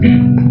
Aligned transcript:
Mm-hmm. 0.00 0.47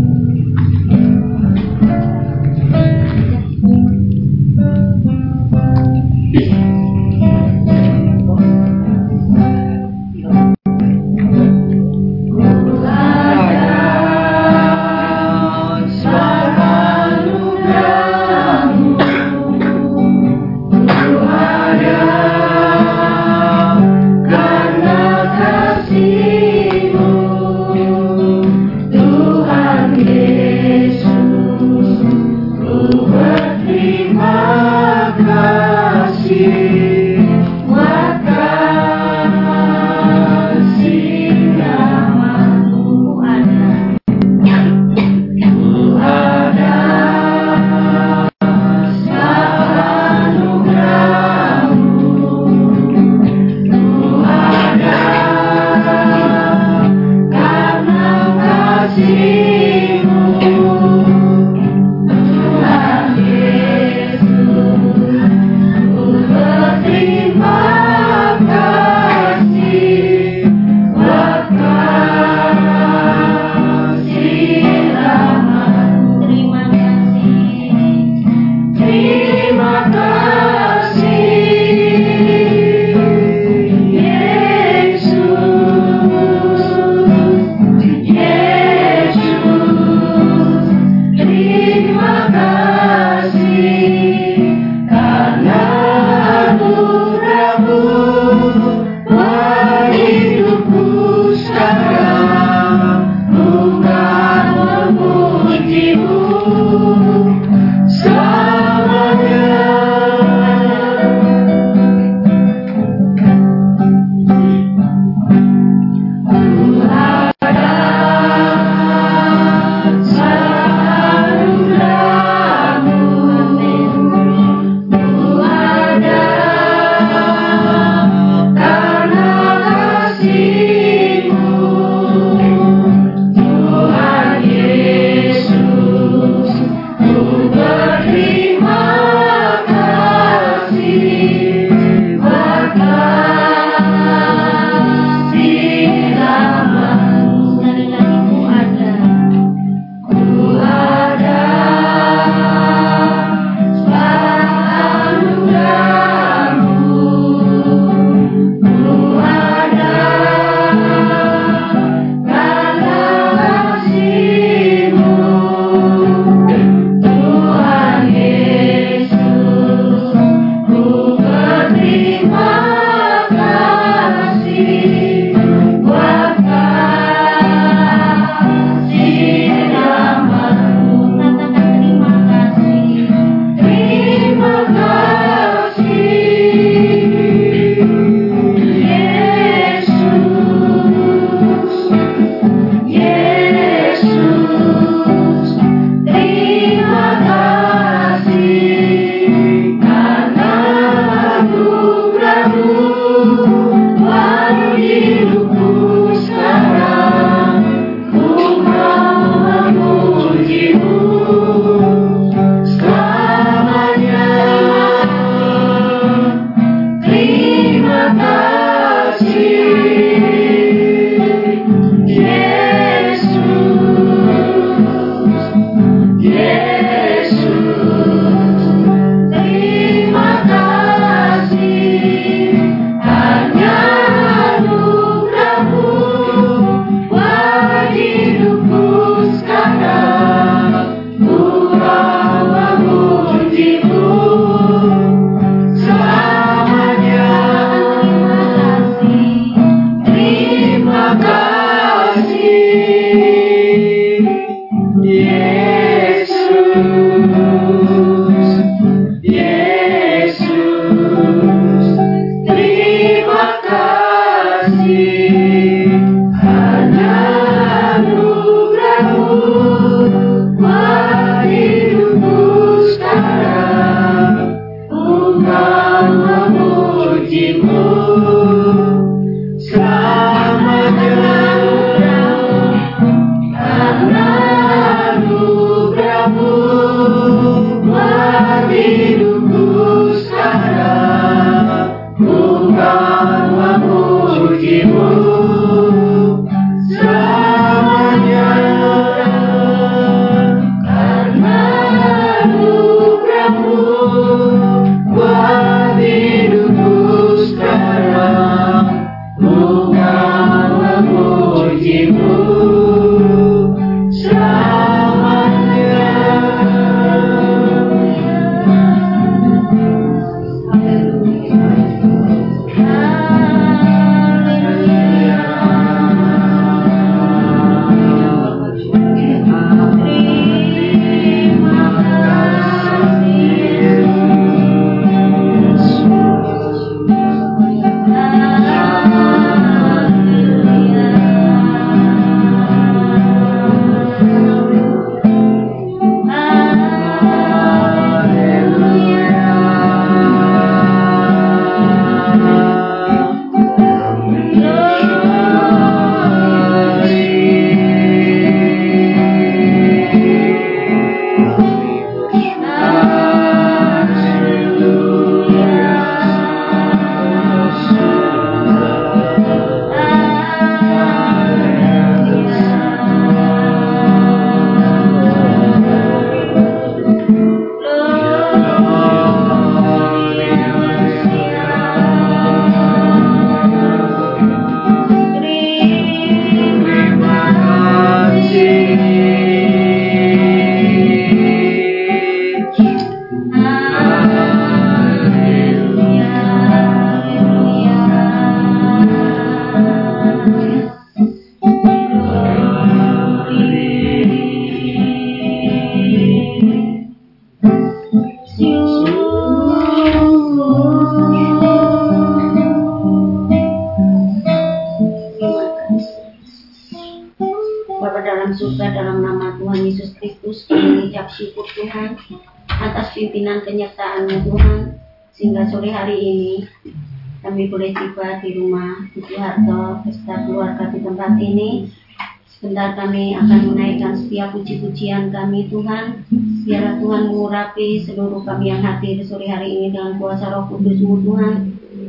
Puji-pujian 434.77 435.33
kami 435.33 435.65
Tuhan. 435.73 436.21
Biarlah 436.69 437.01
Tuhan 437.01 437.21
mengurapi 437.33 438.05
seluruh 438.05 438.45
kami 438.45 438.69
yang 438.69 438.85
hadir 438.85 439.25
sore 439.25 439.49
hari 439.49 439.73
ini 439.73 439.89
dengan 439.89 440.21
kuasa 440.21 440.53
roh 440.53 440.69
kudusmu 440.69 441.25
Tuhan. 441.25 441.55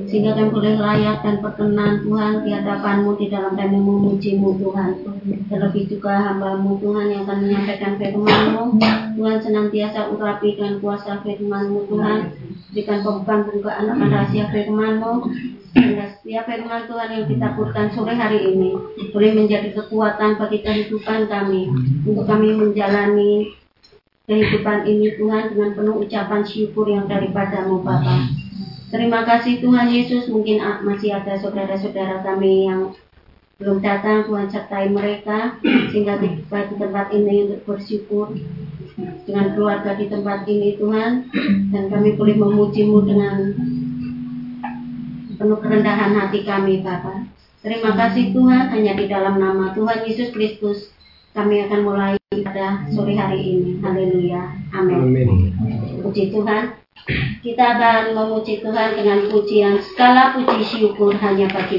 Sehingga 0.05 0.37
kami 0.37 0.53
boleh 0.53 0.77
layak 0.77 1.25
dan 1.25 1.41
berkenan 1.41 2.05
Tuhan. 2.05 2.45
Di 2.45 2.51
hadapanmu 2.53 3.17
di 3.17 3.27
dalam 3.33 3.57
kami 3.57 3.81
memujimu 3.81 4.61
Tuhan. 4.61 4.91
Terlebih 5.49 5.85
juga 5.89 6.13
hambamu 6.29 6.77
Tuhan 6.77 7.07
yang 7.09 7.25
akan 7.25 7.39
menyampaikan 7.49 7.93
firmanmu. 7.97 8.65
Tuhan 9.17 9.39
senantiasa 9.41 10.13
urapi 10.13 10.61
dengan 10.61 10.77
kuasa 10.85 11.25
firmanmu 11.25 11.89
Tuhan. 11.89 12.19
Berikan 12.69 13.01
pembukaan-pembukaan 13.01 13.89
akan 13.89 14.09
rahasia 14.13 14.45
firmanmu 14.53 15.13
sehingga 15.77 16.05
setiap 16.17 16.45
firman 16.49 16.89
Tuhan 16.89 17.09
yang 17.13 17.27
kita 17.29 17.49
kurkan 17.53 17.87
sore 17.93 18.17
hari 18.17 18.41
ini 18.41 18.73
boleh 19.13 19.31
menjadi 19.37 19.75
kekuatan 19.77 20.41
bagi 20.41 20.59
kehidupan 20.65 21.29
kami 21.29 21.69
untuk 22.09 22.25
kami 22.25 22.57
menjalani 22.57 23.53
kehidupan 24.29 24.85
ini 24.85 25.17
Tuhan 25.17 25.57
dengan 25.57 25.71
penuh 25.73 26.05
ucapan 26.05 26.43
syukur 26.45 26.89
yang 26.89 27.09
daripadamu 27.09 27.81
Bapak. 27.81 28.29
Terima 28.89 29.21
kasih 29.25 29.61
Tuhan 29.61 29.89
Yesus. 29.93 30.33
Mungkin 30.33 30.65
masih 30.85 31.17
ada 31.17 31.37
saudara-saudara 31.37 32.25
kami 32.25 32.69
yang 32.69 32.97
belum 33.61 33.85
datang. 33.85 34.25
Tuhan 34.25 34.49
sertai 34.49 34.89
mereka 34.89 35.61
sehingga 35.93 36.17
tiba 36.21 36.59
di 36.69 36.75
tempat 36.77 37.07
ini 37.13 37.49
untuk 37.49 37.61
bersyukur 37.69 38.33
dengan 39.25 39.53
keluarga 39.53 39.93
di 39.97 40.09
tempat 40.09 40.49
ini 40.49 40.81
Tuhan 40.81 41.29
dan 41.73 41.85
kami 41.93 42.17
boleh 42.17 42.37
memujimu 42.37 42.99
dengan 43.05 43.37
penuh 45.39 45.59
kerendahan 45.63 46.13
hati 46.19 46.43
kami 46.43 46.83
Bapak. 46.83 47.31
Terima 47.63 47.95
kasih 47.95 48.35
Tuhan 48.35 48.75
hanya 48.75 48.93
di 48.99 49.07
dalam 49.07 49.39
nama 49.39 49.71
Tuhan 49.73 50.03
Yesus 50.03 50.35
Kristus 50.35 50.91
kami 51.35 51.63
akan 51.67 51.81
mulai 51.87 52.15
pada 52.43 52.87
sore 52.91 53.15
hari 53.15 53.39
ini. 53.39 53.79
Haleluya. 53.79 54.43
Amin. 54.75 55.15
Puji 56.03 56.35
Tuhan. 56.35 56.75
Kita 57.41 57.65
akan 57.79 58.13
memuji 58.13 58.59
Tuhan 58.61 58.99
dengan 58.99 59.31
pujian 59.31 59.79
skala 59.81 60.35
puji 60.35 60.67
syukur 60.67 61.15
hanya 61.23 61.47
bagi 61.47 61.79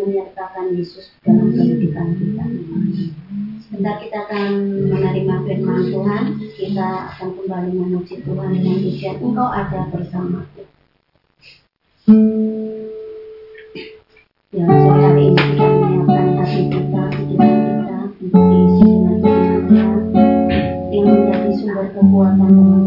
menyertakan 0.00 0.72
Yesus 0.76 1.12
dalam 1.20 1.52
kehidupan 1.52 2.06
kita. 2.16 2.44
Sebentar 3.68 3.94
kita 4.02 4.16
akan 4.26 4.48
menerima 4.90 5.34
firman 5.46 5.82
Tuhan, 5.92 6.24
kita 6.58 6.88
akan 7.14 7.28
kembali 7.38 7.70
memuji 7.70 8.18
Tuhan 8.24 8.50
dengan 8.56 8.76
ujian 8.82 9.16
Engkau 9.20 9.48
ada 9.52 9.80
bersama. 9.92 10.42
Ya, 14.50 14.66
sore 14.66 15.00
hari 15.06 15.30
ini 15.30 15.38
kita 15.38 15.62
menyiapkan 15.62 16.26
hati 16.42 16.62
kita, 16.66 17.02
pikiran 17.14 17.54
kita, 17.54 17.98
untuk 18.18 18.44
Yesus 18.50 18.82
dengan 18.82 19.14
Tuhan 19.22 20.02
yang 20.90 21.06
menjadi 21.06 21.50
sumber 21.54 21.86
kekuatan 21.94 22.79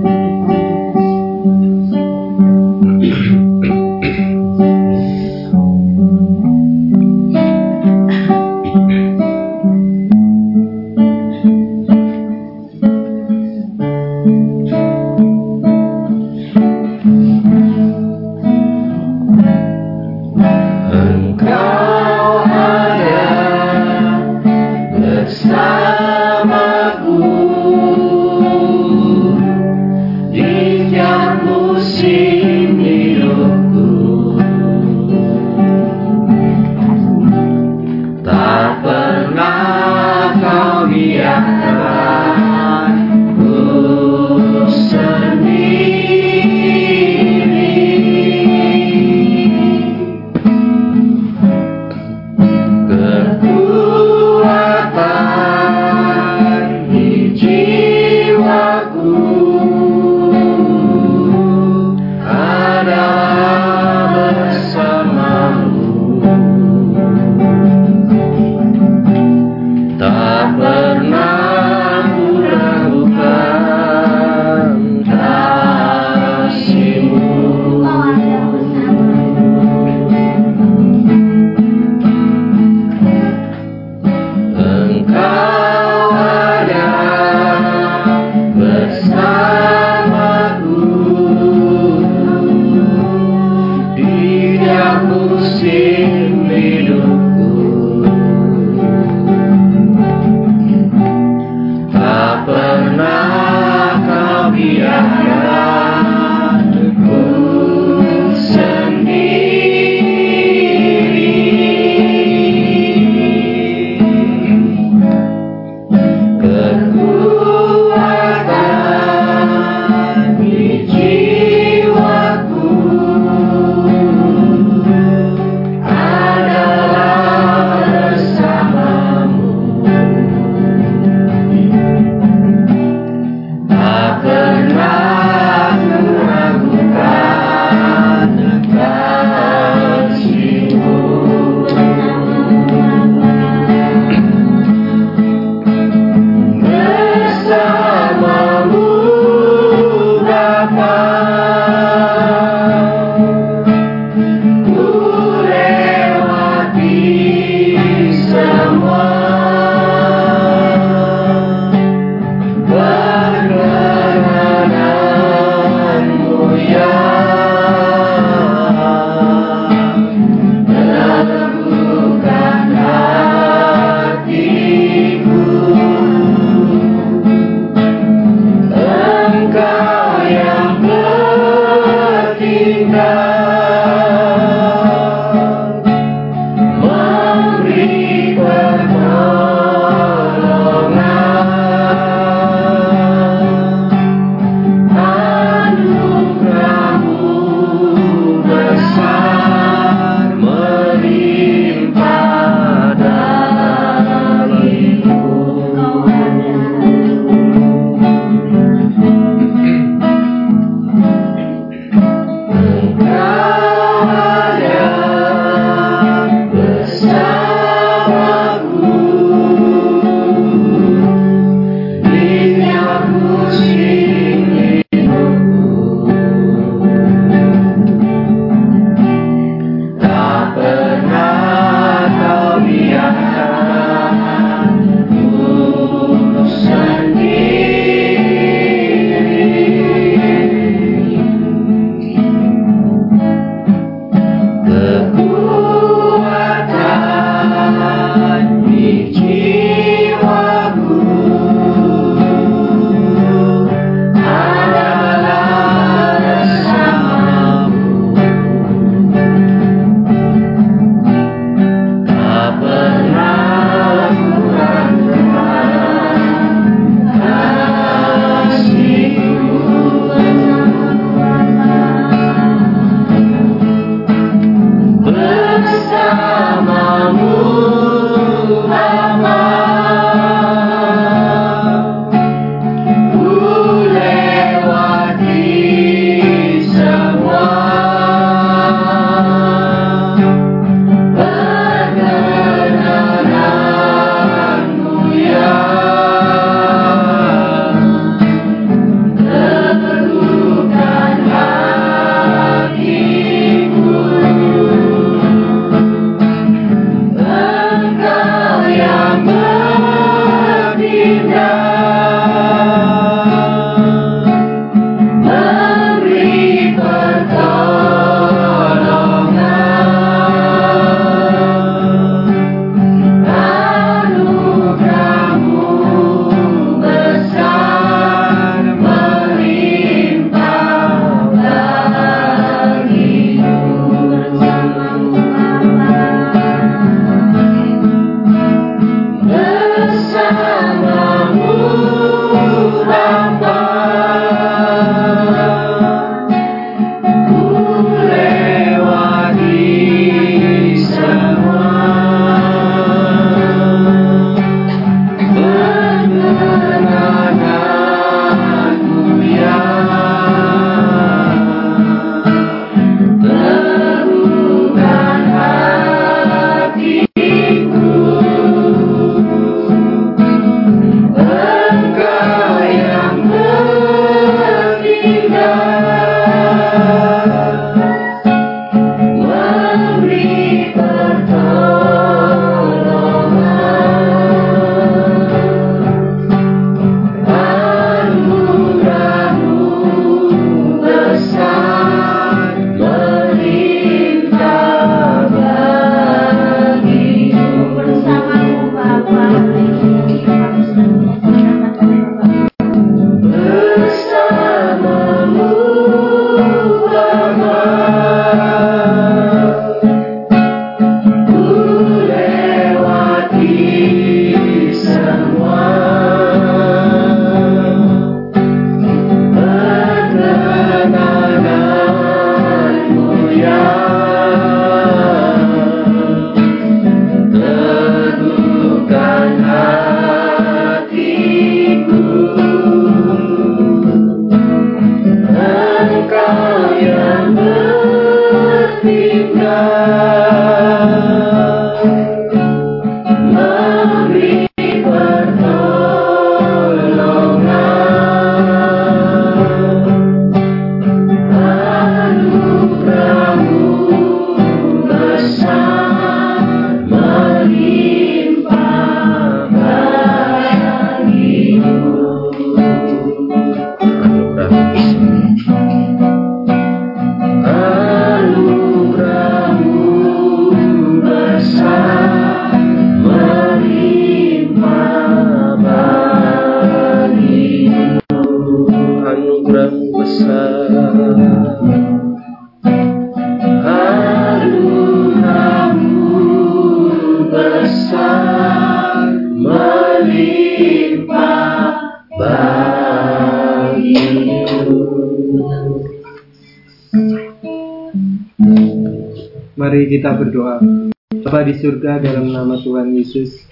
Di 501.44 501.60
surga 501.60 502.00
dalam 502.00 502.32
nama 502.32 502.56
Tuhan 502.56 502.96
Yesus 502.96 503.44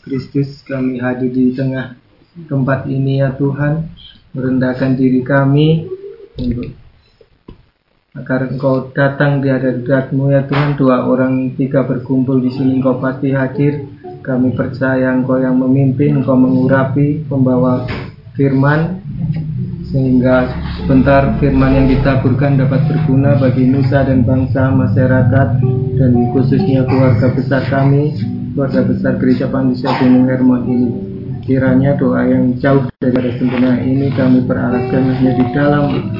Kristus 0.00 0.64
kami 0.64 0.96
hadir 0.96 1.28
di 1.28 1.52
tengah 1.52 1.92
tempat 2.48 2.88
ini 2.88 3.20
ya 3.20 3.36
Tuhan. 3.36 3.84
Merendahkan 4.32 4.96
diri 4.96 5.20
kami 5.20 5.84
untuk 6.40 6.72
agar 8.16 8.48
Engkau 8.48 8.88
datang 8.96 9.44
di 9.44 9.52
hadiratmu 9.52 10.32
ya 10.32 10.48
Tuhan. 10.48 10.80
Dua 10.80 11.04
orang 11.04 11.52
tiga 11.52 11.84
berkumpul 11.84 12.40
di 12.40 12.48
sini 12.48 12.80
Engkau 12.80 12.96
pasti 12.96 13.36
hadir. 13.36 13.92
Kami 14.24 14.56
percaya 14.56 15.12
Engkau 15.12 15.36
yang 15.36 15.60
memimpin 15.60 16.24
Engkau 16.24 16.40
mengurapi 16.40 17.28
pembawa 17.28 17.84
firman 18.40 19.04
sehingga 19.94 20.50
sebentar 20.82 21.38
firman 21.38 21.70
yang 21.70 21.86
ditaburkan 21.86 22.58
dapat 22.58 22.82
berguna 22.90 23.38
bagi 23.38 23.62
nusa 23.70 24.02
dan 24.02 24.26
bangsa, 24.26 24.74
masyarakat, 24.74 25.48
dan 25.94 26.10
khususnya 26.34 26.82
keluarga 26.82 27.30
besar 27.30 27.62
kami, 27.70 28.10
keluarga 28.58 28.82
besar 28.82 29.14
Gereja 29.22 29.46
Pandisya 29.46 29.94
Gunung 30.02 30.26
Hermon 30.26 30.66
ini. 30.66 30.90
Kiranya 31.46 31.94
doa 31.94 32.26
yang 32.26 32.58
jauh 32.58 32.90
dari 32.98 33.38
sempurna 33.38 33.78
ini 33.78 34.10
kami 34.18 34.42
perarahkan 34.42 35.14
hanya 35.14 35.32
di 35.38 35.46
dalam 35.54 36.10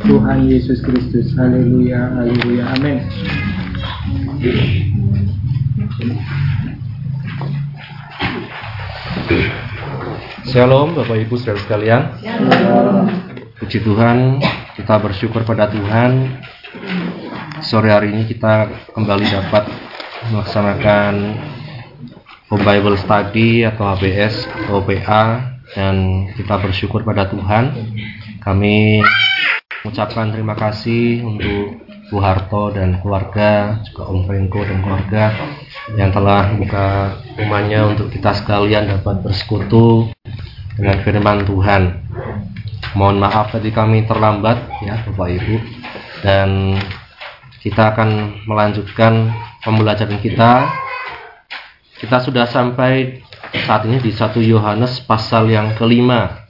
Tuhan 0.00 0.48
Yesus 0.48 0.80
Kristus. 0.80 1.36
Haleluya, 1.36 2.16
haleluya, 2.16 2.64
amin. 2.80 2.96
Shalom 10.48 10.96
Bapak 10.96 11.28
Ibu 11.28 11.36
Saudara 11.36 11.60
sekalian. 11.60 12.24
Puji 13.60 13.84
Tuhan, 13.84 14.40
kita 14.80 14.96
bersyukur 14.96 15.44
pada 15.44 15.68
Tuhan. 15.68 16.40
Sore 17.60 17.92
hari 17.92 18.16
ini 18.16 18.24
kita 18.24 18.72
kembali 18.96 19.28
dapat 19.28 19.68
melaksanakan 20.32 21.36
Home 22.48 22.64
Bible 22.64 22.96
Study 22.96 23.68
atau 23.68 23.92
HBS 23.92 24.48
atau 24.48 24.80
PA 24.80 25.52
dan 25.76 26.28
kita 26.32 26.56
bersyukur 26.64 27.04
pada 27.04 27.28
Tuhan. 27.28 27.68
Kami 28.40 29.04
mengucapkan 29.88 30.28
terima 30.28 30.52
kasih 30.52 31.24
untuk 31.24 31.80
Bu 32.12 32.20
Harto 32.20 32.68
dan 32.76 33.00
keluarga, 33.00 33.80
juga 33.88 34.04
Om 34.12 34.28
Franco 34.28 34.60
dan 34.60 34.84
keluarga 34.84 35.32
yang 35.96 36.12
telah 36.12 36.52
buka 36.60 37.16
rumahnya 37.40 37.88
untuk 37.88 38.12
kita 38.12 38.36
sekalian 38.36 38.84
dapat 38.84 39.24
bersekutu 39.24 40.12
dengan 40.76 41.00
firman 41.00 41.48
Tuhan. 41.48 42.04
Mohon 43.00 43.16
maaf 43.16 43.48
tadi 43.48 43.72
kami 43.72 44.04
terlambat 44.04 44.60
ya 44.84 45.08
Bapak 45.08 45.28
Ibu 45.40 45.56
dan 46.20 46.76
kita 47.64 47.96
akan 47.96 48.44
melanjutkan 48.44 49.32
pembelajaran 49.64 50.20
kita. 50.20 50.68
Kita 51.96 52.20
sudah 52.20 52.44
sampai 52.44 53.24
saat 53.64 53.88
ini 53.88 54.04
di 54.04 54.12
1 54.12 54.36
Yohanes 54.44 55.00
pasal 55.00 55.48
yang 55.48 55.72
kelima. 55.80 56.44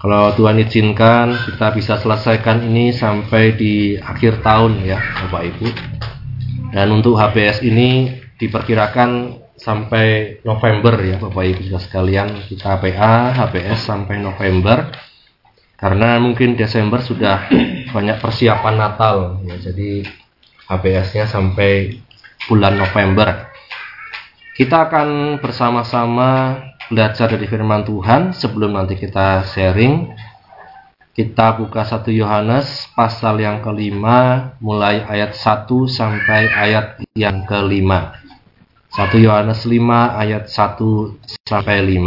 Kalau 0.00 0.32
Tuhan 0.32 0.56
izinkan, 0.56 1.36
kita 1.44 1.76
bisa 1.76 2.00
selesaikan 2.00 2.64
ini 2.64 2.88
sampai 2.88 3.52
di 3.52 4.00
akhir 4.00 4.40
tahun 4.40 4.80
ya, 4.80 4.96
Bapak 4.96 5.42
Ibu. 5.52 5.66
Dan 6.72 6.88
untuk 6.96 7.20
HBS 7.20 7.60
ini 7.60 8.08
diperkirakan 8.40 9.36
sampai 9.60 10.40
November 10.40 10.96
ya, 11.04 11.20
Bapak 11.20 11.44
Ibu 11.44 11.60
juga 11.68 11.84
sekalian. 11.84 12.32
Kita 12.48 12.80
PA, 12.80 13.36
HBS 13.44 13.84
sampai 13.84 14.24
November. 14.24 14.88
Karena 15.76 16.16
mungkin 16.16 16.56
Desember 16.56 17.04
sudah 17.04 17.52
banyak 17.94 18.16
persiapan 18.24 18.80
Natal 18.80 19.44
ya. 19.44 19.60
Jadi 19.60 20.00
HBS-nya 20.64 21.28
sampai 21.28 22.00
bulan 22.48 22.80
November. 22.80 23.52
Kita 24.56 24.88
akan 24.88 25.36
bersama-sama 25.44 26.56
belajar 26.90 27.30
dari 27.30 27.46
firman 27.46 27.86
Tuhan 27.86 28.34
sebelum 28.34 28.74
nanti 28.74 28.98
kita 28.98 29.46
sharing 29.46 30.10
kita 31.14 31.54
buka 31.54 31.86
satu 31.86 32.10
Yohanes 32.10 32.90
pasal 32.98 33.38
yang 33.38 33.62
kelima 33.62 34.50
mulai 34.58 35.06
ayat 35.06 35.38
1 35.38 35.70
sampai 35.86 36.50
ayat 36.50 36.98
yang 37.14 37.46
kelima. 37.46 38.18
1 38.90 39.22
Yohanes 39.22 39.62
5 39.62 39.78
ayat 40.18 40.50
1 40.50 41.46
sampai 41.46 41.78
5 41.94 42.02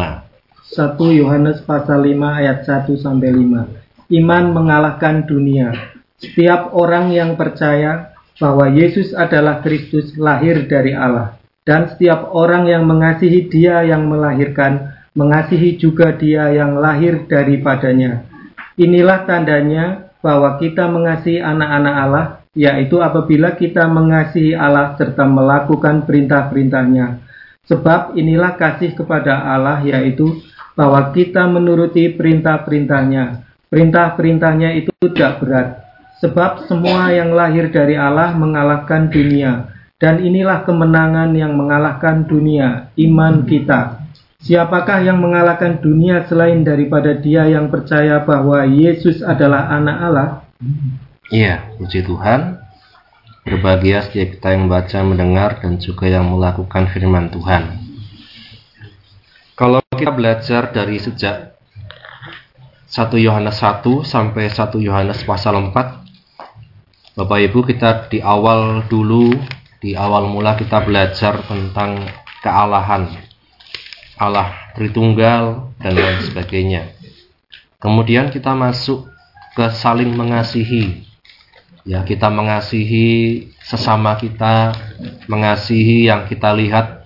1 0.76 1.20
Yohanes 1.20 1.64
pasal 1.64 2.00
5 2.04 2.40
ayat 2.44 2.60
1 2.68 2.92
sampai 3.00 3.30
5 3.32 4.12
Iman 4.12 4.52
mengalahkan 4.52 5.24
dunia. 5.24 5.72
Setiap 6.20 6.76
orang 6.76 7.16
yang 7.16 7.40
percaya 7.40 8.12
bahwa 8.36 8.68
Yesus 8.68 9.16
adalah 9.16 9.64
Kristus 9.64 10.20
lahir 10.20 10.68
dari 10.68 10.92
Allah 10.92 11.40
dan 11.64 11.88
setiap 11.96 12.36
orang 12.36 12.68
yang 12.68 12.84
mengasihi 12.84 13.48
dia 13.48 13.88
yang 13.88 14.08
melahirkan, 14.12 15.00
mengasihi 15.16 15.80
juga 15.80 16.12
dia 16.12 16.52
yang 16.52 16.76
lahir 16.76 17.24
daripadanya. 17.24 18.28
Inilah 18.76 19.24
tandanya 19.24 20.12
bahwa 20.20 20.60
kita 20.60 20.92
mengasihi 20.92 21.40
anak-anak 21.40 21.96
Allah, 21.96 22.26
yaitu 22.52 23.00
apabila 23.00 23.56
kita 23.56 23.88
mengasihi 23.88 24.52
Allah 24.60 25.00
serta 25.00 25.24
melakukan 25.24 26.04
perintah-perintahnya. 26.04 27.24
Sebab 27.64 28.20
inilah 28.20 28.60
kasih 28.60 28.92
kepada 28.92 29.40
Allah, 29.40 29.80
yaitu 29.88 30.44
bahwa 30.76 31.16
kita 31.16 31.48
menuruti 31.48 32.12
perintah-perintahnya. 32.12 33.40
Perintah-perintahnya 33.72 34.76
itu 34.84 34.92
tidak 35.16 35.40
berat, 35.40 35.68
sebab 36.20 36.68
semua 36.68 37.10
yang 37.10 37.32
lahir 37.32 37.72
dari 37.72 37.96
Allah 37.98 38.36
mengalahkan 38.36 39.10
dunia 39.10 39.73
dan 40.04 40.20
inilah 40.20 40.68
kemenangan 40.68 41.32
yang 41.32 41.56
mengalahkan 41.56 42.28
dunia, 42.28 42.92
iman 43.00 43.48
kita. 43.48 44.04
Siapakah 44.44 45.00
yang 45.00 45.24
mengalahkan 45.24 45.80
dunia 45.80 46.28
selain 46.28 46.68
daripada 46.68 47.16
dia 47.16 47.48
yang 47.48 47.72
percaya 47.72 48.20
bahwa 48.20 48.68
Yesus 48.68 49.24
adalah 49.24 49.72
anak 49.72 49.98
Allah? 50.04 50.30
Iya, 51.32 51.72
puji 51.80 52.04
Tuhan. 52.04 52.60
Berbahagia 53.48 54.04
setiap 54.04 54.36
kita 54.36 54.52
yang 54.52 54.68
membaca, 54.68 54.98
mendengar, 55.08 55.64
dan 55.64 55.80
juga 55.80 56.12
yang 56.12 56.28
melakukan 56.28 56.92
firman 56.92 57.32
Tuhan. 57.32 57.80
Kalau 59.56 59.80
kita 59.96 60.12
belajar 60.12 60.76
dari 60.76 61.00
sejak 61.00 61.56
1 62.92 63.08
Yohanes 63.24 63.56
1 63.56 64.04
sampai 64.04 64.52
1 64.52 64.84
Yohanes 64.84 65.24
pasal 65.24 65.56
4, 65.72 67.16
Bapak 67.16 67.40
Ibu 67.40 67.64
kita 67.64 68.12
di 68.12 68.20
awal 68.20 68.84
dulu 68.92 69.32
di 69.84 70.00
awal 70.00 70.32
mula 70.32 70.56
kita 70.56 70.80
belajar 70.88 71.44
tentang 71.44 72.08
kealahan 72.40 73.12
Allah 74.16 74.64
Tritunggal 74.74 75.76
dan 75.78 75.94
lain 75.94 76.20
sebagainya. 76.24 76.96
Kemudian 77.84 78.32
kita 78.32 78.56
masuk 78.56 79.12
ke 79.54 79.70
saling 79.70 80.16
mengasihi. 80.16 81.04
Ya, 81.84 82.02
kita 82.08 82.32
mengasihi 82.32 83.52
sesama 83.60 84.16
kita, 84.16 84.72
mengasihi 85.28 86.08
yang 86.08 86.26
kita 86.26 86.56
lihat. 86.56 87.04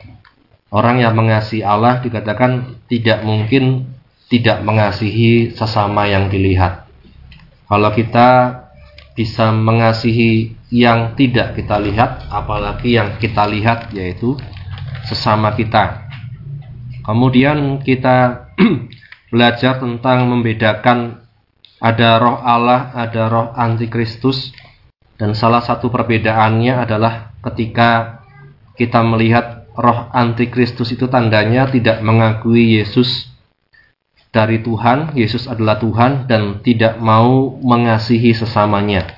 Orang 0.70 1.02
yang 1.02 1.18
mengasihi 1.18 1.66
Allah 1.66 2.00
dikatakan 2.00 2.78
tidak 2.86 3.26
mungkin 3.26 3.90
tidak 4.30 4.62
mengasihi 4.63 5.52
sesama 5.58 6.06
yang 6.08 6.30
dilihat. 6.30 6.88
Kalau 7.68 7.92
kita 7.92 8.63
bisa 9.18 9.50
mengasihi 9.50 10.57
yang 10.68 11.16
tidak 11.16 11.56
kita 11.56 11.80
lihat, 11.80 12.28
apalagi 12.28 13.00
yang 13.00 13.16
kita 13.18 13.48
lihat 13.48 13.92
yaitu 13.96 14.36
sesama 15.08 15.56
kita. 15.56 16.08
Kemudian 17.08 17.80
kita 17.80 18.52
belajar 19.32 19.80
tentang 19.80 20.28
membedakan 20.28 21.24
ada 21.80 22.20
roh 22.20 22.42
Allah, 22.44 22.92
ada 22.92 23.32
roh 23.32 23.48
antikristus 23.56 24.52
dan 25.16 25.34
salah 25.34 25.64
satu 25.64 25.90
perbedaannya 25.90 26.84
adalah 26.84 27.34
ketika 27.42 28.22
kita 28.76 29.02
melihat 29.02 29.66
roh 29.74 30.10
antikristus 30.14 30.94
itu 30.94 31.10
tandanya 31.10 31.70
tidak 31.70 32.04
mengakui 32.06 32.78
Yesus 32.78 33.30
dari 34.30 34.62
Tuhan, 34.62 35.18
Yesus 35.18 35.50
adalah 35.50 35.82
Tuhan 35.82 36.30
dan 36.30 36.62
tidak 36.62 37.02
mau 37.02 37.58
mengasihi 37.58 38.36
sesamanya. 38.38 39.18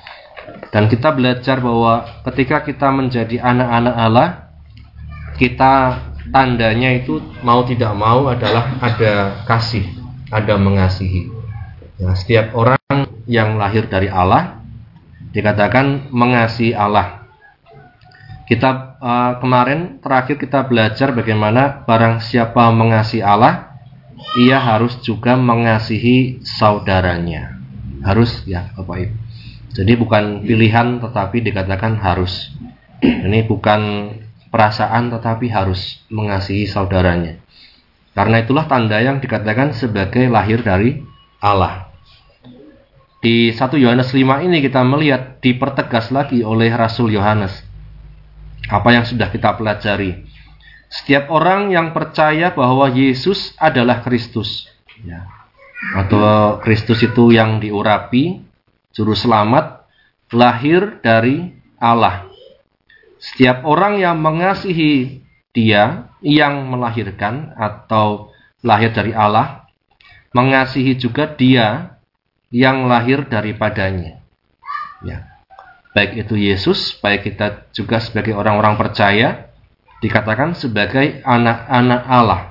Dan 0.70 0.86
kita 0.86 1.10
belajar 1.10 1.58
bahwa 1.58 2.06
ketika 2.30 2.62
kita 2.62 2.88
menjadi 2.94 3.42
anak-anak 3.42 3.94
Allah, 3.98 4.28
kita 5.34 5.98
tandanya 6.30 6.94
itu 6.94 7.18
mau 7.42 7.66
tidak 7.66 7.90
mau 7.98 8.30
adalah 8.30 8.78
ada 8.78 9.42
kasih, 9.50 9.82
ada 10.30 10.54
mengasihi. 10.54 11.26
Nah, 12.00 12.14
setiap 12.14 12.54
orang 12.54 13.10
yang 13.26 13.58
lahir 13.58 13.90
dari 13.90 14.06
Allah 14.06 14.62
dikatakan 15.34 16.08
mengasihi 16.14 16.72
Allah. 16.72 17.26
Kita 18.46 18.98
uh, 18.98 19.32
kemarin 19.38 20.02
terakhir 20.02 20.38
kita 20.38 20.66
belajar 20.66 21.14
bagaimana 21.14 21.86
barang 21.86 22.18
siapa 22.22 22.70
mengasihi 22.74 23.22
Allah, 23.22 23.78
ia 24.38 24.58
harus 24.58 24.98
juga 25.02 25.38
mengasihi 25.38 26.42
saudaranya. 26.42 27.58
Harus 28.02 28.42
ya, 28.46 28.74
Bapak 28.74 28.96
Ibu. 29.06 29.19
Jadi 29.70 29.92
bukan 29.94 30.42
pilihan 30.42 30.98
tetapi 30.98 31.46
dikatakan 31.46 31.98
harus. 32.02 32.50
Ini 33.00 33.46
bukan 33.46 34.12
perasaan 34.50 35.14
tetapi 35.14 35.46
harus 35.48 36.02
mengasihi 36.10 36.66
saudaranya. 36.66 37.38
Karena 38.10 38.42
itulah 38.42 38.66
tanda 38.66 38.98
yang 38.98 39.22
dikatakan 39.22 39.70
sebagai 39.72 40.26
lahir 40.26 40.60
dari 40.66 40.98
Allah. 41.38 41.88
Di 43.22 43.54
1 43.54 43.76
Yohanes 43.78 44.10
5 44.10 44.48
ini 44.48 44.58
kita 44.64 44.82
melihat 44.82 45.38
dipertegas 45.38 46.10
lagi 46.10 46.42
oleh 46.42 46.72
Rasul 46.74 47.14
Yohanes. 47.14 47.52
Apa 48.66 48.90
yang 48.90 49.06
sudah 49.06 49.30
kita 49.30 49.54
pelajari. 49.54 50.26
Setiap 50.90 51.30
orang 51.30 51.70
yang 51.70 51.94
percaya 51.94 52.50
bahwa 52.50 52.90
Yesus 52.90 53.54
adalah 53.54 54.02
Kristus. 54.02 54.66
Ya. 55.06 55.30
Atau 55.94 56.58
Kristus 56.60 57.00
itu 57.06 57.30
yang 57.30 57.62
diurapi, 57.62 58.49
juru 58.94 59.14
selamat, 59.14 59.86
lahir 60.34 60.98
dari 61.02 61.54
Allah. 61.78 62.30
Setiap 63.20 63.68
orang 63.68 64.00
yang 64.00 64.16
mengasihi 64.16 65.20
dia 65.52 66.08
yang 66.24 66.68
melahirkan 66.70 67.52
atau 67.58 68.32
lahir 68.64 68.94
dari 68.94 69.12
Allah, 69.12 69.68
mengasihi 70.32 70.96
juga 70.96 71.28
dia 71.28 71.98
yang 72.52 72.86
lahir 72.86 73.26
daripadanya. 73.26 74.20
Ya. 75.04 75.26
Baik 75.90 76.22
itu 76.22 76.38
Yesus, 76.38 76.94
baik 77.02 77.26
kita 77.34 77.66
juga 77.74 77.98
sebagai 77.98 78.32
orang-orang 78.38 78.78
percaya, 78.78 79.50
dikatakan 80.00 80.54
sebagai 80.54 81.18
anak-anak 81.26 82.02
Allah. 82.06 82.42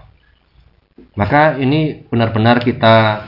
Maka 1.16 1.56
ini 1.58 2.04
benar-benar 2.06 2.60
kita 2.62 3.26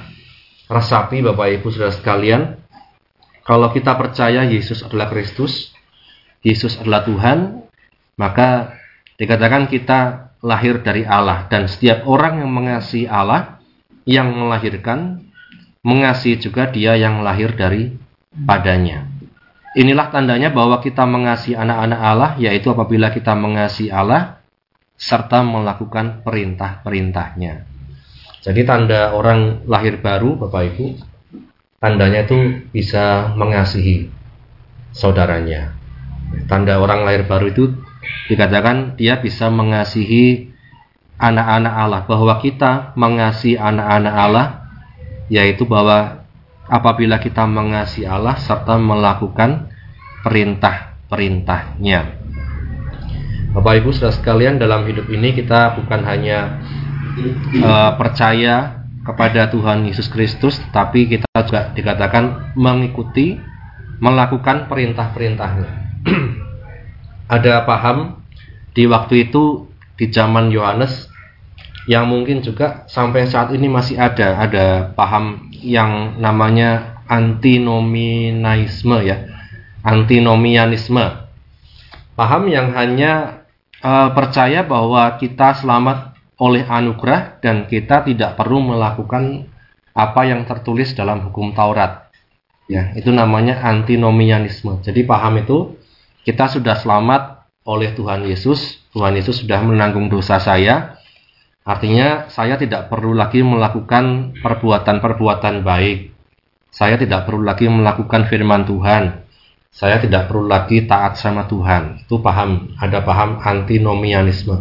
resapi 0.67 1.23
Bapak 1.23 1.47
Ibu 1.59 1.67
Saudara 1.71 1.95
sekalian, 1.95 2.60
kalau 3.51 3.67
kita 3.75 3.99
percaya 3.99 4.47
Yesus 4.47 4.79
adalah 4.79 5.11
Kristus, 5.11 5.75
Yesus 6.39 6.79
adalah 6.79 7.03
Tuhan, 7.03 7.67
maka 8.15 8.79
dikatakan 9.19 9.67
kita 9.67 10.31
lahir 10.39 10.79
dari 10.79 11.03
Allah 11.03 11.51
dan 11.51 11.67
setiap 11.67 12.07
orang 12.07 12.39
yang 12.39 12.47
mengasihi 12.47 13.11
Allah 13.11 13.59
yang 14.07 14.31
melahirkan 14.31 15.27
mengasihi 15.83 16.39
juga 16.39 16.71
dia 16.71 16.95
yang 16.95 17.27
lahir 17.27 17.51
dari 17.51 17.91
padanya. 18.31 19.11
Inilah 19.75 20.07
tandanya 20.15 20.55
bahwa 20.55 20.79
kita 20.79 21.03
mengasihi 21.03 21.59
anak-anak 21.59 21.99
Allah 21.99 22.31
yaitu 22.39 22.71
apabila 22.71 23.11
kita 23.11 23.35
mengasihi 23.35 23.91
Allah 23.91 24.39
serta 24.95 25.43
melakukan 25.43 26.23
perintah-perintahnya. 26.23 27.67
Jadi 28.47 28.61
tanda 28.63 29.11
orang 29.11 29.67
lahir 29.67 29.99
baru 29.99 30.39
Bapak 30.39 30.71
Ibu 30.71 31.10
tandanya 31.81 32.29
itu 32.29 32.61
bisa 32.69 33.33
mengasihi 33.33 34.13
saudaranya. 34.93 35.73
Tanda 36.45 36.77
orang 36.77 37.03
lahir 37.03 37.25
baru 37.25 37.49
itu 37.49 37.73
dikatakan 38.29 38.95
dia 38.95 39.19
bisa 39.19 39.49
mengasihi 39.49 40.53
anak-anak 41.17 41.73
Allah 41.73 42.01
bahwa 42.05 42.37
kita 42.39 42.93
mengasihi 42.93 43.57
anak-anak 43.57 44.15
Allah 44.15 44.47
yaitu 45.27 45.65
bahwa 45.65 46.23
apabila 46.69 47.17
kita 47.17 47.49
mengasihi 47.49 48.05
Allah 48.05 48.37
serta 48.37 48.77
melakukan 48.77 49.73
perintah-perintahnya. 50.21 52.21
Bapak 53.51 53.83
Ibu 53.83 53.91
Saudara 53.91 54.15
sekalian 54.15 54.61
dalam 54.61 54.87
hidup 54.87 55.11
ini 55.11 55.35
kita 55.35 55.75
bukan 55.75 56.07
hanya 56.07 56.63
uh, 57.59 57.99
percaya 57.99 58.80
kepada 59.01 59.49
Tuhan 59.49 59.85
Yesus 59.89 60.07
Kristus 60.09 60.61
tapi 60.69 61.09
kita 61.09 61.25
juga 61.45 61.73
dikatakan 61.73 62.53
mengikuti 62.53 63.37
melakukan 64.01 64.65
perintah-perintahnya. 64.65 65.69
ada 67.31 67.63
paham 67.63 68.19
di 68.75 68.83
waktu 68.89 69.31
itu 69.31 69.71
di 69.95 70.11
zaman 70.11 70.51
Yohanes 70.51 71.07
yang 71.89 72.05
mungkin 72.11 72.43
juga 72.45 72.85
sampai 72.91 73.25
saat 73.25 73.55
ini 73.55 73.71
masih 73.71 73.97
ada 73.97 74.37
ada 74.37 74.65
paham 74.93 75.49
yang 75.49 76.19
namanya 76.21 77.01
antinomianisme 77.09 79.01
ya 79.01 79.25
antinomianisme 79.81 81.01
paham 82.13 82.43
yang 82.53 82.69
hanya 82.77 83.45
uh, 83.81 84.13
percaya 84.13 84.61
bahwa 84.61 85.17
kita 85.17 85.57
selamat 85.57 86.10
oleh 86.41 86.65
anugerah 86.65 87.37
dan 87.37 87.69
kita 87.69 88.01
tidak 88.09 88.33
perlu 88.33 88.73
melakukan 88.73 89.45
apa 89.93 90.21
yang 90.25 90.41
tertulis 90.49 90.97
dalam 90.97 91.29
hukum 91.29 91.53
Taurat 91.53 92.09
ya 92.65 92.89
itu 92.97 93.13
namanya 93.13 93.61
antinomianisme 93.61 94.81
jadi 94.81 95.05
paham 95.05 95.37
itu 95.37 95.77
kita 96.21 96.49
sudah 96.49 96.77
selamat 96.77 97.41
oleh 97.65 97.93
Tuhan 97.93 98.25
Yesus. 98.25 98.81
Tuhan 98.93 99.17
Yesus 99.17 99.45
sudah 99.45 99.61
menanggung 99.61 100.09
dosa 100.09 100.41
saya. 100.41 100.97
Artinya 101.61 102.25
saya 102.33 102.57
tidak 102.57 102.89
perlu 102.89 103.13
lagi 103.13 103.45
melakukan 103.45 104.37
perbuatan-perbuatan 104.41 105.61
baik. 105.61 106.09
Saya 106.71 106.97
tidak 106.97 107.29
perlu 107.29 107.45
lagi 107.45 107.69
melakukan 107.69 108.25
firman 108.25 108.65
Tuhan. 108.65 109.29
Saya 109.71 110.01
tidak 110.03 110.27
perlu 110.27 110.49
lagi 110.49 110.83
taat 110.89 111.15
sama 111.15 111.47
Tuhan. 111.47 112.03
Itu 112.03 112.19
paham, 112.19 112.75
ada 112.81 112.99
paham 113.05 113.39
antinomianisme. 113.39 114.57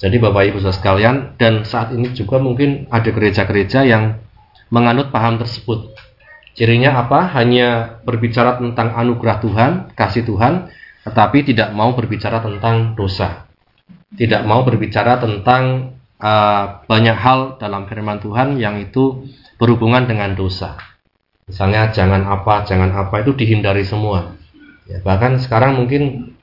Jadi 0.00 0.16
Bapak 0.16 0.48
Ibu 0.48 0.64
Saudara 0.64 0.80
sekalian, 0.80 1.16
dan 1.36 1.68
saat 1.68 1.92
ini 1.92 2.16
juga 2.16 2.40
mungkin 2.40 2.88
ada 2.88 3.12
gereja-gereja 3.12 3.84
yang 3.84 4.16
menganut 4.72 5.12
paham 5.12 5.36
tersebut. 5.36 5.92
Cirinya 6.56 7.04
apa? 7.04 7.28
Hanya 7.36 8.00
berbicara 8.08 8.56
tentang 8.56 8.96
anugerah 8.96 9.44
Tuhan, 9.44 9.70
kasih 9.92 10.24
Tuhan, 10.24 10.72
tetapi 11.04 11.52
tidak 11.52 11.76
mau 11.76 11.92
berbicara 11.92 12.40
tentang 12.40 12.96
dosa. 12.96 13.44
Tidak 14.16 14.42
mau 14.48 14.64
berbicara 14.64 15.20
tentang 15.20 15.94
uh, 16.16 16.64
banyak 16.88 17.16
hal 17.20 17.60
dalam 17.60 17.84
firman 17.84 18.24
Tuhan 18.24 18.56
yang 18.56 18.80
itu 18.80 19.28
berhubungan 19.60 20.08
dengan 20.08 20.32
dosa. 20.32 20.80
Misalnya 21.44 21.92
jangan 21.92 22.24
apa, 22.24 22.64
jangan 22.64 22.88
apa 22.96 23.20
itu 23.20 23.36
dihindari 23.36 23.84
semua. 23.84 24.32
Ya, 24.88 25.04
bahkan 25.04 25.36
sekarang 25.36 25.76
mungkin 25.76 26.34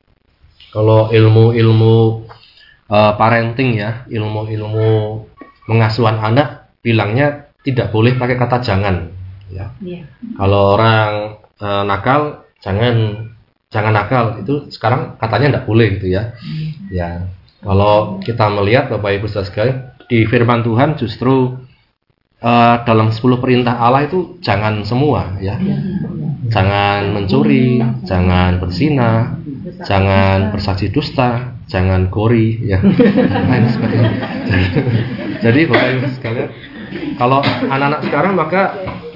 kalau 0.72 1.10
ilmu-ilmu 1.10 2.28
uh, 2.91 3.13
parenting 3.15 3.78
ya, 3.78 4.04
ilmu-ilmu 4.08 5.23
mengasuhan 5.67 6.19
anak 6.19 6.71
bilangnya 6.80 7.52
tidak 7.63 7.91
boleh 7.91 8.15
pakai 8.15 8.39
kata 8.39 8.63
jangan. 8.63 9.12
Ya. 9.52 9.71
Yeah. 9.84 10.08
Kalau 10.36 10.80
orang 10.80 11.39
uh, 11.60 11.84
nakal 11.84 12.47
jangan 12.63 13.28
jangan 13.67 13.93
nakal 13.95 14.26
itu 14.39 14.71
sekarang 14.71 15.19
katanya 15.19 15.60
tidak 15.60 15.65
boleh 15.67 15.88
gitu 16.00 16.08
ya. 16.12 16.36
Hmm. 16.39 16.69
Ya, 16.88 17.10
kalau 17.60 18.23
kita 18.23 18.47
melihat 18.47 18.88
Bapak 18.88 19.19
Ibu 19.19 19.28
sekalian 19.28 19.91
di 20.08 20.23
firman 20.23 20.63
Tuhan 20.63 20.95
justru 20.95 21.60
uh, 22.39 22.76
dalam 22.88 23.12
10 23.12 23.43
perintah 23.43 23.76
Allah 23.76 24.08
itu 24.08 24.39
jangan 24.39 24.88
semua 24.88 25.36
ya. 25.43 25.60
ya. 25.60 25.76
Jangan 26.47 27.12
mencuri, 27.12 27.84
jangan 28.08 28.63
berzina, 28.63 29.36
jangan 29.84 30.56
bersaksi 30.56 30.88
dusta, 30.88 31.57
jangan 31.67 32.08
gori 32.08 32.63
ya. 32.63 32.80
Lain 33.51 33.65
sebagainya. 33.69 34.12
Jadi 35.43 35.60
Bapak 35.69 35.89
Ibu 35.93 36.08
sekalian, 36.17 36.49
kalau 37.19 37.39
anak-anak 37.43 38.01
sekarang 38.08 38.34
maka 38.34 38.62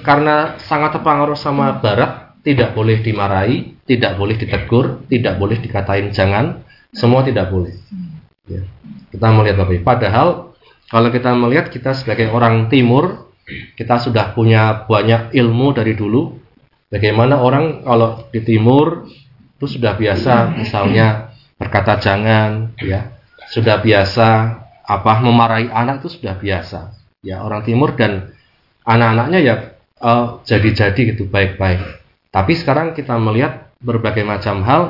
karena 0.05 0.59
sangat 0.61 0.99
terpengaruh 0.99 1.39
sama 1.39 1.79
barat 1.79 2.35
tidak 2.43 2.73
boleh 2.75 2.99
dimarahi, 3.01 3.79
tidak 3.87 4.17
boleh 4.17 4.35
ditegur, 4.37 5.05
tidak 5.07 5.37
boleh 5.37 5.57
dikatain 5.57 6.11
jangan, 6.11 6.61
semua 6.91 7.23
tidak 7.25 7.49
boleh. 7.49 7.73
Ya. 8.49 8.61
Kita 9.11 9.27
melihat 9.31 9.63
Bapak 9.63 9.83
Padahal 9.83 10.27
kalau 10.91 11.09
kita 11.09 11.31
melihat 11.37 11.71
kita 11.71 11.95
sebagai 11.95 12.27
orang 12.35 12.67
timur, 12.67 13.31
kita 13.79 13.95
sudah 14.01 14.35
punya 14.35 14.83
banyak 14.87 15.31
ilmu 15.31 15.71
dari 15.71 15.95
dulu. 15.95 16.35
Bagaimana 16.91 17.39
orang 17.39 17.87
kalau 17.87 18.27
di 18.35 18.43
timur 18.43 19.07
itu 19.55 19.79
sudah 19.79 19.95
biasa 19.95 20.59
misalnya 20.59 21.30
berkata 21.61 22.01
jangan, 22.01 22.73
ya. 22.81 23.13
Sudah 23.53 23.77
biasa 23.77 24.57
apa 24.81 25.13
memarahi 25.21 25.69
anak 25.69 26.01
itu 26.01 26.17
sudah 26.17 26.33
biasa. 26.41 26.97
Ya, 27.21 27.45
orang 27.45 27.61
timur 27.61 27.93
dan 27.93 28.33
anak-anaknya 28.81 29.39
ya 29.45 29.55
uh, 30.01 30.41
jadi-jadi 30.41 31.13
gitu 31.13 31.29
baik-baik. 31.29 32.01
Tapi 32.33 32.57
sekarang 32.57 32.97
kita 32.97 33.13
melihat 33.21 33.69
berbagai 33.77 34.25
macam 34.25 34.65
hal 34.65 34.81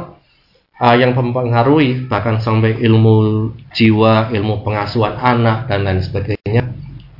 uh, 0.79 0.95
yang 0.95 1.11
mempengaruhi 1.11 2.07
bahkan 2.07 2.39
sampai 2.39 2.79
ilmu 2.79 3.51
jiwa, 3.75 4.31
ilmu 4.31 4.63
pengasuhan 4.63 5.19
anak 5.19 5.67
dan 5.67 5.83
lain 5.83 5.99
sebagainya 5.99 6.63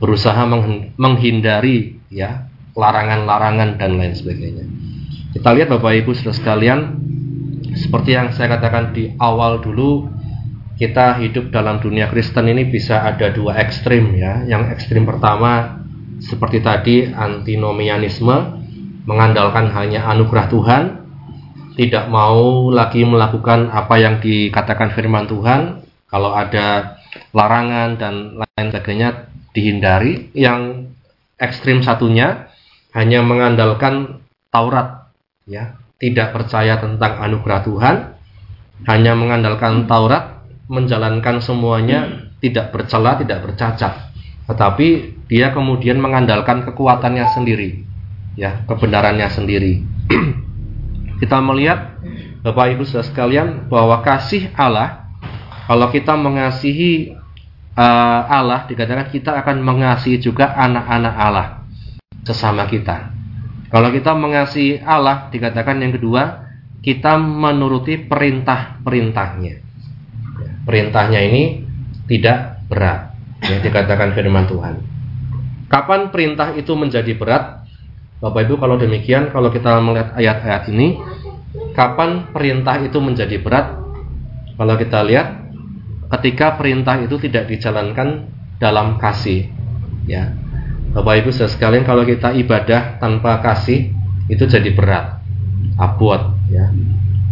berusaha 0.01 0.49
menghindari 0.97 2.01
ya 2.09 2.49
larangan-larangan 2.73 3.77
dan 3.77 4.01
lain 4.01 4.17
sebagainya. 4.17 4.65
Kita 5.31 5.53
lihat 5.53 5.69
Bapak 5.69 5.93
Ibu 6.01 6.11
Saudara 6.17 6.35
sekalian, 6.35 6.79
seperti 7.75 8.17
yang 8.17 8.33
saya 8.33 8.57
katakan 8.57 8.93
di 8.95 9.13
awal 9.17 9.61
dulu, 9.61 10.09
kita 10.81 11.21
hidup 11.21 11.53
dalam 11.53 11.77
dunia 11.77 12.09
Kristen 12.09 12.49
ini 12.49 12.65
bisa 12.65 13.05
ada 13.05 13.29
dua 13.29 13.61
ekstrim 13.61 14.17
ya. 14.17 14.41
Yang 14.49 14.73
ekstrim 14.77 15.05
pertama 15.05 15.81
seperti 16.21 16.61
tadi 16.61 16.95
antinomianisme, 17.09 18.37
mengandalkan 19.05 19.69
hanya 19.73 20.09
anugerah 20.09 20.47
Tuhan, 20.49 20.83
tidak 21.77 22.05
mau 22.09 22.69
lagi 22.69 23.01
melakukan 23.05 23.69
apa 23.73 23.95
yang 23.97 24.21
dikatakan 24.21 24.93
firman 24.93 25.25
Tuhan, 25.25 25.81
kalau 26.09 26.33
ada 26.33 26.97
larangan 27.33 27.97
dan 27.97 28.15
lain 28.37 28.67
sebagainya 28.69 29.09
dihindari. 29.53 30.29
Yang 30.37 30.93
ekstrim 31.41 31.81
satunya 31.81 32.51
hanya 32.93 33.25
mengandalkan 33.25 34.21
Taurat, 34.51 35.09
ya, 35.47 35.80
tidak 36.01 36.33
percaya 36.33 36.81
tentang 36.81 37.21
anugerah 37.21 37.61
Tuhan, 37.61 37.95
hanya 38.89 39.13
mengandalkan 39.13 39.85
Taurat, 39.85 40.41
menjalankan 40.65 41.37
semuanya 41.37 42.33
tidak 42.41 42.73
bercela, 42.73 43.21
tidak 43.21 43.45
bercacat. 43.45 44.09
Tetapi 44.49 44.87
dia 45.29 45.53
kemudian 45.53 46.01
mengandalkan 46.01 46.65
kekuatannya 46.65 47.29
sendiri, 47.29 47.85
ya, 48.33 48.65
kebenarannya 48.65 49.29
sendiri. 49.29 49.85
kita 51.21 51.37
melihat 51.37 52.01
Bapak 52.41 52.73
Ibu 52.73 52.83
Saudara 52.89 53.05
sekalian 53.05 53.69
bahwa 53.69 54.01
kasih 54.01 54.49
Allah 54.57 55.05
kalau 55.69 55.93
kita 55.93 56.17
mengasihi 56.17 57.13
uh, 57.77 58.21
Allah 58.25 58.65
dikatakan 58.65 59.13
kita 59.13 59.37
akan 59.45 59.61
mengasihi 59.61 60.17
juga 60.17 60.49
anak-anak 60.57 61.13
Allah 61.13 61.47
sesama 62.25 62.65
kita. 62.65 63.10
Kalau 63.71 63.89
kita 63.89 64.11
mengasihi 64.11 64.83
Allah 64.83 65.31
dikatakan 65.31 65.79
yang 65.79 65.95
kedua 65.95 66.43
kita 66.83 67.15
menuruti 67.15 68.03
perintah-perintahnya. 68.03 69.55
Perintahnya 70.67 71.19
ini 71.23 71.63
tidak 72.09 72.67
berat. 72.67 73.15
Ya, 73.41 73.57
dikatakan 73.63 74.13
firman 74.13 74.45
Tuhan. 74.45 74.75
Kapan 75.71 76.11
perintah 76.11 76.51
itu 76.53 76.75
menjadi 76.75 77.15
berat? 77.15 77.63
Bapak 78.21 78.45
Ibu 78.45 78.59
kalau 78.61 78.77
demikian 78.77 79.33
kalau 79.33 79.49
kita 79.49 79.81
melihat 79.81 80.13
ayat-ayat 80.13 80.69
ini 80.69 80.99
kapan 81.73 82.29
perintah 82.29 82.77
itu 82.83 82.99
menjadi 83.01 83.39
berat? 83.41 83.81
Kalau 84.59 84.75
kita 84.77 84.99
lihat 85.07 85.41
ketika 86.19 86.59
perintah 86.59 87.01
itu 87.01 87.17
tidak 87.17 87.49
dijalankan 87.49 88.29
dalam 88.61 89.01
kasih 89.01 89.49
ya 90.05 90.37
Bapak 90.91 91.23
Ibu 91.23 91.31
sekalian 91.31 91.87
kalau 91.87 92.03
kita 92.03 92.35
ibadah 92.35 92.99
tanpa 92.99 93.39
kasih 93.39 93.95
itu 94.27 94.43
jadi 94.43 94.75
berat 94.75 95.23
abot 95.79 96.35
ya. 96.51 96.67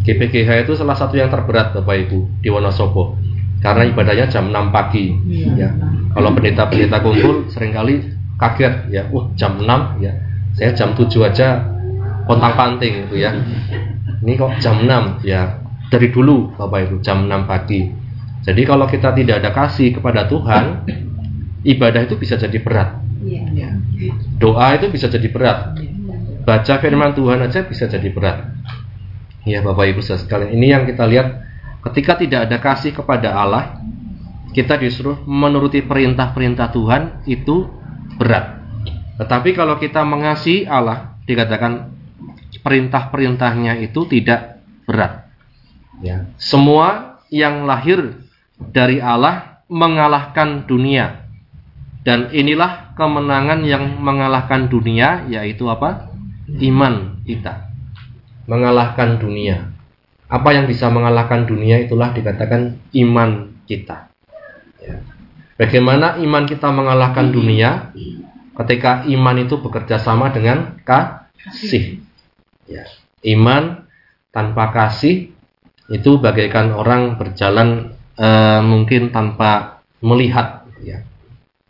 GPGH 0.08 0.64
itu 0.64 0.80
salah 0.80 0.96
satu 0.96 1.20
yang 1.20 1.28
terberat 1.28 1.76
Bapak 1.76 2.08
Ibu 2.08 2.40
di 2.40 2.48
Wonosobo 2.48 3.20
karena 3.60 3.84
ibadahnya 3.92 4.32
jam 4.32 4.48
6 4.48 4.72
pagi 4.72 5.12
ya. 5.60 5.76
kalau 6.16 6.32
pendeta-pendeta 6.32 7.04
kumpul 7.04 7.52
sering 7.52 7.76
kali 7.76 8.00
kaget 8.40 8.88
ya. 8.88 9.04
Uh 9.12 9.28
jam 9.36 9.60
6 9.60 9.68
ya. 10.00 10.16
Saya 10.56 10.72
jam 10.72 10.96
7 10.96 11.12
aja 11.28 11.68
pontang 12.24 12.56
panting 12.56 13.12
itu 13.12 13.20
ya. 13.20 13.36
Ini 14.24 14.40
kok 14.40 14.56
jam 14.64 14.88
6 14.88 15.28
ya. 15.28 15.60
Dari 15.92 16.08
dulu 16.08 16.56
Bapak 16.56 16.80
Ibu 16.88 16.96
jam 17.04 17.28
6 17.28 17.44
pagi. 17.44 17.92
Jadi 18.40 18.62
kalau 18.64 18.88
kita 18.88 19.12
tidak 19.12 19.44
ada 19.44 19.52
kasih 19.52 20.00
kepada 20.00 20.24
Tuhan, 20.32 20.88
ibadah 21.68 22.08
itu 22.08 22.16
bisa 22.16 22.40
jadi 22.40 22.56
berat. 22.64 23.09
Iya. 23.24 23.70
Doa 24.40 24.80
itu 24.80 24.88
bisa 24.92 25.12
jadi 25.12 25.28
berat. 25.28 25.76
Baca 26.48 26.74
firman 26.80 27.12
Tuhan 27.14 27.44
aja 27.44 27.68
bisa 27.68 27.86
jadi 27.86 28.10
berat. 28.10 28.48
Ya 29.48 29.64
Bapak 29.64 29.88
Ibu 29.92 30.02
sekalian, 30.04 30.52
ini 30.56 30.72
yang 30.72 30.84
kita 30.84 31.08
lihat 31.08 31.42
ketika 31.90 32.20
tidak 32.20 32.40
ada 32.48 32.58
kasih 32.60 32.92
kepada 32.92 33.36
Allah, 33.36 33.80
kita 34.52 34.76
disuruh 34.76 35.24
menuruti 35.24 35.86
perintah-perintah 35.86 36.68
Tuhan 36.74 37.02
itu 37.30 37.70
berat. 38.20 38.60
Tetapi 39.20 39.50
kalau 39.56 39.76
kita 39.80 40.04
mengasihi 40.04 40.68
Allah, 40.68 41.20
dikatakan 41.28 41.92
perintah-perintahnya 42.64 43.80
itu 43.84 44.08
tidak 44.08 44.64
berat. 44.88 45.28
Ya, 46.00 46.32
semua 46.40 47.20
yang 47.30 47.68
lahir 47.68 48.16
dari 48.58 49.04
Allah 49.04 49.64
mengalahkan 49.68 50.66
dunia. 50.66 51.28
Dan 52.02 52.32
inilah 52.32 52.89
kemenangan 53.00 53.64
yang 53.64 53.96
mengalahkan 54.04 54.68
dunia 54.68 55.24
yaitu 55.32 55.72
apa? 55.72 56.12
Iman 56.60 57.24
kita. 57.24 57.72
Mengalahkan 58.44 59.16
dunia. 59.24 59.72
Apa 60.28 60.52
yang 60.52 60.68
bisa 60.68 60.92
mengalahkan 60.92 61.48
dunia 61.48 61.80
itulah 61.80 62.12
dikatakan 62.12 62.76
iman 62.92 63.56
kita. 63.64 64.12
Ya. 64.84 65.00
Bagaimana 65.56 66.20
iman 66.20 66.44
kita 66.44 66.68
mengalahkan 66.76 67.32
dunia? 67.32 67.96
Ketika 68.60 69.08
iman 69.08 69.36
itu 69.40 69.56
bekerja 69.64 69.96
sama 70.04 70.36
dengan 70.36 70.76
kasih. 70.84 72.04
Ya. 72.68 72.84
Iman 73.24 73.88
tanpa 74.36 74.76
kasih 74.76 75.32
itu 75.90 76.12
bagaikan 76.20 76.76
orang 76.76 77.16
berjalan 77.16 77.96
uh, 78.20 78.62
mungkin 78.62 79.10
tanpa 79.16 79.82
melihat 80.04 80.68
ya. 80.84 81.02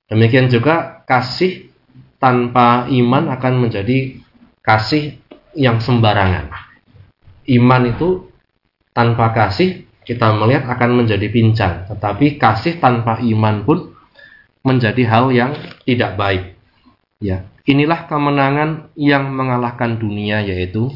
Demikian 0.09 0.49
juga 0.49 0.98
kasih 1.09 1.73
tanpa 2.21 2.85
iman 2.85 3.33
akan 3.33 3.53
menjadi 3.65 4.21
kasih 4.61 5.17
yang 5.57 5.81
sembarangan. 5.81 6.53
Iman 7.49 7.89
itu 7.89 8.29
tanpa 8.93 9.33
kasih 9.33 9.89
kita 10.05 10.29
melihat 10.37 10.69
akan 10.69 11.01
menjadi 11.01 11.25
pincang, 11.33 11.89
tetapi 11.89 12.37
kasih 12.37 12.77
tanpa 12.77 13.17
iman 13.25 13.65
pun 13.65 13.97
menjadi 14.61 15.01
hal 15.09 15.33
yang 15.33 15.57
tidak 15.89 16.13
baik. 16.13 16.53
Ya, 17.17 17.49
inilah 17.65 18.05
kemenangan 18.05 18.93
yang 18.93 19.33
mengalahkan 19.33 19.97
dunia 19.97 20.45
yaitu 20.45 20.93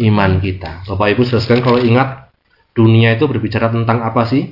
iman 0.00 0.40
kita. 0.40 0.88
Bapak 0.88 1.12
Ibu 1.12 1.28
sekalian 1.28 1.64
kalau 1.64 1.80
ingat 1.84 2.32
dunia 2.72 3.12
itu 3.12 3.28
berbicara 3.28 3.68
tentang 3.68 4.00
apa 4.00 4.24
sih? 4.24 4.48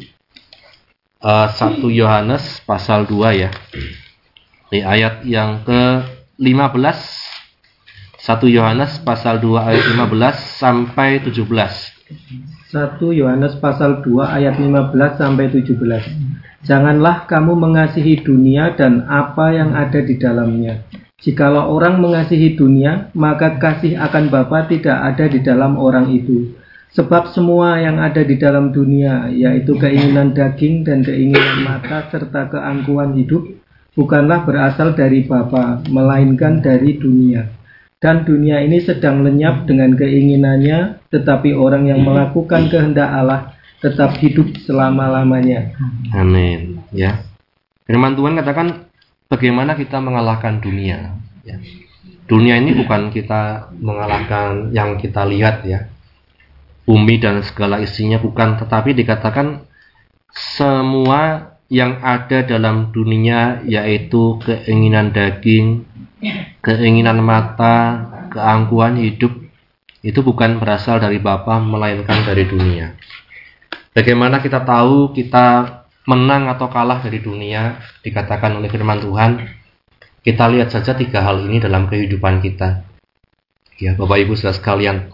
uh, 1.24 1.48
eh, 1.48 1.84
1 1.84 1.84
Yohanes 1.88 2.64
pasal 2.64 3.04
2 3.08 3.36
ya. 3.36 3.50
Di 4.70 4.86
ayat 4.86 5.26
yang 5.26 5.66
ke-15 5.66 6.98
1 8.22 8.54
Yohanes 8.54 9.02
pasal 9.02 9.42
2 9.42 9.58
ayat 9.58 9.82
15 9.98 10.62
sampai 10.62 11.18
17. 11.26 11.42
1 11.42 13.18
Yohanes 13.18 13.58
pasal 13.58 13.98
2 13.98 14.22
ayat 14.22 14.62
15 14.62 15.18
sampai 15.18 15.50
17. 15.50 15.74
Janganlah 16.62 17.26
kamu 17.26 17.58
mengasihi 17.58 18.22
dunia 18.22 18.78
dan 18.78 19.10
apa 19.10 19.50
yang 19.50 19.74
ada 19.74 20.06
di 20.06 20.14
dalamnya. 20.14 20.86
Jikalau 21.18 21.74
orang 21.74 21.98
mengasihi 21.98 22.54
dunia, 22.54 23.10
maka 23.18 23.58
kasih 23.58 23.98
akan 23.98 24.30
Bapa 24.30 24.70
tidak 24.70 25.02
ada 25.02 25.26
di 25.26 25.42
dalam 25.42 25.82
orang 25.82 26.14
itu. 26.14 26.54
Sebab 26.94 27.34
semua 27.34 27.82
yang 27.82 27.98
ada 27.98 28.22
di 28.22 28.38
dalam 28.38 28.70
dunia, 28.70 29.34
yaitu 29.34 29.74
keinginan 29.74 30.30
daging 30.30 30.86
dan 30.86 31.02
keinginan 31.02 31.66
mata 31.66 32.06
serta 32.06 32.50
keangkuhan 32.50 33.18
hidup, 33.18 33.59
bukanlah 33.94 34.46
berasal 34.46 34.94
dari 34.94 35.26
Bapa, 35.26 35.82
melainkan 35.88 36.62
dari 36.62 36.98
dunia. 36.98 37.46
Dan 38.00 38.24
dunia 38.24 38.64
ini 38.64 38.80
sedang 38.80 39.20
lenyap 39.20 39.68
dengan 39.68 39.92
keinginannya, 39.92 41.04
tetapi 41.12 41.52
orang 41.52 41.92
yang 41.92 42.00
melakukan 42.00 42.72
kehendak 42.72 43.12
Allah 43.12 43.52
tetap 43.84 44.16
hidup 44.20 44.56
selama-lamanya. 44.64 45.76
Amin. 46.16 46.80
Ya. 46.96 47.24
Firman 47.84 48.16
Tuhan 48.16 48.40
katakan 48.40 48.88
bagaimana 49.28 49.76
kita 49.76 50.00
mengalahkan 50.00 50.64
dunia. 50.64 51.12
Ya. 51.44 51.60
Dunia 52.24 52.56
ini 52.56 52.72
bukan 52.78 53.10
kita 53.10 53.74
mengalahkan 53.76 54.70
yang 54.70 54.94
kita 54.96 55.26
lihat 55.26 55.66
ya, 55.66 55.90
bumi 56.86 57.18
dan 57.18 57.42
segala 57.42 57.82
isinya 57.82 58.22
bukan 58.22 58.54
tetapi 58.58 58.94
dikatakan 58.94 59.66
semua 60.30 61.54
yang 61.70 62.02
ada 62.02 62.42
dalam 62.42 62.90
dunia 62.90 63.62
yaitu 63.62 64.42
keinginan 64.42 65.14
daging, 65.14 65.86
keinginan 66.60 67.22
mata, 67.22 68.10
keangkuhan 68.34 68.98
hidup 68.98 69.30
itu 70.02 70.20
bukan 70.20 70.58
berasal 70.58 70.98
dari 70.98 71.22
Bapa 71.22 71.62
melainkan 71.62 72.26
dari 72.26 72.44
dunia. 72.44 72.98
Bagaimana 73.94 74.42
kita 74.42 74.66
tahu 74.66 75.14
kita 75.14 75.78
menang 76.10 76.50
atau 76.50 76.66
kalah 76.66 76.98
dari 77.00 77.22
dunia 77.22 77.78
dikatakan 78.02 78.58
oleh 78.58 78.66
firman 78.66 78.98
Tuhan? 78.98 79.30
Kita 80.20 80.50
lihat 80.52 80.74
saja 80.74 80.92
tiga 80.92 81.24
hal 81.24 81.48
ini 81.48 81.62
dalam 81.62 81.88
kehidupan 81.88 82.44
kita. 82.44 82.84
Ya, 83.80 83.96
Bapak 83.96 84.20
Ibu 84.20 84.36
saudara 84.36 84.58
sekalian, 84.60 85.08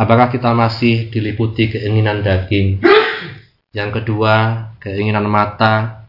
Apakah 0.00 0.32
kita 0.32 0.56
masih 0.56 1.12
diliputi 1.12 1.68
keinginan 1.68 2.24
daging? 2.24 2.80
Yang 3.70 4.02
kedua, 4.02 4.34
keinginan 4.82 5.26
mata. 5.30 6.06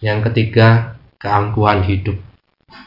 Yang 0.00 0.32
ketiga, 0.32 0.96
keangkuhan 1.20 1.84
hidup. 1.84 2.16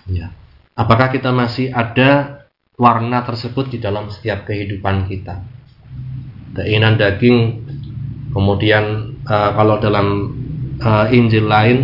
Ya. 0.08 0.32
apakah 0.76 1.12
kita 1.12 1.32
masih 1.32 1.72
ada 1.72 2.44
warna 2.76 3.24
tersebut 3.24 3.72
di 3.72 3.78
dalam 3.80 4.12
setiap 4.12 4.44
kehidupan 4.48 5.08
kita 5.08 5.44
keinginan 6.56 7.00
daging 7.00 7.64
kemudian 8.36 9.16
uh, 9.28 9.52
kalau 9.56 9.80
dalam 9.80 10.08
uh, 10.82 11.08
Injil 11.08 11.48
lain 11.48 11.78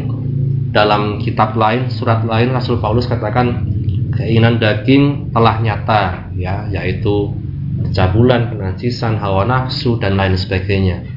dalam 0.75 1.21
kitab 1.23 1.55
lain 1.55 1.88
surat 1.88 2.27
lain 2.27 2.51
Rasul 2.51 2.82
Paulus 2.84 3.07
katakan 3.07 3.67
keinginan 4.15 4.59
daging 4.59 5.32
telah 5.32 5.63
nyata 5.63 6.34
ya 6.36 6.67
yaitu 6.67 7.32
kecabulan, 7.80 8.51
kenajisan, 8.51 9.15
hawa 9.17 9.47
nafsu 9.47 9.95
dan 10.03 10.19
lain 10.19 10.36
sebagainya. 10.36 11.07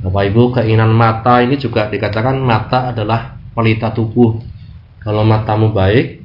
Bapak 0.00 0.32
Ibu, 0.32 0.56
keinginan 0.56 0.96
mata 0.96 1.44
ini 1.44 1.60
juga 1.60 1.92
dikatakan 1.92 2.40
mata 2.40 2.88
adalah 2.88 3.36
pelita 3.52 3.92
tubuh. 3.92 4.40
Kalau 5.04 5.28
matamu 5.28 5.76
baik, 5.76 6.24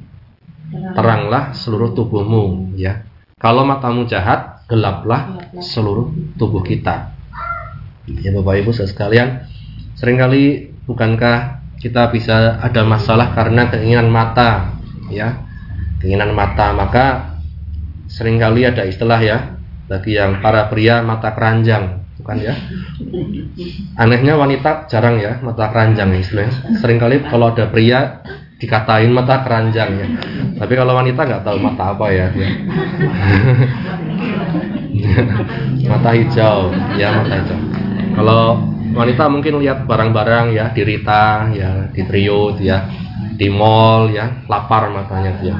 teranglah 0.96 1.52
seluruh 1.52 1.92
tubuhmu 1.92 2.72
ya. 2.80 3.04
Kalau 3.36 3.68
matamu 3.68 4.08
jahat, 4.08 4.64
gelaplah 4.64 5.52
seluruh 5.60 6.08
tubuh 6.40 6.64
kita. 6.64 7.12
Ya 8.08 8.32
Bapak 8.32 8.64
Ibu 8.64 8.72
sekalian, 8.72 9.44
sering 9.92 10.16
kali 10.16 10.72
bukankah 10.88 11.60
kita 11.76 12.08
bisa 12.08 12.56
ada 12.56 12.80
masalah 12.80 13.36
karena 13.36 13.68
keinginan 13.68 14.08
mata 14.08 14.72
ya. 15.12 15.44
Keinginan 16.00 16.32
mata, 16.32 16.72
maka 16.72 17.36
sering 18.08 18.40
kali 18.40 18.64
ada 18.64 18.88
istilah 18.88 19.20
ya, 19.20 19.60
bagi 19.84 20.16
yang 20.16 20.40
para 20.40 20.64
pria 20.72 21.04
mata 21.04 21.36
keranjang 21.36 22.05
bukan 22.26 22.42
ya. 22.42 22.58
Anehnya 23.94 24.34
wanita 24.34 24.90
jarang 24.90 25.22
ya 25.22 25.38
mata 25.46 25.70
keranjang 25.70 26.10
istilahnya. 26.18 26.74
Seringkali 26.82 27.30
kalau 27.30 27.54
ada 27.54 27.70
pria 27.70 28.18
dikatain 28.58 29.14
mata 29.14 29.46
keranjang 29.46 29.94
ya. 29.94 30.10
Tapi 30.58 30.74
kalau 30.74 30.98
wanita 30.98 31.22
nggak 31.22 31.46
tahu 31.46 31.62
mata 31.62 31.94
apa 31.94 32.06
ya. 32.10 32.26
Mata 35.86 36.10
hijau. 36.18 36.74
Ya 36.98 37.14
mata 37.14 37.38
hijau. 37.38 37.58
Kalau 38.18 38.58
wanita 38.90 39.30
mungkin 39.30 39.62
lihat 39.62 39.86
barang-barang 39.86 40.50
ya 40.50 40.74
di 40.74 40.82
Rita 40.82 41.54
ya 41.54 41.94
di 41.94 42.02
Trio 42.10 42.58
ya 42.58 42.90
di 43.38 43.46
mall 43.46 44.10
ya 44.10 44.42
lapar 44.50 44.90
matanya 44.90 45.30
dia. 45.38 45.54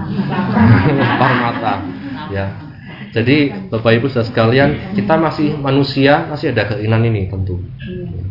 Lapar 0.98 1.30
mata 1.38 1.74
ya 2.34 2.65
jadi 3.14 3.68
Bapak 3.70 4.02
Ibu 4.02 4.06
saudara 4.10 4.28
sekalian, 4.28 4.70
kita 4.94 5.14
masih 5.18 5.54
manusia, 5.58 6.26
masih 6.30 6.54
ada 6.54 6.74
keinginan 6.74 7.06
ini 7.06 7.28
tentu. 7.30 7.62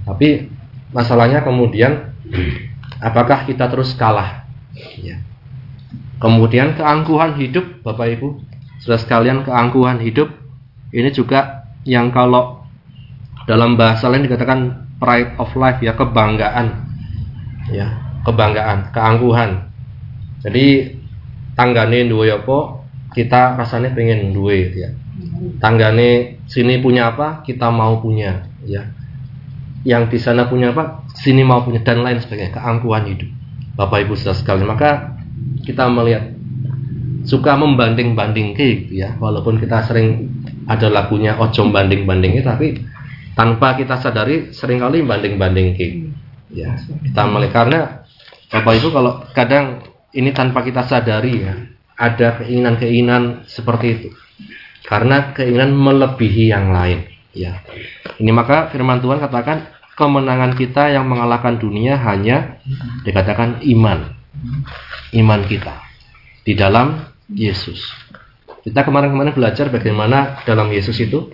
Tapi 0.03 0.49
masalahnya 0.95 1.43
kemudian 1.43 2.15
apakah 2.99 3.45
kita 3.47 3.67
terus 3.71 3.93
kalah? 3.93 4.47
Ya. 4.99 5.21
Kemudian 6.19 6.79
keangkuhan 6.79 7.35
hidup 7.39 7.83
Bapak 7.83 8.19
Ibu, 8.19 8.39
saudara 8.81 9.01
sekalian 9.01 9.43
keangkuhan 9.45 9.99
hidup 10.03 10.29
ini 10.95 11.11
juga 11.11 11.67
yang 11.83 12.13
kalau 12.13 12.65
dalam 13.45 13.77
bahasa 13.77 14.09
lain 14.09 14.25
dikatakan 14.25 14.89
pride 14.97 15.37
of 15.37 15.51
life 15.53 15.77
ya 15.83 15.93
kebanggaan 15.93 16.87
ya 17.69 17.93
kebanggaan 18.25 18.89
keangkuhan 18.89 19.69
jadi 20.41 20.97
tanggane 21.53 22.09
duwe 22.09 22.33
apa 22.33 22.74
kita 23.15 23.55
rasanya 23.55 23.95
pengen 23.95 24.35
duit 24.35 24.75
ya. 24.75 24.91
Tanggane 25.63 26.43
sini 26.51 26.83
punya 26.83 27.15
apa 27.15 27.39
kita 27.47 27.71
mau 27.71 28.03
punya 28.03 28.51
ya. 28.67 28.91
Yang 29.87 30.03
di 30.11 30.19
sana 30.19 30.51
punya 30.51 30.75
apa 30.75 31.07
sini 31.15 31.47
mau 31.47 31.63
punya 31.63 31.79
dan 31.79 32.03
lain 32.03 32.19
sebagainya. 32.19 32.59
Keangkuhan 32.59 33.07
hidup. 33.07 33.31
Bapak 33.79 34.03
ibu 34.03 34.19
sudah 34.19 34.35
sekali 34.35 34.67
maka 34.67 35.15
kita 35.63 35.87
melihat 35.87 36.35
suka 37.23 37.55
membanding 37.55 38.19
banding 38.19 38.51
gitu 38.51 38.99
ya. 38.99 39.15
Walaupun 39.15 39.63
kita 39.63 39.87
sering 39.87 40.35
ada 40.67 40.91
lagunya 40.91 41.39
ojo 41.39 41.71
banding 41.71 42.03
bandingnya 42.03 42.43
tapi 42.43 42.83
tanpa 43.31 43.79
kita 43.79 43.95
sadari 43.95 44.51
sering 44.51 44.83
kali 44.83 45.07
banding 45.07 45.39
banding 45.39 45.71
ya. 46.51 46.75
Kita 46.83 47.31
melihat 47.31 47.63
karena 47.63 47.79
bapak 48.51 48.73
ibu 48.75 48.91
kalau 48.91 49.23
kadang 49.31 49.87
ini 50.11 50.35
tanpa 50.35 50.67
kita 50.67 50.83
sadari 50.83 51.33
ya 51.39 51.74
ada 51.95 52.39
keinginan-keinginan 52.43 53.47
seperti 53.47 53.87
itu. 53.91 54.09
Karena 54.85 55.33
keinginan 55.33 55.73
melebihi 55.73 56.53
yang 56.53 56.69
lain, 56.69 57.09
ya. 57.33 57.59
Ini 58.21 58.29
maka 58.29 58.69
firman 58.69 59.01
Tuhan 59.01 59.17
katakan 59.17 59.73
kemenangan 59.97 60.53
kita 60.53 60.93
yang 60.93 61.09
mengalahkan 61.09 61.57
dunia 61.57 61.97
hanya 61.97 62.61
dikatakan 63.01 63.65
iman. 63.65 64.13
Iman 65.15 65.41
kita 65.47 65.79
di 66.45 66.53
dalam 66.53 67.01
Yesus. 67.31 67.81
Kita 68.61 68.85
kemarin-kemarin 68.85 69.33
belajar 69.33 69.71
bagaimana 69.73 70.43
dalam 70.45 70.69
Yesus 70.69 70.97
itu 71.01 71.33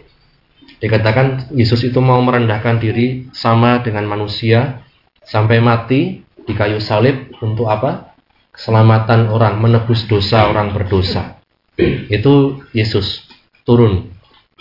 dikatakan 0.79 1.51
Yesus 1.51 1.83
itu 1.83 1.99
mau 1.99 2.19
merendahkan 2.23 2.79
diri 2.79 3.27
sama 3.35 3.83
dengan 3.83 4.07
manusia 4.07 4.83
sampai 5.25 5.59
mati 5.59 6.23
di 6.47 6.53
kayu 6.55 6.79
salib 6.79 7.33
untuk 7.43 7.67
apa? 7.67 8.10
Keselamatan 8.51 9.31
orang, 9.31 9.59
menebus 9.59 10.05
dosa 10.07 10.47
orang 10.47 10.75
berdosa. 10.75 11.39
Itu 12.11 12.61
Yesus 12.75 13.25
turun. 13.63 14.11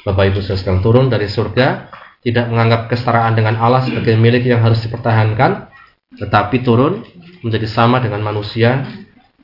Bapak 0.00 0.32
Ibu 0.32 0.40
Saudara 0.40 0.80
turun 0.80 1.12
dari 1.12 1.28
surga, 1.28 1.92
tidak 2.24 2.46
menganggap 2.48 2.88
kesetaraan 2.88 3.36
dengan 3.36 3.60
Allah 3.60 3.84
sebagai 3.84 4.16
milik 4.16 4.48
yang 4.48 4.64
harus 4.64 4.80
dipertahankan, 4.80 5.68
tetapi 6.16 6.64
turun 6.64 7.04
menjadi 7.44 7.68
sama 7.68 8.00
dengan 8.00 8.24
manusia 8.24 8.84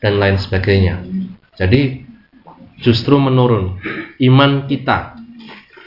dan 0.01 0.17
lain 0.17 0.41
sebagainya. 0.41 1.05
Jadi 1.57 2.05
justru 2.81 3.17
menurun 3.17 3.81
iman 4.21 4.69
kita 4.69 5.17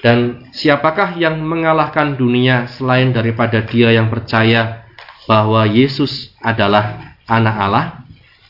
dan 0.01 0.49
siapakah 0.49 1.13
yang 1.19 1.37
mengalahkan 1.43 2.17
dunia 2.17 2.65
selain 2.71 3.13
daripada 3.13 3.61
dia 3.61 3.93
yang 3.93 4.09
percaya 4.09 4.87
bahwa 5.29 5.69
Yesus 5.69 6.33
adalah 6.41 7.13
anak 7.29 7.55
Allah 7.61 7.85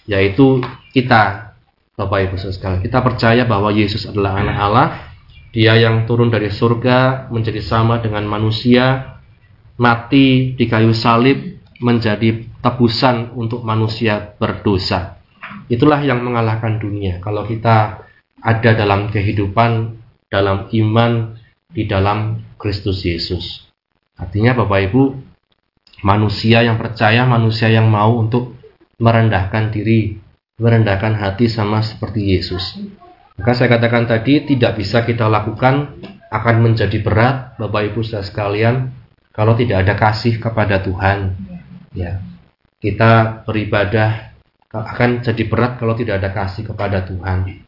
yaitu 0.09 0.65
kita 0.89 1.53
Bapak 1.93 2.31
Ibu 2.31 2.35
sekalian. 2.39 2.81
Kita 2.81 3.05
percaya 3.05 3.45
bahwa 3.45 3.69
Yesus 3.69 4.09
adalah 4.09 4.41
anak 4.41 4.57
Allah, 4.57 4.87
Dia 5.53 5.75
yang 5.75 6.05
turun 6.05 6.29
dari 6.29 6.49
surga 6.53 7.27
menjadi 7.33 7.59
sama 7.59 7.99
dengan 7.99 8.25
manusia, 8.29 9.17
mati 9.75 10.53
di 10.53 10.65
kayu 10.69 10.93
salib 10.93 11.57
menjadi 11.81 12.45
tebusan 12.61 13.33
untuk 13.33 13.65
manusia 13.65 14.37
berdosa. 14.37 15.17
Itulah 15.65 15.99
yang 16.05 16.21
mengalahkan 16.21 16.77
dunia. 16.77 17.17
Kalau 17.17 17.49
kita 17.49 18.05
ada 18.39 18.71
dalam 18.77 19.09
kehidupan, 19.09 19.97
dalam 20.29 20.69
iman 20.69 21.33
di 21.73 21.89
dalam 21.89 22.45
Kristus 22.61 23.01
Yesus. 23.01 23.65
Artinya 24.19 24.53
Bapak 24.53 24.79
Ibu, 24.91 25.03
manusia 26.05 26.61
yang 26.61 26.77
percaya, 26.77 27.25
manusia 27.25 27.73
yang 27.73 27.89
mau 27.89 28.21
untuk 28.21 28.58
merendahkan 28.99 29.71
diri, 29.71 30.19
merendahkan 30.59 31.15
hati 31.15 31.47
sama 31.47 31.79
seperti 31.81 32.35
Yesus. 32.35 32.77
Maka 33.39 33.55
saya 33.55 33.71
katakan 33.71 34.03
tadi 34.03 34.43
tidak 34.43 34.75
bisa 34.75 35.07
kita 35.07 35.31
lakukan 35.31 35.95
akan 36.29 36.55
menjadi 36.59 36.99
berat 36.99 37.55
Bapak 37.55 37.89
Ibu 37.89 38.03
saudara 38.03 38.27
sekalian 38.27 38.75
kalau 39.31 39.55
tidak 39.55 39.87
ada 39.87 39.95
kasih 39.95 40.37
kepada 40.37 40.83
Tuhan. 40.83 41.39
Ya. 41.95 42.19
Kita 42.79 43.43
beribadah 43.47 44.35
akan 44.69 45.23
jadi 45.23 45.43
berat 45.47 45.79
kalau 45.79 45.95
tidak 45.95 46.19
ada 46.19 46.29
kasih 46.35 46.67
kepada 46.67 47.07
Tuhan. 47.07 47.63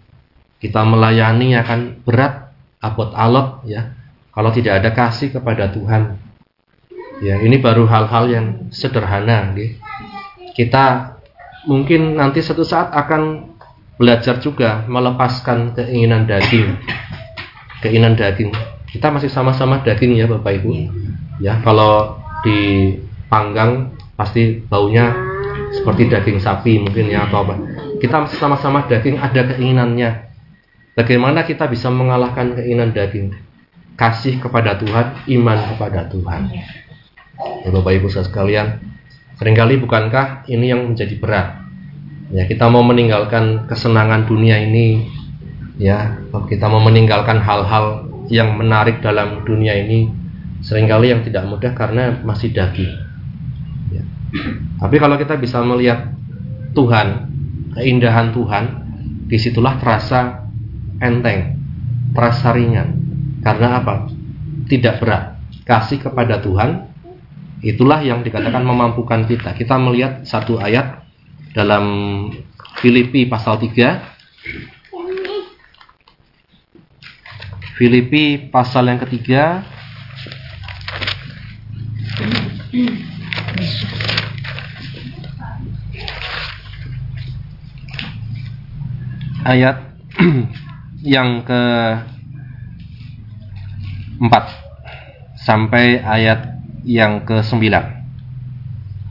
Kita 0.61 0.83
melayani 0.85 1.57
akan 1.57 2.05
berat 2.05 2.53
abot 2.83 3.15
alot 3.15 3.65
ya 3.65 3.95
kalau 4.31 4.51
tidak 4.51 4.83
ada 4.83 4.91
kasih 4.91 5.31
kepada 5.31 5.71
Tuhan. 5.71 6.19
Ya, 7.21 7.37
ini 7.37 7.61
baru 7.61 7.85
hal-hal 7.85 8.33
yang 8.33 8.45
sederhana, 8.73 9.53
gitu. 9.53 9.77
Kita 10.57 11.15
mungkin 11.69 12.17
nanti 12.17 12.41
satu 12.41 12.65
saat 12.65 12.89
akan 12.93 13.53
belajar 14.01 14.41
juga 14.41 14.81
melepaskan 14.89 15.77
keinginan 15.77 16.25
daging. 16.25 16.73
Keinginan 17.85 18.17
daging. 18.17 18.49
Kita 18.89 19.13
masih 19.13 19.29
sama-sama 19.29 19.85
daging 19.85 20.17
ya 20.17 20.25
Bapak 20.25 20.57
Ibu. 20.61 20.71
Ya, 21.41 21.61
kalau 21.61 22.17
dipanggang 22.41 23.93
pasti 24.17 24.61
baunya 24.65 25.13
seperti 25.73 26.09
daging 26.09 26.37
sapi 26.41 26.81
mungkin 26.81 27.09
ya 27.09 27.29
atau 27.29 27.45
apa. 27.45 27.55
Kita 28.01 28.25
masih 28.25 28.37
sama-sama 28.41 28.89
daging 28.89 29.21
ada 29.21 29.53
keinginannya. 29.53 30.33
Bagaimana 30.97 31.47
kita 31.47 31.69
bisa 31.69 31.87
mengalahkan 31.87 32.57
keinginan 32.57 32.91
daging? 32.91 33.31
Kasih 33.95 34.41
kepada 34.41 34.75
Tuhan, 34.81 35.13
iman 35.29 35.59
kepada 35.73 36.09
Tuhan. 36.09 36.49
Ya, 37.61 37.69
Bapak 37.69 37.93
Ibu 38.01 38.09
sekalian, 38.09 38.81
Seringkali 39.41 39.81
bukankah 39.81 40.45
ini 40.53 40.69
yang 40.69 40.93
menjadi 40.93 41.17
berat? 41.17 41.65
Ya, 42.29 42.45
kita 42.45 42.69
mau 42.69 42.85
meninggalkan 42.85 43.65
kesenangan 43.65 44.29
dunia 44.29 44.61
ini, 44.61 45.09
ya, 45.81 46.21
kita 46.29 46.69
mau 46.69 46.77
meninggalkan 46.77 47.41
hal-hal 47.41 48.05
yang 48.29 48.53
menarik 48.53 49.01
dalam 49.01 49.41
dunia 49.41 49.81
ini, 49.81 50.13
sering 50.61 50.85
kali 50.85 51.09
yang 51.09 51.25
tidak 51.25 51.49
mudah 51.49 51.73
karena 51.73 52.21
masih 52.21 52.53
daging. 52.53 52.93
Ya. 53.89 54.05
Tapi 54.77 55.01
kalau 55.01 55.17
kita 55.17 55.33
bisa 55.41 55.57
melihat 55.65 56.13
Tuhan, 56.77 57.33
keindahan 57.73 58.37
Tuhan, 58.37 58.63
di 59.25 59.41
situlah 59.41 59.81
terasa 59.81 60.45
enteng, 61.01 61.57
terasa 62.13 62.53
ringan. 62.53 62.93
Karena 63.41 63.81
apa? 63.81 64.05
Tidak 64.69 65.01
berat. 65.01 65.41
Kasih 65.65 65.97
kepada 65.97 66.37
Tuhan 66.45 66.90
itulah 67.61 68.01
yang 68.01 68.25
dikatakan 68.25 68.61
memampukan 68.65 69.25
kita. 69.25 69.53
Kita 69.57 69.77
melihat 69.77 70.25
satu 70.25 70.57
ayat 70.57 71.05
dalam 71.53 71.85
Filipi 72.81 73.29
pasal 73.29 73.61
3 73.61 74.11
Filipi 77.81 78.37
pasal 78.37 78.93
yang 78.93 79.01
ketiga. 79.01 79.65
Ayat 89.41 89.81
yang 91.17 91.41
ke 91.41 91.61
empat 94.21 94.45
sampai 95.41 96.05
ayat 96.05 96.60
yang 96.85 97.25
ke 97.25 97.41
sembilan. 97.43 97.85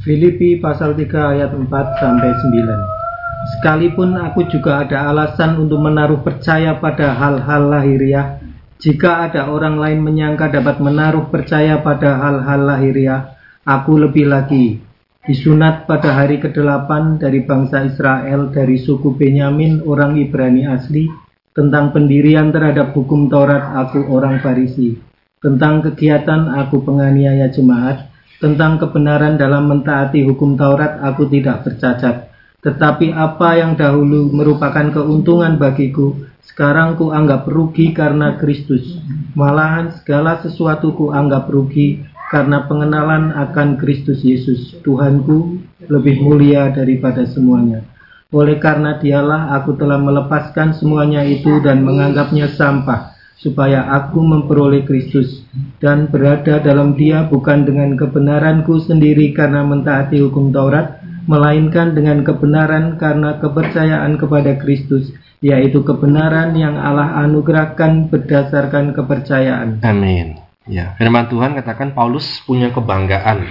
Filipi 0.00 0.56
pasal 0.56 0.96
3 0.96 1.32
ayat 1.36 1.50
4 1.52 1.70
sampai 2.00 2.30
9. 2.32 3.56
Sekalipun 3.56 4.16
aku 4.20 4.48
juga 4.48 4.84
ada 4.84 5.08
alasan 5.12 5.60
untuk 5.60 5.80
menaruh 5.80 6.20
percaya 6.20 6.76
pada 6.76 7.16
hal-hal 7.16 7.72
lahiriah 7.72 8.40
jika 8.80 9.28
ada 9.28 9.52
orang 9.52 9.76
lain 9.76 10.00
menyangka 10.00 10.48
dapat 10.48 10.80
menaruh 10.80 11.28
percaya 11.28 11.84
pada 11.84 12.16
hal-hal 12.16 12.64
lahiriah, 12.64 13.36
aku 13.60 14.00
lebih 14.00 14.24
lagi. 14.24 14.80
Disunat 15.20 15.84
pada 15.84 16.16
hari 16.16 16.40
ke-8 16.40 17.20
dari 17.20 17.44
bangsa 17.44 17.84
Israel 17.84 18.48
dari 18.48 18.80
suku 18.80 19.12
Benyamin 19.12 19.84
orang 19.84 20.16
Ibrani 20.16 20.64
asli, 20.64 21.12
tentang 21.52 21.92
pendirian 21.92 22.48
terhadap 22.48 22.96
hukum 22.96 23.28
Taurat 23.28 23.76
aku 23.84 24.00
orang 24.08 24.40
Farisi, 24.40 24.96
tentang 25.40 25.80
kegiatan 25.80 26.52
aku 26.52 26.84
penganiaya 26.84 27.48
jemaat, 27.48 28.12
tentang 28.44 28.76
kebenaran 28.76 29.40
dalam 29.40 29.72
mentaati 29.72 30.20
hukum 30.28 30.52
Taurat 30.52 31.00
aku 31.00 31.32
tidak 31.32 31.64
bercacat. 31.64 32.28
Tetapi 32.60 33.16
apa 33.16 33.56
yang 33.56 33.72
dahulu 33.72 34.28
merupakan 34.36 34.92
keuntungan 34.92 35.56
bagiku, 35.56 36.12
sekarang 36.44 37.00
ku 37.00 37.08
anggap 37.08 37.48
rugi 37.48 37.96
karena 37.96 38.36
Kristus. 38.36 39.00
Malahan 39.32 39.96
segala 39.96 40.44
sesuatu 40.44 40.92
ku 40.92 41.08
anggap 41.08 41.48
rugi 41.48 42.04
karena 42.28 42.68
pengenalan 42.68 43.32
akan 43.32 43.80
Kristus 43.80 44.20
Yesus, 44.20 44.76
Tuhanku, 44.84 45.56
lebih 45.88 46.20
mulia 46.20 46.68
daripada 46.68 47.24
semuanya. 47.24 47.80
Oleh 48.28 48.60
karena 48.60 49.00
dialah 49.00 49.56
aku 49.56 49.74
telah 49.80 49.96
melepaskan 49.96 50.76
semuanya 50.76 51.24
itu 51.24 51.64
dan 51.64 51.80
menganggapnya 51.80 52.52
sampah, 52.54 53.16
supaya 53.40 53.88
aku 53.88 54.20
memperoleh 54.20 54.84
Kristus 54.84 55.48
dan 55.80 56.12
berada 56.12 56.60
dalam 56.60 56.92
dia 56.92 57.24
bukan 57.24 57.64
dengan 57.64 57.96
kebenaranku 57.96 58.84
sendiri 58.84 59.32
karena 59.32 59.64
mentaati 59.64 60.20
hukum 60.20 60.52
Taurat, 60.52 61.00
melainkan 61.24 61.96
dengan 61.96 62.20
kebenaran 62.20 63.00
karena 63.00 63.40
kepercayaan 63.40 64.20
kepada 64.20 64.60
Kristus 64.60 65.08
yaitu 65.40 65.80
kebenaran 65.80 66.52
yang 66.52 66.76
Allah 66.76 67.16
anugerahkan 67.24 68.12
berdasarkan 68.12 68.92
kepercayaan. 68.92 69.80
Amin. 69.80 70.36
Ya, 70.68 70.92
firman 71.00 71.26
Tuhan 71.32 71.56
katakan 71.56 71.96
Paulus 71.96 72.44
punya 72.44 72.68
kebanggaan. 72.68 73.42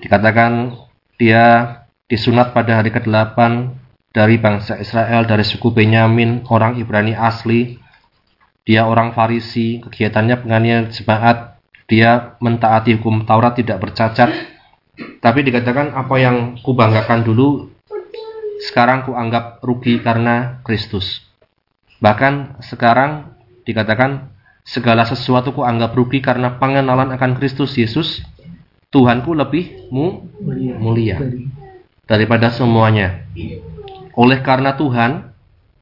Dikatakan 0.00 0.72
dia 1.20 1.76
disunat 2.08 2.56
pada 2.56 2.80
hari 2.80 2.88
ke-8 2.88 3.36
dari 4.16 4.40
bangsa 4.40 4.80
Israel, 4.80 5.28
dari 5.28 5.44
suku 5.44 5.70
Benyamin, 5.70 6.48
orang 6.48 6.80
Ibrani 6.80 7.12
asli. 7.12 7.81
Dia 8.62 8.86
orang 8.86 9.10
Farisi, 9.10 9.82
kegiatannya 9.82 10.46
penganiayaan 10.46 10.94
jemaat. 10.94 11.58
Dia 11.90 12.38
mentaati 12.38 12.96
hukum 12.98 13.26
Taurat 13.26 13.58
tidak 13.58 13.82
bercacat. 13.82 14.30
Tapi 15.18 15.40
dikatakan 15.42 15.92
apa 15.98 16.14
yang 16.20 16.58
kubanggakan 16.62 17.26
dulu 17.26 17.72
sekarang 18.62 19.02
kuanggap 19.02 19.58
rugi 19.66 19.98
karena 19.98 20.62
Kristus. 20.62 21.26
Bahkan 21.98 22.62
sekarang 22.62 23.34
dikatakan 23.66 24.30
segala 24.62 25.02
sesuatu 25.02 25.50
kuanggap 25.50 25.94
rugi 25.98 26.22
karena 26.22 26.54
pengenalan 26.58 27.10
akan 27.14 27.34
Kristus 27.34 27.74
Yesus, 27.74 28.22
Tuhanku 28.94 29.34
lebih 29.34 29.90
mu, 29.90 30.22
mulia 30.78 31.18
daripada 32.06 32.52
semuanya. 32.54 33.26
Oleh 34.14 34.44
karena 34.44 34.76
Tuhan, 34.76 35.31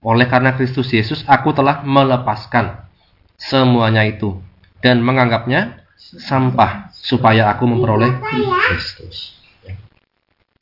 oleh 0.01 0.27
karena 0.29 0.57
Kristus 0.57 0.89
Yesus, 0.93 1.21
aku 1.29 1.53
telah 1.53 1.85
melepaskan 1.85 2.89
semuanya 3.37 4.05
itu 4.05 4.41
dan 4.81 5.05
menganggapnya 5.05 5.85
sampah 6.01 6.89
supaya 6.97 7.53
aku 7.53 7.69
memperoleh 7.69 8.21
Kristus. 8.69 9.37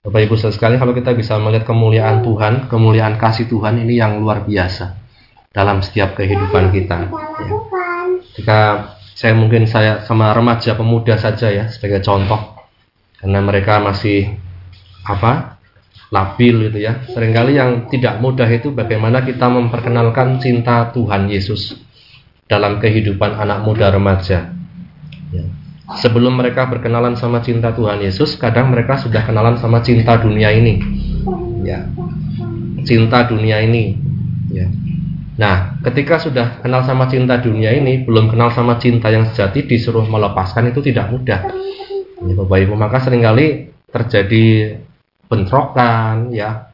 Bapak 0.02 0.24
Ibu 0.24 0.34
sekali 0.38 0.78
kalau 0.78 0.94
kita 0.94 1.12
bisa 1.14 1.36
melihat 1.42 1.66
kemuliaan 1.66 2.22
Tuhan, 2.22 2.70
kemuliaan 2.70 3.18
kasih 3.18 3.50
Tuhan 3.50 3.82
ini 3.82 3.98
yang 3.98 4.22
luar 4.22 4.46
biasa 4.46 4.94
dalam 5.50 5.82
setiap 5.82 6.14
kehidupan 6.14 6.70
kita. 6.70 7.10
Jika 8.38 8.58
saya 9.18 9.34
mungkin 9.34 9.66
saya 9.66 10.06
sama 10.06 10.30
remaja 10.30 10.78
pemuda 10.78 11.18
saja 11.18 11.50
ya 11.50 11.66
sebagai 11.66 12.00
contoh, 12.06 12.38
karena 13.18 13.42
mereka 13.42 13.82
masih 13.82 14.38
apa 15.02 15.57
labil 16.08 16.70
gitu 16.70 16.78
ya. 16.80 17.04
Seringkali 17.08 17.56
yang 17.56 17.86
tidak 17.92 18.20
mudah 18.22 18.48
itu 18.48 18.72
bagaimana 18.72 19.24
kita 19.24 19.46
memperkenalkan 19.48 20.40
cinta 20.40 20.88
Tuhan 20.92 21.28
Yesus 21.28 21.76
dalam 22.48 22.80
kehidupan 22.80 23.36
anak 23.36 23.64
muda 23.64 23.92
remaja. 23.92 24.52
Ya 25.28 25.44
sebelum 25.96 26.36
mereka 26.36 26.68
berkenalan 26.68 27.16
sama 27.16 27.40
cinta 27.40 27.72
Tuhan 27.72 28.04
Yesus, 28.04 28.36
kadang 28.36 28.68
mereka 28.68 29.00
sudah 29.00 29.24
kenalan 29.24 29.56
sama 29.56 29.80
cinta 29.80 30.20
dunia 30.20 30.52
ini. 30.52 30.76
Ya. 31.64 31.88
Cinta 32.84 33.24
dunia 33.24 33.64
ini. 33.64 33.96
Ya. 34.52 34.68
Nah, 35.38 35.80
ketika 35.86 36.18
sudah 36.20 36.60
kenal 36.60 36.84
sama 36.84 37.08
cinta 37.08 37.40
dunia 37.40 37.72
ini, 37.72 38.04
belum 38.04 38.28
kenal 38.28 38.52
sama 38.52 38.76
cinta 38.76 39.08
yang 39.08 39.24
sejati, 39.32 39.64
disuruh 39.64 40.04
melepaskan 40.04 40.74
itu 40.74 40.84
tidak 40.84 41.08
mudah. 41.08 41.40
Ya, 42.18 42.32
Bapak 42.34 42.58
Ibu, 42.66 42.74
maka 42.74 42.98
sering 43.00 43.22
kali 43.22 43.70
terjadi 43.88 44.76
bentrokan, 45.28 46.32
ya, 46.32 46.72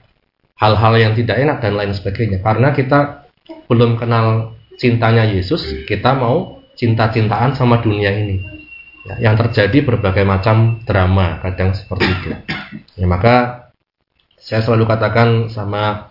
hal-hal 0.59 0.95
yang 0.97 1.13
tidak 1.19 1.37
enak 1.37 1.59
dan 1.61 1.75
lain 1.75 1.93
sebagainya. 1.93 2.41
Karena 2.41 2.71
kita 2.71 3.29
belum 3.69 3.99
kenal 4.01 4.57
cintanya 4.79 5.27
Yesus, 5.29 5.85
kita 5.85 6.15
mau 6.17 6.63
cinta-cintaan 6.79 7.55
sama 7.55 7.83
dunia 7.83 8.15
ini. 8.15 8.41
Ya, 9.05 9.29
yang 9.31 9.37
terjadi 9.37 9.85
berbagai 9.85 10.25
macam 10.25 10.81
drama 10.89 11.37
kadang 11.45 11.77
seperti 11.77 12.09
itu. 12.09 12.29
Ya 12.97 13.05
maka 13.05 13.69
saya 14.41 14.65
selalu 14.65 14.89
katakan 14.89 15.53
sama 15.53 16.09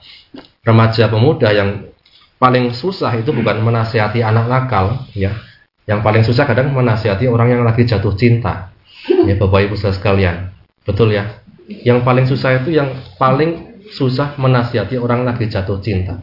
remaja 0.62 1.10
pemuda 1.10 1.50
yang 1.50 1.89
paling 2.38 2.70
susah 2.70 3.10
itu 3.18 3.34
bukan 3.34 3.66
menasihati 3.66 4.22
anak 4.22 4.46
nakal 4.46 5.10
ya. 5.18 5.34
Yang 5.89 6.00
paling 6.06 6.24
susah 6.24 6.46
kadang 6.46 6.70
menasihati 6.70 7.26
orang 7.26 7.58
yang 7.58 7.62
lagi 7.66 7.82
jatuh 7.82 8.14
cinta. 8.14 8.70
Ya 9.10 9.36
bapak 9.41 9.74
ibu 9.74 9.76
sekalian. 9.76 10.54
Betul 10.86 11.18
ya 11.18 11.43
yang 11.70 12.03
paling 12.03 12.28
susah 12.28 12.64
itu 12.64 12.76
yang 12.76 12.91
paling 13.16 13.80
susah 13.93 14.36
menasihati 14.39 14.97
orang 14.97 15.24
lagi 15.28 15.47
jatuh 15.47 15.80
cinta 15.84 16.20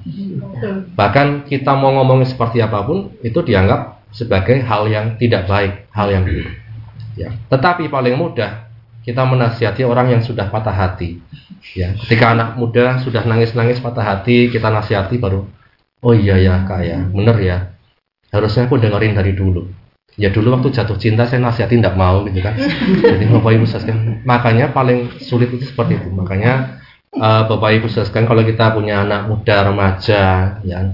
bahkan 0.97 1.45
kita 1.49 1.73
mau 1.77 1.95
ngomongin 1.97 2.29
seperti 2.29 2.61
apa 2.61 2.83
pun 2.85 3.15
itu 3.25 3.41
dianggap 3.41 4.01
sebagai 4.11 4.63
hal 4.67 4.91
yang 4.91 5.15
tidak 5.17 5.47
baik, 5.47 5.87
hal 5.95 6.11
yang 6.11 6.27
buruk. 6.27 6.51
Ya. 7.15 7.35
Tetapi 7.51 7.87
paling 7.91 8.19
mudah 8.19 8.71
kita 9.07 9.23
menasihati 9.25 9.83
orang 9.87 10.13
yang 10.13 10.23
sudah 10.23 10.51
patah 10.51 10.75
hati. 10.75 11.23
Ya, 11.77 11.93
ketika 12.05 12.33
anak 12.37 12.57
muda 12.57 13.01
sudah 13.05 13.25
nangis-nangis 13.25 13.81
patah 13.81 14.05
hati, 14.05 14.49
kita 14.49 14.73
nasihati 14.73 15.21
baru, 15.21 15.45
oh 16.01 16.15
iya 16.17 16.41
ya 16.41 16.65
kak 16.65 16.81
ya, 16.85 16.99
bener 17.09 17.37
ya. 17.41 17.59
Harusnya 18.33 18.65
aku 18.71 18.81
dengerin 18.81 19.13
dari 19.13 19.33
dulu. 19.37 19.69
Ya 20.21 20.29
dulu 20.29 20.53
waktu 20.53 20.69
jatuh 20.69 21.01
cinta 21.01 21.25
saya 21.25 21.41
nasihati 21.41 21.81
tidak 21.81 21.97
mau 21.97 22.21
gitu 22.29 22.45
kan. 22.45 22.53
Jadi 23.01 23.25
bapak 23.25 23.57
ibu 23.57 23.65
sekalian, 23.65 24.21
makanya 24.29 24.69
paling 24.69 25.09
sulit 25.17 25.49
itu 25.49 25.65
seperti 25.65 25.97
itu. 25.97 26.13
Makanya 26.13 26.77
uh, 27.17 27.49
bapak 27.49 27.81
ibu 27.81 27.89
sekalian 27.89 28.29
kalau 28.29 28.45
kita 28.45 28.77
punya 28.77 29.01
anak 29.01 29.33
muda 29.33 29.73
remaja, 29.73 30.23
ya 30.61 30.93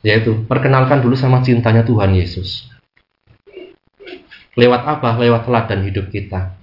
yaitu 0.00 0.48
perkenalkan 0.48 1.04
dulu 1.04 1.12
sama 1.12 1.44
cintanya 1.44 1.84
Tuhan 1.84 2.16
Yesus. 2.16 2.72
Lewat 4.56 4.80
apa? 4.88 5.20
Lewat 5.20 5.44
teladan 5.44 5.84
hidup 5.84 6.08
kita. 6.08 6.56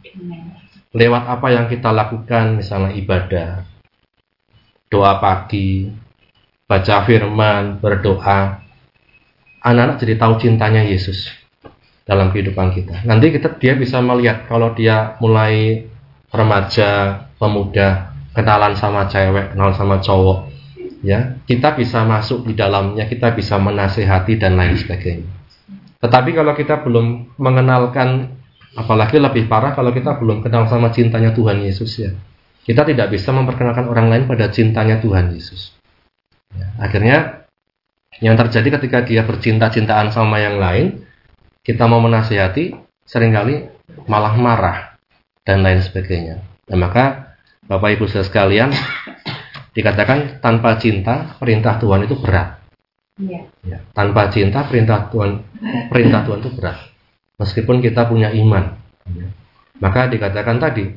Lewat 0.89 1.23
apa 1.29 1.53
yang 1.53 1.69
kita 1.69 1.93
lakukan, 1.93 2.65
misalnya 2.65 2.97
ibadah, 2.97 3.49
doa 4.89 5.21
pagi, 5.21 5.93
baca 6.65 7.05
firman, 7.05 7.77
berdoa. 7.77 8.57
Anak-anak 9.61 10.01
jadi 10.01 10.17
tahu 10.17 10.33
cintanya 10.41 10.81
Yesus 10.81 11.38
dalam 12.09 12.33
kehidupan 12.33 12.73
kita. 12.73 13.05
Nanti 13.05 13.29
kita 13.29 13.53
dia 13.61 13.77
bisa 13.77 14.01
melihat 14.01 14.49
kalau 14.49 14.73
dia 14.73 15.13
mulai 15.21 15.85
remaja, 16.33 17.21
pemuda, 17.37 18.17
kenalan 18.33 18.73
sama 18.73 19.05
cewek, 19.05 19.53
kenalan 19.53 19.77
sama 19.77 20.01
cowok, 20.01 20.49
ya 21.05 21.37
kita 21.45 21.77
bisa 21.77 22.01
masuk 22.01 22.49
di 22.49 22.57
dalamnya, 22.57 23.05
kita 23.05 23.37
bisa 23.37 23.61
menasehati 23.61 24.41
dan 24.41 24.57
lain 24.57 24.73
sebagainya. 24.73 25.29
Tetapi 26.01 26.33
kalau 26.33 26.57
kita 26.57 26.81
belum 26.81 27.37
mengenalkan, 27.37 28.39
apalagi 28.73 29.21
lebih 29.21 29.45
parah 29.45 29.77
kalau 29.77 29.93
kita 29.93 30.17
belum 30.17 30.41
kenal 30.41 30.65
sama 30.65 30.89
cintanya 30.89 31.29
Tuhan 31.37 31.61
Yesus 31.61 31.91
ya, 32.01 32.09
kita 32.65 32.89
tidak 32.89 33.13
bisa 33.13 33.29
memperkenalkan 33.29 33.85
orang 33.85 34.09
lain 34.09 34.23
pada 34.25 34.49
cintanya 34.49 34.97
Tuhan 34.97 35.29
Yesus. 35.29 35.77
Ya, 36.57 36.73
akhirnya 36.81 37.45
yang 38.23 38.33
terjadi 38.33 38.81
ketika 38.81 39.05
dia 39.05 39.21
bercinta-cintaan 39.27 40.09
sama 40.09 40.41
yang 40.41 40.57
lain, 40.57 41.05
kita 41.69 41.85
mau 41.85 42.01
menasihati, 42.01 42.73
sering 43.05 43.29
kali 43.29 43.69
malah 44.09 44.33
marah 44.33 44.97
dan 45.45 45.61
lain 45.61 45.85
sebagainya. 45.85 46.41
Nah, 46.65 46.77
maka 46.81 47.37
Bapak 47.69 47.93
Ibu 47.93 48.09
saudara 48.09 48.25
sekalian, 48.25 48.73
dikatakan 49.77 50.41
tanpa 50.41 50.81
cinta 50.81 51.37
perintah 51.37 51.77
Tuhan 51.77 52.09
itu 52.09 52.17
berat. 52.17 52.57
Ya. 53.21 53.45
Ya, 53.61 53.85
tanpa 53.93 54.33
cinta 54.33 54.65
perintah 54.65 55.13
Tuhan 55.13 55.45
perintah 55.93 56.25
Tuhan 56.25 56.41
itu 56.41 56.57
berat. 56.57 56.89
Meskipun 57.37 57.85
kita 57.85 58.09
punya 58.09 58.33
iman. 58.33 58.73
Ya. 59.13 59.29
Maka 59.77 60.09
dikatakan 60.09 60.57
tadi, 60.57 60.89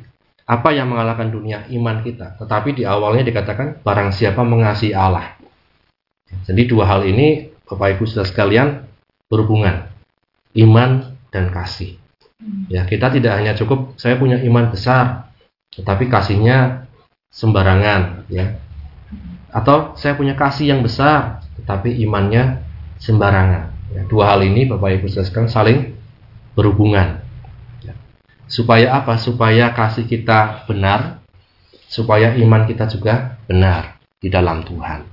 apa 0.48 0.72
yang 0.72 0.88
mengalahkan 0.88 1.28
dunia 1.28 1.68
iman 1.68 2.00
kita. 2.00 2.40
Tetapi 2.40 2.80
di 2.80 2.88
awalnya 2.88 3.28
dikatakan 3.28 3.84
barang 3.84 4.08
siapa 4.16 4.40
mengasihi 4.40 4.96
Allah. 4.96 5.36
Jadi 6.48 6.64
dua 6.64 6.88
hal 6.88 7.04
ini 7.04 7.52
Bapak 7.68 8.00
Ibu 8.00 8.08
sudah 8.08 8.24
sekalian 8.24 8.88
berhubungan. 9.28 9.91
Iman 10.52 11.16
dan 11.32 11.48
kasih. 11.48 11.96
Ya, 12.66 12.82
kita 12.84 13.08
tidak 13.14 13.38
hanya 13.38 13.54
cukup 13.54 13.94
saya 13.94 14.18
punya 14.18 14.36
iman 14.42 14.68
besar, 14.74 15.30
tetapi 15.78 16.10
kasihnya 16.10 16.90
sembarangan, 17.30 18.26
ya. 18.26 18.58
Atau 19.52 19.94
saya 19.94 20.18
punya 20.18 20.34
kasih 20.34 20.74
yang 20.74 20.82
besar, 20.82 21.44
tetapi 21.62 22.02
imannya 22.02 22.64
sembarangan. 22.98 23.70
Ya, 23.92 24.02
dua 24.08 24.34
hal 24.34 24.42
ini 24.42 24.66
Bapak 24.66 25.00
Ibu 25.00 25.06
sekalian 25.06 25.52
saling 25.52 25.78
berhubungan. 26.58 27.22
Ya. 27.84 27.94
Supaya 28.48 28.96
apa? 28.96 29.20
Supaya 29.20 29.70
kasih 29.70 30.08
kita 30.08 30.66
benar, 30.66 31.22
supaya 31.86 32.34
iman 32.34 32.64
kita 32.64 32.88
juga 32.88 33.38
benar 33.46 34.02
di 34.18 34.32
dalam 34.32 34.64
Tuhan. 34.64 35.04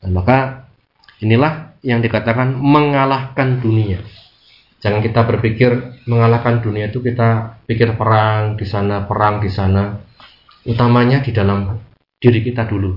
Dan 0.00 0.10
maka 0.10 0.68
inilah 1.20 1.76
yang 1.84 2.00
dikatakan 2.02 2.56
mengalahkan 2.56 3.60
dunia. 3.62 4.00
Jangan 4.78 5.02
kita 5.02 5.26
berpikir 5.26 6.02
mengalahkan 6.06 6.62
dunia 6.62 6.86
itu 6.86 7.02
kita 7.02 7.58
pikir 7.66 7.98
perang 7.98 8.54
di 8.54 8.62
sana, 8.62 9.02
perang 9.10 9.42
di 9.42 9.50
sana. 9.50 9.98
Utamanya 10.62 11.18
di 11.18 11.34
dalam 11.34 11.82
diri 12.22 12.40
kita 12.46 12.62
dulu. 12.68 12.94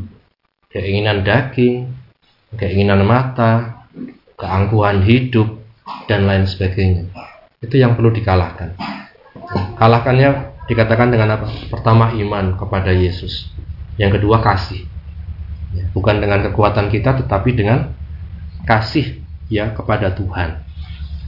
Keinginan 0.70 1.26
daging, 1.26 1.90
keinginan 2.54 3.02
mata, 3.02 3.84
keangkuhan 4.38 5.02
hidup, 5.02 5.62
dan 6.06 6.30
lain 6.30 6.46
sebagainya. 6.46 7.10
Itu 7.62 7.78
yang 7.78 7.98
perlu 7.98 8.14
dikalahkan. 8.14 8.78
Kalahkannya 9.78 10.30
dikatakan 10.70 11.10
dengan 11.10 11.42
apa? 11.42 11.50
Pertama 11.70 12.14
iman 12.14 12.58
kepada 12.58 12.94
Yesus. 12.94 13.50
Yang 13.98 14.22
kedua 14.22 14.42
kasih. 14.42 14.86
Ya, 15.72 15.88
bukan 15.96 16.20
dengan 16.20 16.44
kekuatan 16.52 16.92
kita 16.92 17.16
tetapi 17.24 17.56
dengan 17.56 17.96
kasih 18.68 19.24
ya 19.48 19.72
kepada 19.72 20.12
Tuhan. 20.12 20.71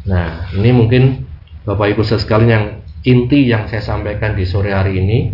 Nah, 0.03 0.51
ini 0.51 0.69
mungkin 0.75 1.23
Bapak 1.63 1.95
Ibu 1.95 2.03
sekalian 2.03 2.49
yang 2.51 2.65
inti 3.03 3.47
yang 3.47 3.67
saya 3.71 3.83
sampaikan 3.83 4.35
di 4.35 4.43
sore 4.43 4.75
hari 4.75 4.99
ini 4.99 5.31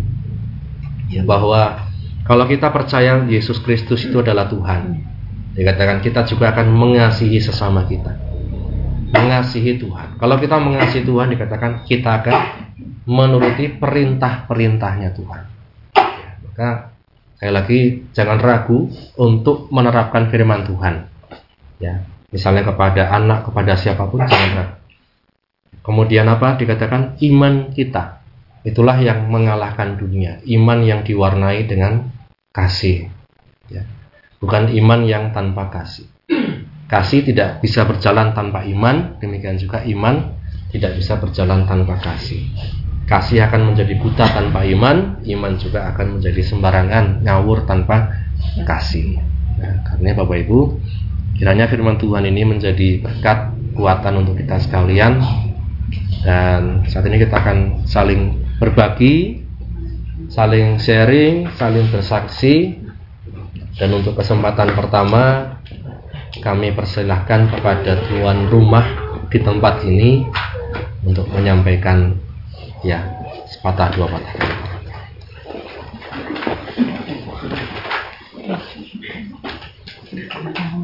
ya 1.10 1.26
bahwa 1.26 1.90
kalau 2.22 2.46
kita 2.46 2.70
percaya 2.70 3.26
Yesus 3.26 3.58
Kristus 3.58 4.06
itu 4.06 4.22
adalah 4.22 4.46
Tuhan, 4.46 5.02
dikatakan 5.58 5.98
kita 5.98 6.22
juga 6.30 6.54
akan 6.54 6.70
mengasihi 6.70 7.42
sesama 7.42 7.82
kita. 7.90 8.14
Mengasihi 9.10 9.82
Tuhan. 9.82 10.22
Kalau 10.22 10.38
kita 10.38 10.54
mengasihi 10.62 11.02
Tuhan 11.02 11.34
dikatakan 11.34 11.82
kita 11.82 12.22
akan 12.22 12.36
menuruti 13.10 13.74
perintah-perintahnya 13.74 15.10
Tuhan. 15.18 15.42
Ya, 15.98 16.30
maka 16.46 16.68
sekali 17.34 17.52
lagi 17.52 17.80
jangan 18.14 18.38
ragu 18.38 18.86
untuk 19.18 19.66
menerapkan 19.74 20.30
firman 20.30 20.62
Tuhan. 20.62 21.10
Ya, 21.82 22.06
Misalnya 22.30 22.62
kepada 22.62 23.10
anak, 23.10 23.50
kepada 23.50 23.74
siapa 23.74 24.06
pun 24.06 24.22
jangan. 24.22 24.78
Kemudian 25.82 26.30
apa? 26.30 26.54
Dikatakan 26.54 27.18
iman 27.18 27.74
kita. 27.74 28.22
Itulah 28.62 29.00
yang 29.02 29.26
mengalahkan 29.32 29.98
dunia. 29.98 30.38
Iman 30.46 30.86
yang 30.86 31.02
diwarnai 31.02 31.66
dengan 31.66 32.12
kasih. 32.54 33.10
Ya. 33.66 33.82
Bukan 34.38 34.70
iman 34.70 35.00
yang 35.08 35.34
tanpa 35.34 35.72
kasih. 35.72 36.06
Kasih 36.86 37.22
tidak 37.26 37.62
bisa 37.64 37.82
berjalan 37.88 38.36
tanpa 38.36 38.62
iman. 38.66 39.18
Demikian 39.18 39.58
juga 39.58 39.82
iman 39.86 40.36
tidak 40.70 40.98
bisa 40.98 41.18
berjalan 41.18 41.66
tanpa 41.66 41.98
kasih. 41.98 42.46
Kasih 43.10 43.42
akan 43.50 43.74
menjadi 43.74 43.98
buta 43.98 44.26
tanpa 44.30 44.62
iman. 44.62 45.18
Iman 45.26 45.58
juga 45.58 45.90
akan 45.90 46.18
menjadi 46.20 46.46
sembarangan, 46.46 47.26
ngawur 47.26 47.66
tanpa 47.66 48.10
kasih. 48.62 49.18
Nah, 49.58 49.82
karena 49.82 50.14
Bapak 50.14 50.46
Ibu, 50.46 50.58
Kiranya 51.40 51.72
firman 51.72 51.96
Tuhan 51.96 52.28
ini 52.28 52.44
menjadi 52.44 53.00
berkat 53.00 53.56
kuatan 53.72 54.20
untuk 54.20 54.36
kita 54.36 54.60
sekalian 54.60 55.24
dan 56.20 56.84
saat 56.84 57.08
ini 57.08 57.16
kita 57.16 57.32
akan 57.32 57.88
saling 57.88 58.44
berbagi, 58.60 59.40
saling 60.28 60.76
sharing, 60.76 61.48
saling 61.56 61.88
bersaksi 61.88 62.76
dan 63.80 63.88
untuk 63.96 64.20
kesempatan 64.20 64.76
pertama 64.76 65.56
kami 66.44 66.76
persilahkan 66.76 67.48
kepada 67.48 68.04
tuan 68.04 68.52
rumah 68.52 68.84
di 69.32 69.40
tempat 69.40 69.80
ini 69.88 70.28
untuk 71.08 71.24
menyampaikan 71.32 72.20
ya 72.84 73.00
sepatah 73.48 73.88
dua 73.96 74.12
patah 74.12 74.34
kata. 74.36 74.60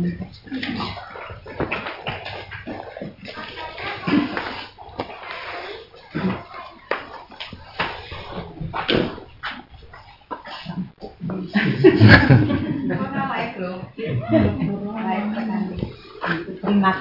Terima 0.07 0.23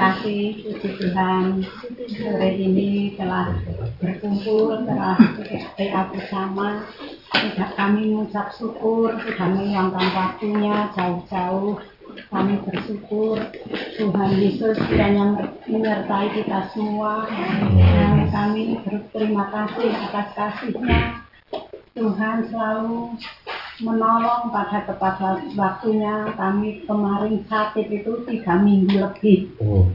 kasih 0.01 0.65
puji 0.65 0.89
Tuhan. 0.97 1.61
Sore 2.09 2.49
ini 2.57 3.13
telah 3.13 3.53
berkumpul 4.01 4.81
telah 4.89 5.13
PA 5.77 6.01
bersama. 6.09 6.89
Tidak 7.29 7.69
kami 7.77 8.17
mengucap 8.17 8.49
syukur 8.57 9.13
sudah 9.21 9.47
meluangkan 9.53 10.09
waktunya 10.09 10.89
jauh-jauh 10.97 11.77
kami 12.31 12.59
bersyukur 12.63 13.37
Tuhan 13.95 14.31
Yesus 14.39 14.77
kiranya 14.89 15.55
menyertai 15.67 16.27
kita 16.35 16.71
semua. 16.71 17.27
Dan 17.75 18.27
kami 18.31 18.79
berterima 18.83 19.47
kasih 19.51 19.89
atas 19.91 20.27
kasihnya. 20.35 21.21
Tuhan 21.95 22.51
selalu 22.51 23.15
menolong 23.83 24.51
pada 24.51 24.83
tepat 24.83 25.15
waktunya. 25.55 26.31
Kami 26.35 26.83
kemarin 26.83 27.43
sakit 27.47 27.87
itu 27.91 28.23
tiga 28.27 28.59
minggu 28.59 28.95
lebih. 28.99 29.39
Oh. 29.63 29.87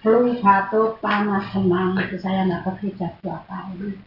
flu 0.00 0.32
batuk 0.40 1.02
panas 1.04 1.50
demam. 1.52 1.98
Itu 2.00 2.16
saya 2.22 2.46
nggak 2.46 2.64
bekerja 2.64 3.12
dua 3.20 3.42
kali 3.50 3.98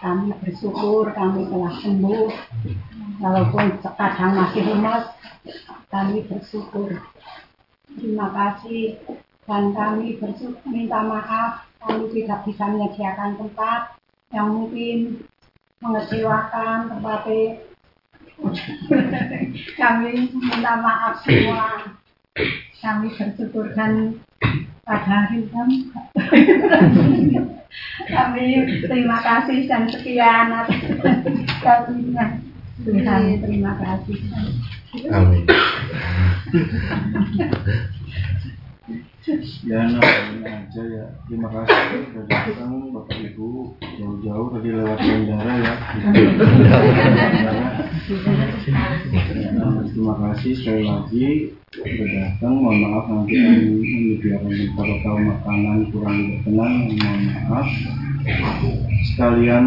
kami 0.00 0.32
bersyukur 0.40 1.12
kami 1.12 1.44
telah 1.52 1.74
sembuh. 1.84 2.28
Walaupun 3.20 3.64
kadang 3.84 4.32
masih 4.32 4.64
lemas 4.64 5.12
kami 5.92 6.24
bersyukur. 6.24 6.96
Terima 7.92 8.32
kasih. 8.32 8.96
Dan 9.44 9.76
kami 9.76 10.16
bersyukur 10.16 10.64
minta 10.64 11.04
maaf. 11.04 11.68
Kami 11.80 12.12
tidak 12.12 12.44
bisa 12.48 12.64
menyediakan 12.68 13.40
tempat 13.40 13.96
yang 14.32 14.52
mungkin 14.52 15.24
mengecewakan 15.80 16.92
tetapi 16.92 17.40
kami 19.80 20.12
minta 20.32 20.72
maaf 20.80 21.20
semua. 21.24 21.92
Kami 22.80 23.12
bersyukur 23.12 23.68
dan 23.76 24.16
kami 28.10 28.46
terima 28.82 29.18
kasih 29.22 29.68
dan 29.70 29.86
sekian 29.86 30.50
atas 30.50 30.80
terima 33.44 33.72
kasih. 33.78 34.16
Amin 35.12 35.44
Ya, 39.20 39.84
nah, 39.84 40.00
aja 40.00 40.80
ya. 40.80 41.04
Terima 41.28 41.52
kasih 41.52 42.08
sudah 42.08 42.24
datang 42.24 42.88
Bapak 42.88 43.20
Ibu 43.20 43.76
jauh-jauh 44.00 44.48
tadi 44.56 44.72
lewat 44.72 44.96
bandara 44.96 45.52
ya. 45.60 45.74
terima 49.92 50.14
kasih 50.24 50.52
sekali 50.56 50.88
lagi 50.88 51.52
sudah 51.68 52.08
datang. 52.16 52.64
Mohon 52.64 52.76
maaf 52.80 53.04
nanti 53.12 53.36
menyediakan 53.36 54.56
beberapa 54.72 55.10
makanan 55.12 55.78
kurang 55.92 56.16
berkenan. 56.40 56.72
Mohon 56.88 57.20
maaf. 57.28 57.68
Sekalian 59.04 59.64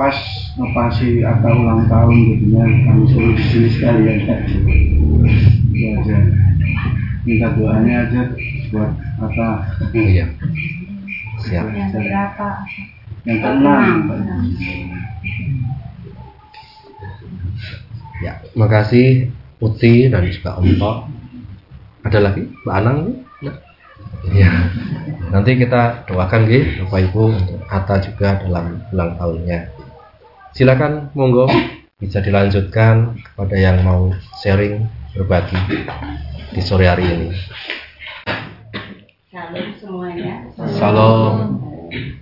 pas 0.00 0.16
ngepasi 0.56 1.28
atau 1.28 1.52
ulang 1.60 1.84
tahun 1.92 2.16
jadinya 2.32 2.64
kami 2.88 3.04
suruh 3.12 3.36
sekalian. 3.68 4.18
Ya 5.76 5.88
aja. 6.00 6.18
Minta 7.24 7.48
doanya 7.56 8.04
aja 8.04 8.22
buat 8.68 8.92
apa? 9.16 9.48
Iya. 9.96 10.28
Siap. 11.40 11.66
Yang 11.72 11.90
berapa? 11.96 12.48
Yang 13.24 13.38
keenam. 13.40 13.96
Ya, 18.20 18.32
makasih 18.52 19.32
Putih 19.56 20.12
dan 20.12 20.28
juga 20.28 20.60
Om 20.60 20.76
Tok. 20.76 20.98
Ada 22.04 22.18
lagi 22.20 22.44
Mbak 22.44 22.76
Anang? 22.76 22.98
Nggak? 23.40 23.56
Ya. 24.36 24.52
Nanti 25.32 25.56
kita 25.56 26.04
doakan 26.04 26.44
gitu 26.44 26.84
Bapak 26.84 27.00
Ibu 27.08 27.22
untuk 27.32 27.60
Atta 27.72 27.96
juga 28.04 28.36
dalam 28.44 28.84
ulang 28.92 29.16
tahunnya. 29.16 29.72
Silakan 30.52 31.08
monggo 31.16 31.48
bisa 31.96 32.20
dilanjutkan 32.20 33.16
kepada 33.16 33.56
yang 33.56 33.80
mau 33.80 34.12
sharing 34.44 34.84
berbagi 35.16 35.56
di 36.54 36.62
sore 36.62 36.86
hari 36.86 37.02
ini. 37.02 37.28
Salam 39.34 39.74
semuanya. 39.82 40.46
Salam. 40.54 41.58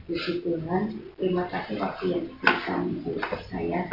Puji 0.09 0.41
Tuhan, 0.41 0.83
terima 1.20 1.45
kasih 1.53 1.76
waktu 1.76 2.05
yang 2.16 2.24
diberikan 2.24 2.80
untuk 2.89 3.20
saya 3.53 3.85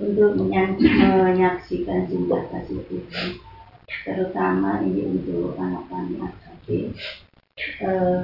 untuk 0.00 0.40
menyaksikan 0.40 2.08
cinta 2.08 2.48
kasih 2.48 2.80
Tuhan. 2.88 3.28
Terutama 4.08 4.80
ini 4.80 5.04
untuk 5.04 5.56
anak 5.60 5.84
kami 5.92 6.16
AKB. 6.16 6.66
Eh, 7.84 8.18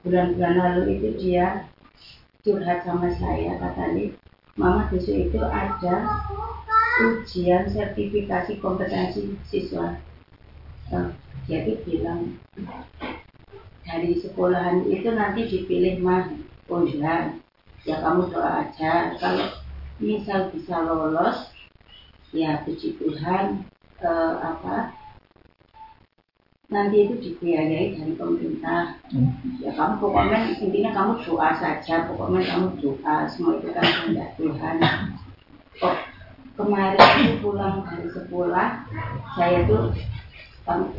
bulan-bulan 0.00 0.54
lalu 0.56 0.82
itu 0.96 1.08
dia 1.20 1.68
curhat 2.40 2.88
sama 2.88 3.12
saya 3.12 3.60
katanya, 3.60 4.16
Mama 4.56 4.88
besok 4.88 5.28
itu 5.28 5.40
ada 5.44 6.24
ujian 7.04 7.68
sertifikasi 7.68 8.58
kompetensi 8.58 9.36
siswa. 9.46 10.07
Dia 11.48 11.64
itu 11.64 11.80
bilang 11.84 12.36
dari 13.88 14.20
sekolahan 14.20 14.84
itu 14.88 15.08
nanti 15.16 15.48
dipilih 15.48 16.04
mah 16.04 16.28
undian 16.68 17.40
ya 17.88 18.04
kamu 18.04 18.28
doa 18.28 18.68
aja. 18.68 19.16
Kalau 19.16 19.48
misal 19.96 20.52
bisa 20.52 20.76
lolos 20.84 21.48
ya 22.36 22.60
puji 22.68 23.00
Tuhan 23.00 23.64
eh, 24.04 24.34
apa 24.44 24.92
nanti 26.68 27.08
itu 27.08 27.14
dibiayai 27.16 27.96
dari 27.96 28.12
pemerintah. 28.12 29.00
Ya 29.64 29.72
kamu 29.72 30.04
pokoknya 30.04 30.52
intinya 30.60 30.92
kamu 30.92 31.12
doa 31.24 31.50
saja. 31.56 32.04
Pokoknya 32.12 32.44
kamu 32.44 32.66
doa. 32.84 33.24
Semua 33.24 33.56
itu 33.56 33.72
kan 33.72 33.84
kehendak 33.88 34.36
Tuhan. 34.36 34.76
Kok 35.80 35.96
kemarin 36.60 37.00
itu 37.24 37.34
pulang 37.40 37.86
dari 37.88 38.08
sekolah 38.12 38.84
saya 39.38 39.64
tuh 39.64 39.94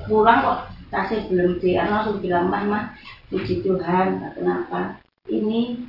pulang 0.10 0.40
kok. 0.42 0.60
Tasnya 0.90 1.30
belum 1.30 1.62
di 1.62 1.78
anu, 1.78 1.94
langsung 1.94 2.18
bilang 2.18 2.50
mah 2.50 2.64
mah 2.66 2.84
puji 3.30 3.62
Tuhan 3.62 4.34
kenapa. 4.34 4.98
Ini 5.30 5.86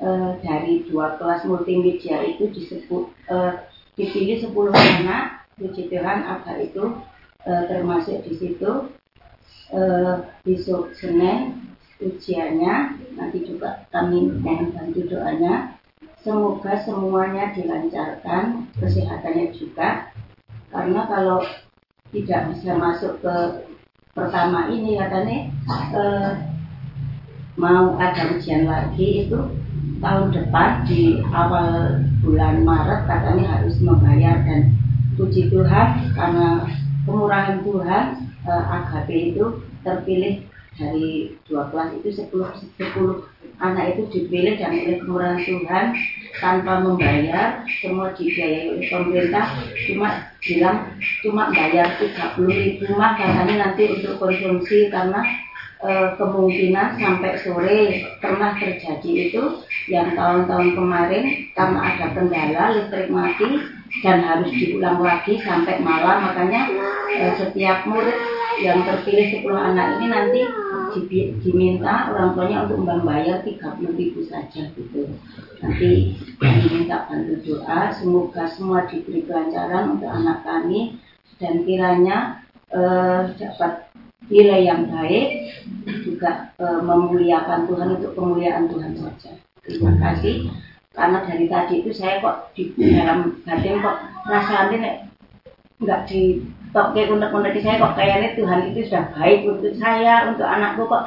eh, 0.00 0.30
dari 0.40 0.88
dua 0.88 1.20
kelas 1.20 1.44
multimedia 1.44 2.24
itu 2.24 2.48
disebut 2.48 3.12
eh, 3.28 3.52
dipilih 4.00 4.48
10 4.48 4.72
anak. 4.72 5.44
Puji 5.60 5.92
Tuhan 5.92 6.24
apa 6.24 6.56
itu 6.64 6.96
eh, 7.44 7.62
termasuk 7.68 8.24
di 8.24 8.32
situ. 8.40 8.88
Eh, 9.68 10.14
besok 10.48 10.96
Senin 10.96 11.68
ujiannya. 12.00 12.96
Nanti 13.20 13.44
juga 13.44 13.84
kami 13.92 14.40
mohon 14.40 14.72
bantu 14.72 15.04
doanya. 15.12 15.76
Semoga 16.24 16.80
semuanya 16.82 17.52
dilancarkan 17.52 18.72
kesehatannya 18.80 19.52
juga. 19.52 20.08
Karena 20.72 21.04
kalau 21.04 21.44
tidak 22.12 22.40
bisa 22.52 22.70
masuk 22.76 23.20
ke 23.20 23.36
pertama 24.16 24.72
ini 24.72 24.96
katanya 24.96 25.38
eh, 25.68 26.30
mau 27.58 27.94
ada 28.00 28.34
ujian 28.34 28.64
lagi 28.64 29.28
itu 29.28 29.40
tahun 29.98 30.30
depan 30.30 30.86
di 30.86 31.20
awal 31.34 32.02
bulan 32.22 32.62
Maret 32.62 33.06
katanya 33.06 33.44
harus 33.58 33.76
membayar 33.82 34.40
dan 34.46 34.74
puji 35.18 35.50
Tuhan 35.50 36.14
karena 36.14 36.64
kemurahan 37.04 37.60
Tuhan 37.62 38.04
eh, 38.46 38.64
AGP 38.74 39.08
itu 39.34 39.44
terpilih 39.84 40.48
dari 40.78 41.34
dua 41.50 41.66
kelas 41.74 41.90
itu 41.98 42.08
10, 42.22 42.30
10 42.30 43.58
anak 43.58 43.84
itu 43.98 44.02
dipilih 44.14 44.54
dan 44.62 44.70
oleh 44.70 44.98
kemurahan 45.02 45.40
Tuhan 45.42 45.86
tanpa 46.38 46.82
membayar 46.82 47.62
semua 47.82 48.14
dibiayai 48.14 48.74
oleh 48.74 48.86
pemerintah 48.86 49.46
cuma 49.86 50.08
bilang 50.42 50.76
cuma 51.22 51.42
bayar 51.50 51.98
30 51.98 52.46
ribu. 52.46 52.84
Mah 52.94 53.18
katanya 53.18 53.54
nanti 53.68 53.90
untuk 53.90 54.22
konsumsi 54.22 54.88
karena 54.88 55.20
e, 55.82 55.90
kemungkinan 56.14 56.98
sampai 56.98 57.32
sore 57.42 57.80
pernah 58.22 58.54
terjadi 58.58 59.10
itu 59.30 59.42
yang 59.90 60.14
tahun-tahun 60.14 60.78
kemarin 60.78 61.24
karena 61.54 61.78
ada 61.82 62.06
kendala 62.14 62.64
listrik 62.78 63.08
mati 63.10 63.48
dan 64.04 64.22
harus 64.22 64.50
diulang 64.54 65.02
lagi 65.02 65.42
sampai 65.42 65.82
malam. 65.82 66.30
Makanya 66.30 66.62
e, 67.10 67.22
setiap 67.34 67.82
murid 67.86 68.18
yang 68.58 68.82
terpilih 68.82 69.42
10 69.42 69.54
anak 69.54 69.86
ini 69.98 70.06
nanti 70.10 70.40
di- 71.06 71.30
diminta 71.44 72.10
orang 72.10 72.34
tuanya 72.34 72.66
untuk 72.66 72.80
membayar 72.82 73.44
30 73.44 73.94
ribu 73.94 74.24
saja 74.26 74.72
gitu. 74.74 75.14
Nanti 75.62 76.18
kami 76.38 76.66
minta 76.72 77.06
bantu 77.06 77.34
doa. 77.44 77.92
Semoga 77.94 78.44
semua 78.50 78.88
diberi 78.90 79.22
kelancaran 79.26 79.98
untuk 79.98 80.10
anak 80.10 80.42
kami. 80.42 80.98
Dan 81.38 81.62
kiranya 81.62 82.42
eh, 82.74 83.30
dapat 83.38 83.94
nilai 84.26 84.66
yang 84.66 84.90
baik 84.90 85.54
juga 86.02 86.50
eh, 86.58 86.80
memuliakan 86.82 87.70
Tuhan 87.70 87.88
untuk 88.02 88.12
kemuliaan 88.18 88.66
Tuhan 88.66 88.92
saja. 88.98 89.32
Terima 89.62 89.94
kasih. 90.02 90.50
Karena 90.98 91.22
dari 91.22 91.46
tadi 91.46 91.74
itu 91.86 91.94
saya 91.94 92.18
kok 92.18 92.50
di 92.58 92.74
dalam 92.74 93.38
batin 93.46 93.78
kok 93.78 93.96
rasanya 94.26 95.06
nggak 95.78 96.10
di 96.10 96.42
kok 96.72 96.92
kayak 96.92 97.10
unek-unek 97.12 97.52
di 97.56 97.60
saya 97.64 97.80
kok 97.80 97.94
kayaknya 97.96 98.28
Tuhan 98.36 98.60
itu 98.72 98.80
sudah 98.88 99.04
baik 99.16 99.40
untuk 99.48 99.72
saya 99.80 100.14
untuk 100.28 100.46
anakku 100.46 100.82
kok 100.84 101.04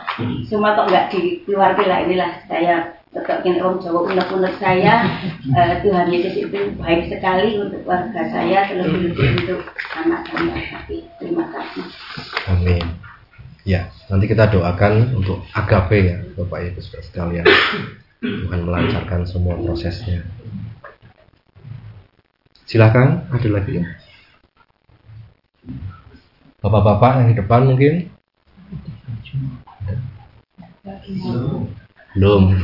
semua 0.49 0.73
kok 0.73 0.89
nggak 0.89 1.07
dikeluarkan 1.13 1.85
lah 1.85 1.99
inilah 2.05 2.31
saya 2.49 2.75
tetap 3.11 3.43
kini 3.43 3.59
om 3.59 3.75
Jawa 3.83 4.07
unek-unek 4.07 4.55
saya 4.57 5.03
eh, 5.57 5.73
Tuhan 5.83 6.07
Yesus 6.07 6.47
itu 6.47 6.59
baik 6.79 7.11
sekali 7.11 7.59
untuk 7.59 7.83
warga 7.83 8.23
saya 8.31 8.71
terlebih-lebih 8.71 9.45
untuk 9.45 9.61
anak 9.93 10.23
saya 10.31 10.55
tapi 10.71 11.05
terima 11.19 11.45
kasih 11.51 11.85
Amin. 12.49 12.83
Ya, 13.61 13.93
nanti 14.09 14.25
kita 14.25 14.49
doakan 14.49 15.13
untuk 15.13 15.45
agape 15.53 16.01
ya, 16.01 16.17
Bapak 16.33 16.73
Ibu 16.73 16.81
sekalian. 16.81 17.45
Tuhan 18.17 18.65
melancarkan 18.65 19.21
semua 19.29 19.53
prosesnya. 19.53 20.25
Silakan, 22.65 23.29
ada 23.29 23.49
lagi 23.53 23.77
ya. 23.77 23.85
Bapak-bapak 26.61 27.11
yang 27.21 27.27
di 27.33 27.35
depan 27.39 27.61
mungkin? 27.65 27.93
Belum. 32.13 32.43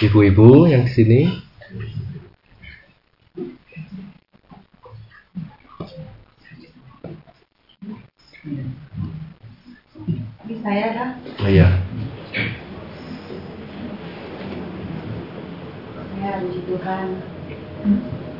Ibu-ibu 0.00 0.64
yang 0.70 0.88
di 0.88 0.92
sini? 0.96 1.20
Saya 10.60 10.92
dah 10.92 11.10
Oh 11.40 11.48
iya. 11.48 11.72
ya 16.20 16.36
puji 16.36 16.60
Tuhan 16.68 17.06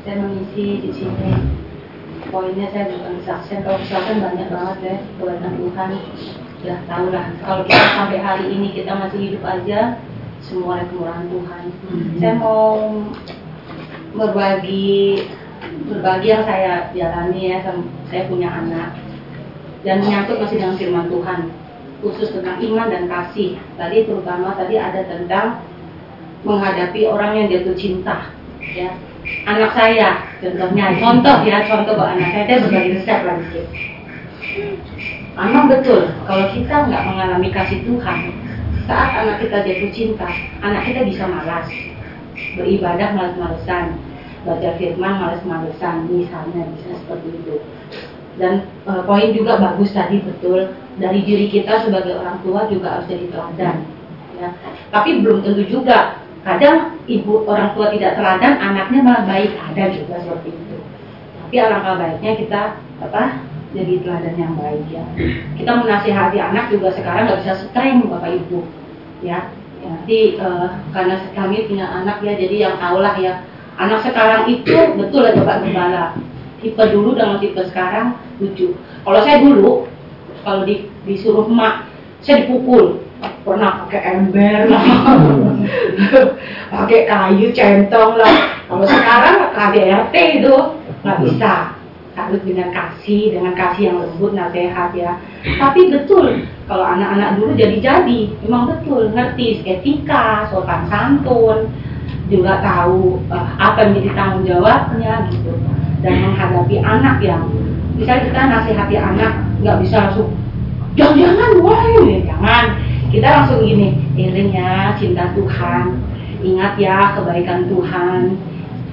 saya 0.05 0.15
mengisi 0.21 0.85
di 0.85 0.89
sini 0.93 1.60
poinnya 2.31 2.71
saya 2.71 2.87
bukan 2.89 3.19
kesaksian 3.21 3.61
kalau 3.67 3.77
kesaksian 3.83 4.23
banyak 4.23 4.47
banget 4.47 4.77
ya 4.81 4.95
buatan 5.19 5.53
Tuhan. 5.59 5.89
Ya 6.61 6.75
tahu 6.87 7.05
lah. 7.11 7.25
Kalau 7.43 7.61
kita 7.67 7.85
sampai 7.99 8.19
hari 8.23 8.45
ini 8.55 8.71
kita 8.71 8.95
masih 8.95 9.19
hidup 9.19 9.43
aja 9.43 9.99
semua 10.41 10.79
ada 10.79 10.89
kemurahan 10.89 11.27
Tuhan. 11.27 11.63
Saya 12.17 12.33
mau 12.39 12.89
berbagi 14.15 15.27
berbagi 15.91 16.27
yang 16.31 16.43
saya 16.47 16.89
jalani 16.95 17.41
ya 17.51 17.57
saya 18.09 18.23
punya 18.31 18.49
anak. 18.49 18.95
Dan 19.81 20.05
menyangkut 20.05 20.37
masih 20.39 20.57
dengan 20.61 20.77
firman 20.79 21.07
Tuhan. 21.11 21.39
Khusus 22.01 22.33
tentang 22.33 22.57
iman 22.61 22.87
dan 22.89 23.05
kasih. 23.05 23.61
Tadi 23.77 24.09
terutama 24.09 24.57
tadi 24.57 24.77
ada 24.77 25.05
tentang 25.05 25.61
menghadapi 26.41 27.05
orang 27.05 27.37
yang 27.37 27.47
jatuh 27.53 27.77
cinta 27.77 28.33
ya 28.61 28.93
anak 29.45 29.71
saya 29.77 30.09
contohnya. 30.41 30.85
Contoh 30.97 31.35
ya 31.45 31.57
contoh 31.65 31.93
buat 31.97 32.17
anak 32.17 32.27
saya. 32.33 32.43
Dia 32.49 32.57
berbagi 32.63 32.89
resep 32.97 33.19
lagi. 33.25 33.61
Betul 35.71 36.01
kalau 36.27 36.45
kita 36.51 36.75
nggak 36.91 37.03
mengalami 37.07 37.49
kasih 37.55 37.79
Tuhan 37.87 38.19
saat 38.85 39.11
anak 39.23 39.39
kita 39.39 39.63
jatuh 39.63 39.91
cinta 39.95 40.27
anak 40.59 40.83
kita 40.83 41.07
bisa 41.07 41.23
malas 41.23 41.69
beribadah 42.59 43.15
malas-malesan 43.15 43.95
baca 44.43 44.69
firman 44.75 45.13
malas-malesan 45.15 46.09
misalnya 46.11 46.67
bisa 46.75 46.99
seperti 46.99 47.29
itu. 47.31 47.55
Dan 48.35 48.67
e, 48.83 48.91
poin 49.05 49.29
juga 49.31 49.61
bagus 49.61 49.95
tadi 49.95 50.19
betul 50.19 50.75
dari 50.97 51.23
diri 51.23 51.47
kita 51.47 51.87
sebagai 51.87 52.19
orang 52.19 52.41
tua 52.43 52.67
juga 52.67 52.99
harus 52.99 53.07
jadi 53.07 53.25
teladan 53.31 53.77
ya. 54.41 54.49
Tapi 54.91 55.23
belum 55.23 55.45
tentu 55.45 55.63
juga 55.69 56.19
kadang 56.41 56.97
ibu 57.05 57.45
orang 57.45 57.73
tua 57.77 57.93
tidak 57.93 58.17
teladan 58.17 58.53
anaknya 58.57 58.99
malah 59.01 59.23
baik. 59.29 59.53
Ada 59.57 59.83
juga 59.93 60.15
seperti 60.21 60.49
itu. 60.53 60.77
Tapi 61.41 61.55
alangkah 61.59 61.95
baiknya 61.99 62.31
kita 62.39 62.61
apa 63.01 63.23
jadi 63.71 63.93
teladan 64.03 64.35
yang 64.35 64.53
baik 64.57 64.83
ya. 64.91 65.03
Kita 65.55 65.71
menasihati 65.79 66.37
anak 66.39 66.71
juga 66.73 66.91
sekarang 66.91 67.29
nggak 67.29 67.39
bisa 67.45 67.53
streng 67.55 68.07
bapak 68.07 68.35
ibu 68.41 68.67
ya, 69.21 69.53
nanti 69.85 70.41
uh, 70.41 70.81
karena 70.89 71.21
kami 71.37 71.69
punya 71.69 71.85
anak 71.87 72.19
ya 72.25 72.33
jadi 72.35 72.55
yang 72.69 72.75
tahu 72.81 72.99
lah 72.99 73.15
ya. 73.15 73.45
Anak 73.79 74.03
sekarang 74.03 74.51
itu 74.51 74.75
betul 74.99 75.23
ya 75.23 75.37
bapak 75.39 75.63
gembala. 75.63 76.17
Tipe 76.61 76.83
dulu 76.93 77.17
dengan 77.17 77.41
tipe 77.41 77.61
sekarang 77.65 78.17
lucu. 78.37 78.77
Kalau 79.01 79.19
saya 79.25 79.41
dulu 79.41 79.89
kalau 80.41 80.61
di, 80.65 80.89
disuruh 81.05 81.45
emak 81.49 81.89
saya 82.21 82.45
dipukul 82.45 83.01
pernah 83.45 83.85
pakai 83.85 84.01
ember 84.17 84.69
lah. 84.69 84.85
Pakai 86.73 87.01
kayu 87.05 87.53
centong 87.53 88.17
lah. 88.17 88.33
Kalau 88.65 88.85
sekarang 88.87 89.35
KDRT 89.53 90.15
itu 90.41 90.55
nggak 91.05 91.19
bisa. 91.25 91.77
Harus 92.11 92.43
dengan 92.43 92.75
kasih 92.75 93.39
dengan 93.39 93.55
kasih 93.55 93.83
yang 93.87 93.97
lembut 94.03 94.35
nasihat 94.35 94.91
ya. 94.91 95.15
Tapi 95.41 95.87
betul 95.87 96.43
kalau 96.67 96.83
anak-anak 96.83 97.39
dulu 97.39 97.55
jadi-jadi 97.55 98.19
memang 98.43 98.67
betul 98.67 99.09
ngerti 99.15 99.63
etika 99.63 100.51
sopan 100.51 100.91
santun 100.91 101.71
juga 102.27 102.59
tahu 102.63 103.19
uh, 103.31 103.55
apa 103.59 103.83
yang 103.83 103.89
menjadi 103.95 104.11
tanggung 104.15 104.43
jawabnya 104.43 105.13
gitu. 105.31 105.55
Dan 106.01 106.13
menghadapi 106.19 106.75
anak 106.83 107.21
yang 107.23 107.47
misalnya 107.95 108.27
kita 108.27 108.41
nasihati 108.49 108.95
anak 108.97 109.33
nggak 109.61 109.77
bisa 109.85 109.95
langsung 110.09 110.29
jangan 110.97 111.15
jangan 111.15 111.51
wah 111.63 111.83
jangan 112.27 112.65
kita 113.11 113.27
langsung 113.27 113.67
gini 113.67 113.91
iring 114.15 114.55
ya 114.55 114.95
cinta 114.95 115.35
Tuhan. 115.35 115.99
Ingat 116.41 116.79
ya 116.79 117.13
kebaikan 117.19 117.67
Tuhan. 117.67 118.39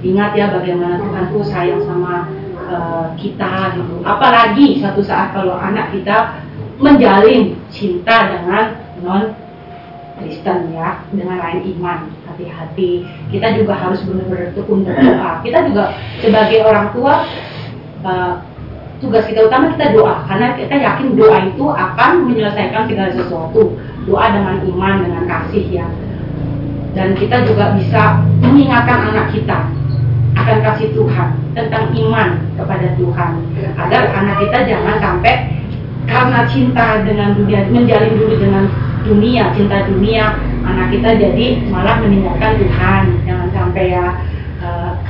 Ingat 0.03 0.31
ya 0.35 0.45
bagaimana 0.51 0.99
Tuhan 0.99 1.23
tuh 1.31 1.43
sayang 1.43 1.81
sama 1.87 2.27
uh, 2.67 3.15
kita 3.15 3.79
gitu. 3.79 4.03
Apalagi 4.03 4.83
satu 4.83 5.01
saat 5.01 5.31
kalau 5.31 5.55
anak 5.55 5.95
kita 5.95 6.43
menjalin 6.83 7.55
cinta 7.71 8.35
dengan 8.35 8.75
non 8.99 9.33
Kristen 10.19 10.75
ya 10.75 10.99
dengan 11.15 11.39
lain 11.39 11.63
iman 11.79 12.11
hati-hati. 12.27 13.07
Kita 13.31 13.55
juga 13.55 13.71
harus 13.79 14.03
benar-benar 14.03 14.51
tekun 14.51 14.83
berdoa. 14.83 15.39
Kita 15.39 15.63
juga 15.63 15.95
sebagai 16.19 16.59
orang 16.67 16.91
tua 16.91 17.23
uh, 18.03 18.33
tugas 18.99 19.23
kita 19.31 19.47
utama 19.47 19.71
kita 19.79 19.95
doa 19.95 20.27
karena 20.27 20.59
kita 20.59 20.75
yakin 20.75 21.15
doa 21.15 21.39
itu 21.47 21.65
akan 21.71 22.11
menyelesaikan 22.27 22.83
segala 22.91 23.11
sesuatu 23.15 23.79
doa 24.09 24.25
dengan 24.33 24.57
iman 24.65 24.95
dengan 25.05 25.23
kasih 25.29 25.65
ya. 25.69 25.87
Dan 26.97 27.13
kita 27.13 27.45
juga 27.45 27.77
bisa 27.77 28.25
mengingatkan 28.41 29.13
anak 29.13 29.29
kita 29.29 29.69
akan 30.33 30.57
kasih 30.65 30.89
Tuhan 30.97 31.29
tentang 31.53 31.93
iman 31.93 32.29
kepada 32.57 32.97
Tuhan. 32.97 33.31
Agar 33.77 34.03
anak 34.17 34.35
kita 34.41 34.57
jangan 34.65 34.97
sampai 34.97 35.35
karena 36.09 36.39
cinta 36.49 37.05
dengan 37.05 37.37
dunia 37.37 37.69
menjalin 37.69 38.17
dulu 38.17 38.33
dengan 38.41 38.65
dunia 39.05 39.53
cinta 39.53 39.85
dunia 39.85 40.33
anak 40.65 40.89
kita 40.89 41.09
jadi 41.21 41.45
malah 41.69 42.01
meninggalkan 42.01 42.57
Tuhan. 42.57 43.03
Jangan 43.29 43.49
sampai 43.53 43.93
ya 43.93 44.05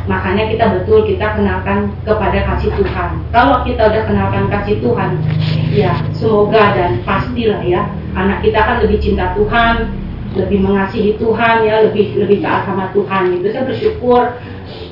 makanya 0.09 0.49
kita 0.49 0.65
betul 0.73 1.05
kita 1.05 1.37
kenalkan 1.37 1.93
kepada 2.01 2.41
kasih 2.49 2.73
Tuhan. 2.73 3.09
Kalau 3.29 3.61
kita 3.61 3.81
udah 3.93 4.03
kenalkan 4.09 4.49
kasih 4.49 4.81
Tuhan, 4.81 5.21
ya 5.69 5.93
semoga 6.17 6.73
dan 6.73 7.05
pastilah 7.05 7.61
ya 7.61 7.85
anak 8.17 8.41
kita 8.41 8.57
kan 8.57 8.81
lebih 8.81 8.97
cinta 8.97 9.37
Tuhan, 9.37 9.93
lebih 10.33 10.65
mengasihi 10.65 11.13
Tuhan 11.21 11.61
ya, 11.61 11.85
lebih 11.85 12.17
lebih 12.17 12.41
taat 12.41 12.65
sama 12.65 12.89
Tuhan. 12.89 13.37
Itu 13.37 13.53
saya 13.53 13.63
bersyukur. 13.69 14.23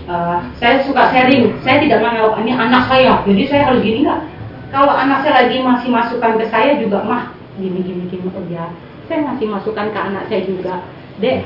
Uh, 0.07 0.39
saya 0.61 0.79
suka 0.85 1.11
sharing. 1.11 1.51
Saya 1.65 1.83
tidak 1.83 1.99
menganggap 1.99 2.39
ini 2.39 2.53
anak 2.55 2.87
saya, 2.87 3.19
jadi 3.25 3.43
saya 3.49 3.61
harus 3.73 3.81
gini 3.83 4.07
nggak. 4.07 4.21
Kalau 4.69 4.93
anak 4.93 5.25
saya 5.25 5.33
lagi 5.43 5.57
masih 5.59 5.89
masukkan 5.91 6.37
ke 6.37 6.45
saya 6.47 6.77
juga 6.77 7.03
mah 7.03 7.33
gini 7.57 7.81
gini 7.81 8.05
gini 8.07 8.29
kerja. 8.29 8.71
Saya 9.09 9.19
masih 9.33 9.49
masukkan 9.49 9.89
ke 9.89 9.99
anak 9.99 10.23
saya 10.29 10.41
juga, 10.45 10.85
dek. 11.19 11.41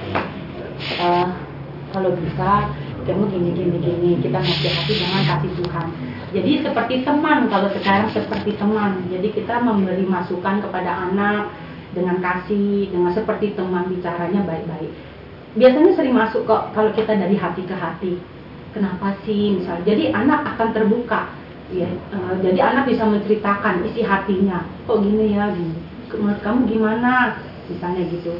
Uh, 1.01 1.29
kalau 1.91 2.13
bisa 2.15 2.69
kamu 3.03 3.23
gini 3.33 3.49
gini. 3.57 3.77
Gini 3.81 4.09
kita 4.21 4.39
hati 4.39 4.93
jangan 4.97 5.23
kasih 5.25 5.51
Tuhan. 5.57 5.87
Jadi 6.31 6.51
seperti 6.63 6.95
teman 7.03 7.39
kalau 7.49 7.69
sekarang 7.73 8.07
seperti 8.13 8.55
teman. 8.55 9.03
Jadi 9.09 9.27
kita 9.33 9.59
memberi 9.59 10.05
masukan 10.05 10.61
kepada 10.63 11.11
anak 11.11 11.51
dengan 11.91 12.23
kasih 12.23 12.87
dengan 12.93 13.11
seperti 13.11 13.57
teman 13.57 13.89
bicaranya 13.91 14.41
baik-baik. 14.45 14.91
Biasanya 15.57 15.91
sering 15.99 16.15
masuk 16.15 16.47
kok 16.47 16.71
kalau 16.71 16.91
kita 16.95 17.17
dari 17.17 17.35
hati 17.35 17.67
ke 17.67 17.75
hati. 17.75 18.13
Kenapa 18.71 19.19
sih? 19.27 19.59
Misalnya 19.59 19.83
jadi 19.83 20.03
anak 20.15 20.55
akan 20.55 20.69
terbuka. 20.71 21.27
Ya 21.71 21.87
uh, 22.15 22.35
jadi 22.39 22.59
anak 22.71 22.87
bisa 22.87 23.03
menceritakan 23.03 23.83
isi 23.91 24.03
hatinya. 24.03 24.63
Kok 24.87 25.03
gini 25.03 25.35
ya? 25.35 25.51
Gini. 25.51 25.75
Menurut 26.11 26.39
kamu 26.43 26.59
gimana? 26.67 27.39
Misalnya 27.67 28.03
gitu 28.07 28.35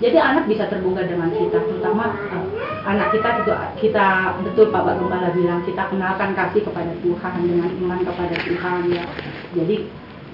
jadi 0.00 0.16
anak 0.16 0.48
bisa 0.48 0.64
terbuka 0.72 1.04
dengan 1.04 1.28
kita, 1.28 1.60
terutama 1.60 2.16
uh, 2.32 2.48
anak 2.88 3.12
kita 3.12 3.44
juga 3.44 3.68
kita 3.76 4.06
betul 4.40 4.72
Pak 4.72 4.96
Gembala 4.96 5.28
bilang 5.36 5.60
kita 5.68 5.92
kenalkan 5.92 6.32
kasih 6.32 6.64
kepada 6.64 6.92
Tuhan 7.04 7.34
dengan 7.44 7.68
iman 7.84 8.00
kepada 8.08 8.36
Tuhan 8.40 8.80
ya. 8.88 9.04
Jadi 9.52 9.76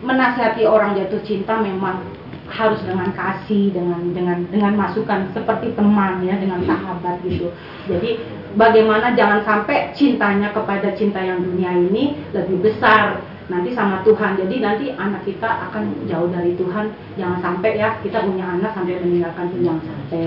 menasihati 0.07 0.63
orang 0.71 0.95
jatuh 0.95 1.19
cinta 1.27 1.59
memang 1.59 1.99
harus 2.47 2.79
dengan 2.87 3.11
kasih 3.11 3.75
dengan 3.75 4.15
dengan 4.15 4.47
dengan 4.49 4.73
masukan 4.79 5.35
seperti 5.35 5.75
teman 5.75 6.23
ya 6.23 6.39
dengan 6.39 6.63
sahabat 6.63 7.19
gitu 7.27 7.51
jadi 7.91 8.23
bagaimana 8.55 9.19
jangan 9.19 9.43
sampai 9.43 9.91
cintanya 9.99 10.55
kepada 10.55 10.95
cinta 10.95 11.19
yang 11.19 11.43
dunia 11.43 11.75
ini 11.75 12.15
lebih 12.31 12.63
besar 12.63 13.19
nanti 13.47 13.71
sama 13.75 14.03
Tuhan. 14.03 14.39
Jadi 14.39 14.57
nanti 14.63 14.87
anak 14.95 15.23
kita 15.23 15.71
akan 15.71 16.07
jauh 16.11 16.29
dari 16.31 16.55
Tuhan. 16.59 16.91
Jangan 17.19 17.39
sampai 17.43 17.71
ya 17.79 17.99
kita 18.03 18.23
punya 18.27 18.47
anak 18.47 18.75
sampai 18.75 18.99
meninggalkan 19.03 19.51
Tuhan 19.55 19.65
jangan 19.65 19.83
sampai 19.87 20.27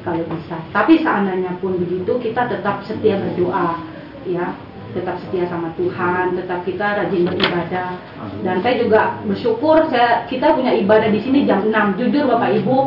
kalau 0.00 0.22
bisa. 0.24 0.56
Tapi 0.72 0.94
seandainya 1.04 1.52
pun 1.60 1.76
begitu 1.76 2.12
kita 2.20 2.48
tetap 2.48 2.80
setia 2.88 3.20
berdoa 3.20 3.80
ya 4.28 4.56
tetap 4.90 5.22
setia 5.22 5.46
sama 5.46 5.70
Tuhan, 5.78 6.34
tetap 6.34 6.66
kita 6.66 6.98
rajin 6.98 7.22
beribadah. 7.22 7.94
Dan 8.42 8.58
saya 8.58 8.74
juga 8.82 9.22
bersyukur 9.22 9.86
saya 9.86 10.26
kita 10.26 10.54
punya 10.58 10.74
ibadah 10.74 11.08
di 11.14 11.20
sini 11.22 11.46
jam 11.46 11.62
6. 11.62 11.94
Jujur 11.94 12.26
Bapak 12.26 12.50
Ibu, 12.58 12.78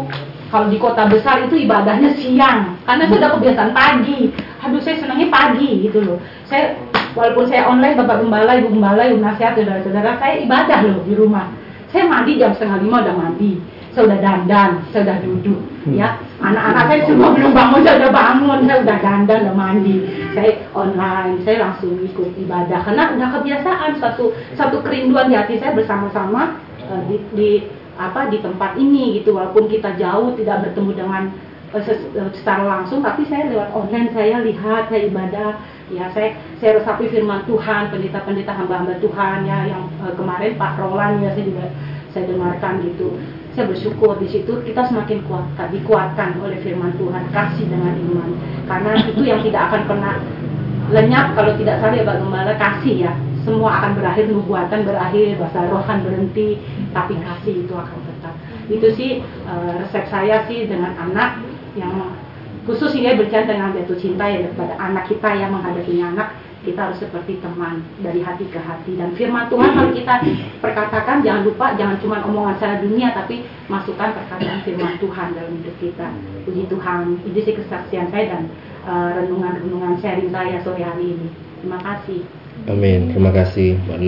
kalau 0.51 0.67
di 0.69 0.77
kota 0.77 1.07
besar 1.07 1.47
itu 1.47 1.55
ibadahnya 1.63 2.13
siang 2.19 2.77
karena 2.83 3.07
sudah 3.07 3.29
kebiasaan 3.39 3.71
pagi. 3.71 4.35
Aduh 4.63 4.79
saya 4.83 4.99
senangnya 4.99 5.27
pagi 5.31 5.87
gitu 5.87 5.99
loh. 6.03 6.19
Saya 6.47 6.75
walaupun 7.13 7.45
saya 7.49 7.69
online 7.69 7.97
bapak 7.97 8.25
gembala 8.25 8.51
ibu 8.57 8.69
gembala 8.73 9.01
ibu 9.09 9.17
nasihat 9.21 9.53
saudara-saudara 9.57 10.17
saya 10.17 10.35
ibadah 10.41 10.79
loh 10.85 10.99
di 11.05 11.13
rumah. 11.13 11.47
Saya 11.93 12.09
mandi 12.09 12.41
jam 12.41 12.51
setengah 12.57 12.81
lima 12.81 13.05
udah 13.05 13.15
mandi. 13.15 13.61
Saya 13.93 14.09
udah 14.09 14.19
dandan 14.25 14.71
saya 14.89 15.01
udah 15.05 15.17
duduk 15.21 15.59
hmm. 15.85 15.93
ya. 16.01 16.17
Anak-anak 16.41 16.83
saya 16.89 16.99
semua 17.05 17.29
belum 17.37 17.53
bangun 17.53 17.81
saya 17.85 17.95
udah 18.01 18.11
bangun. 18.11 18.59
Saya 18.65 18.77
udah 18.81 18.97
dandan 18.97 19.39
udah 19.45 19.55
mandi. 19.55 19.95
Saya 20.33 20.51
online 20.73 21.33
saya 21.45 21.57
langsung 21.69 21.93
ikut 22.01 22.29
ibadah. 22.41 22.79
Karena 22.81 23.03
udah 23.13 23.29
kebiasaan 23.37 23.91
satu 24.01 24.33
satu 24.57 24.81
kerinduan 24.81 25.29
di 25.29 25.37
hati 25.37 25.61
saya 25.61 25.77
bersama-sama 25.77 26.57
uh, 26.89 27.01
di, 27.05 27.21
di 27.37 27.51
apa 27.93 28.25
di 28.33 28.41
tempat 28.41 28.73
ini 28.81 29.21
gitu. 29.21 29.37
Walaupun 29.37 29.69
kita 29.69 29.93
jauh 30.01 30.33
tidak 30.33 30.65
bertemu 30.65 30.91
dengan 30.97 31.23
secara 31.81 32.63
langsung 32.69 33.01
tapi 33.01 33.25
saya 33.25 33.49
lewat 33.49 33.73
online 33.73 34.13
saya 34.13 34.45
lihat 34.45 34.93
saya 34.93 35.01
ibadah. 35.09 35.51
Ya 35.91 36.07
saya 36.13 36.37
saya 36.61 36.79
resapi 36.79 37.09
firman 37.09 37.43
Tuhan 37.49 37.89
pendeta-pendeta 37.89 38.53
hamba-hamba 38.53 38.97
Tuhan 39.01 39.45
ya 39.45 39.67
yang 39.67 39.83
uh, 39.99 40.13
kemarin 40.13 40.55
Pak 40.55 40.79
Roland 40.79 41.25
ya 41.25 41.33
saya 41.33 41.45
juga 41.49 41.65
saya 42.13 42.23
dengarkan 42.29 42.85
gitu. 42.85 43.17
Saya 43.53 43.69
bersyukur 43.69 44.17
di 44.17 44.29
situ 44.29 44.53
kita 44.65 44.89
semakin 44.89 45.21
kuatkan 45.25 45.69
dikuatkan 45.73 46.29
oleh 46.41 46.57
firman 46.61 46.93
Tuhan 46.97 47.23
kasih 47.33 47.65
dengan 47.69 47.93
iman. 48.09 48.29
Karena 48.69 48.91
itu 49.05 49.21
yang 49.25 49.41
tidak 49.41 49.69
akan 49.69 49.81
pernah 49.89 50.15
lenyap 50.93 51.33
kalau 51.33 51.53
tidak 51.57 51.81
salah 51.81 51.97
ya 51.97 52.05
Gembala 52.05 52.53
kasih 52.57 52.95
ya. 53.09 53.13
Semua 53.43 53.75
akan 53.75 53.99
berakhir 53.99 54.31
nubuatan 54.31 54.87
berakhir 54.87 55.35
bahasa 55.35 55.67
roh 55.67 55.83
akan 55.83 55.99
berhenti 56.07 56.63
tapi 56.95 57.19
kasih 57.19 57.67
itu 57.67 57.73
akan 57.75 57.99
tetap. 58.07 58.33
Itu 58.71 58.87
sih 58.95 59.19
uh, 59.49 59.83
resep 59.83 60.07
saya 60.07 60.47
sih 60.47 60.63
dengan 60.63 60.95
anak 60.95 61.52
yang 61.73 62.13
khusus 62.63 62.95
ini 62.95 63.15
berjalan 63.19 63.49
dengan 63.49 63.69
jatuh 63.75 63.97
cinta 63.99 64.25
ya 64.29 64.45
kepada 64.47 64.73
anak 64.79 65.09
kita 65.11 65.29
yang 65.35 65.51
menghadapi 65.51 65.99
anak 65.99 66.29
kita 66.63 66.79
harus 66.79 66.95
seperti 66.95 67.43
teman 67.43 67.83
dari 67.99 68.23
hati 68.23 68.47
ke 68.47 68.55
hati. 68.55 68.95
Dan 68.95 69.11
firman 69.19 69.51
Tuhan 69.51 69.75
kalau 69.75 69.91
kita 69.91 70.23
perkatakan 70.63 71.19
jangan 71.19 71.43
lupa 71.43 71.75
jangan 71.75 71.99
cuma 71.99 72.23
omongan 72.23 72.55
secara 72.55 72.75
dunia 72.79 73.11
tapi 73.11 73.43
masukkan 73.67 74.15
perkataan 74.15 74.63
firman 74.63 74.95
Tuhan 74.97 75.27
dalam 75.35 75.51
hidup 75.59 75.75
kita. 75.83 76.07
Puji 76.47 76.63
Tuhan. 76.71 77.19
Itu 77.27 77.39
sih 77.43 77.53
kesaksian 77.59 78.07
saya 78.15 78.25
dan 78.31 78.41
uh, 78.87 79.11
renungan-renungan 79.19 79.99
sharing 79.99 80.31
saya 80.31 80.63
sore 80.63 80.87
hari 80.87 81.19
ini. 81.19 81.27
Terima 81.59 81.79
kasih. 81.83 82.21
Amin. 82.71 83.11
Terima 83.11 83.31
kasih. 83.35 83.75
Mbak 83.83 83.99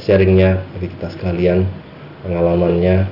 sharingnya 0.00 0.64
bagi 0.72 0.88
kita 0.96 1.12
sekalian 1.12 1.68
pengalamannya. 2.24 3.04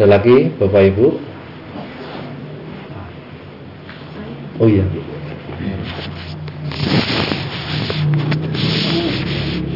Ada 0.00 0.08
lagi 0.08 0.48
Bapak 0.56 0.96
Ibu 0.96 1.29
Oh 4.60 4.68
iya 4.68 4.84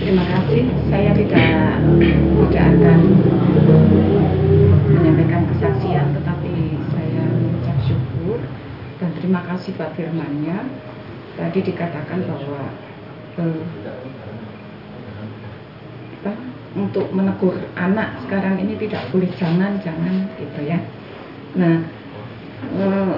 Terima 0.05 0.25
kasih. 0.29 0.69
Saya 0.93 1.11
tidak 1.17 1.81
tidak 2.53 2.65
akan 2.77 2.99
menyampaikan 4.93 5.49
kesaksian, 5.49 6.13
tetapi 6.13 6.77
saya 6.93 7.25
mengucap 7.25 7.77
syukur 7.89 8.39
dan 9.01 9.11
terima 9.17 9.41
kasih 9.49 9.73
Pak 9.81 9.97
Firmannya. 9.97 10.69
Tadi 11.41 11.59
dikatakan 11.65 12.21
bahwa 12.29 12.69
eh, 13.41 13.65
untuk 16.77 17.09
menegur 17.09 17.57
anak 17.81 18.21
sekarang 18.29 18.61
ini 18.61 18.77
tidak 18.77 19.09
boleh 19.09 19.33
jangan 19.41 19.81
jangan 19.81 20.29
gitu 20.37 20.61
ya. 20.69 20.77
Nah, 21.57 21.89
eh, 22.69 23.17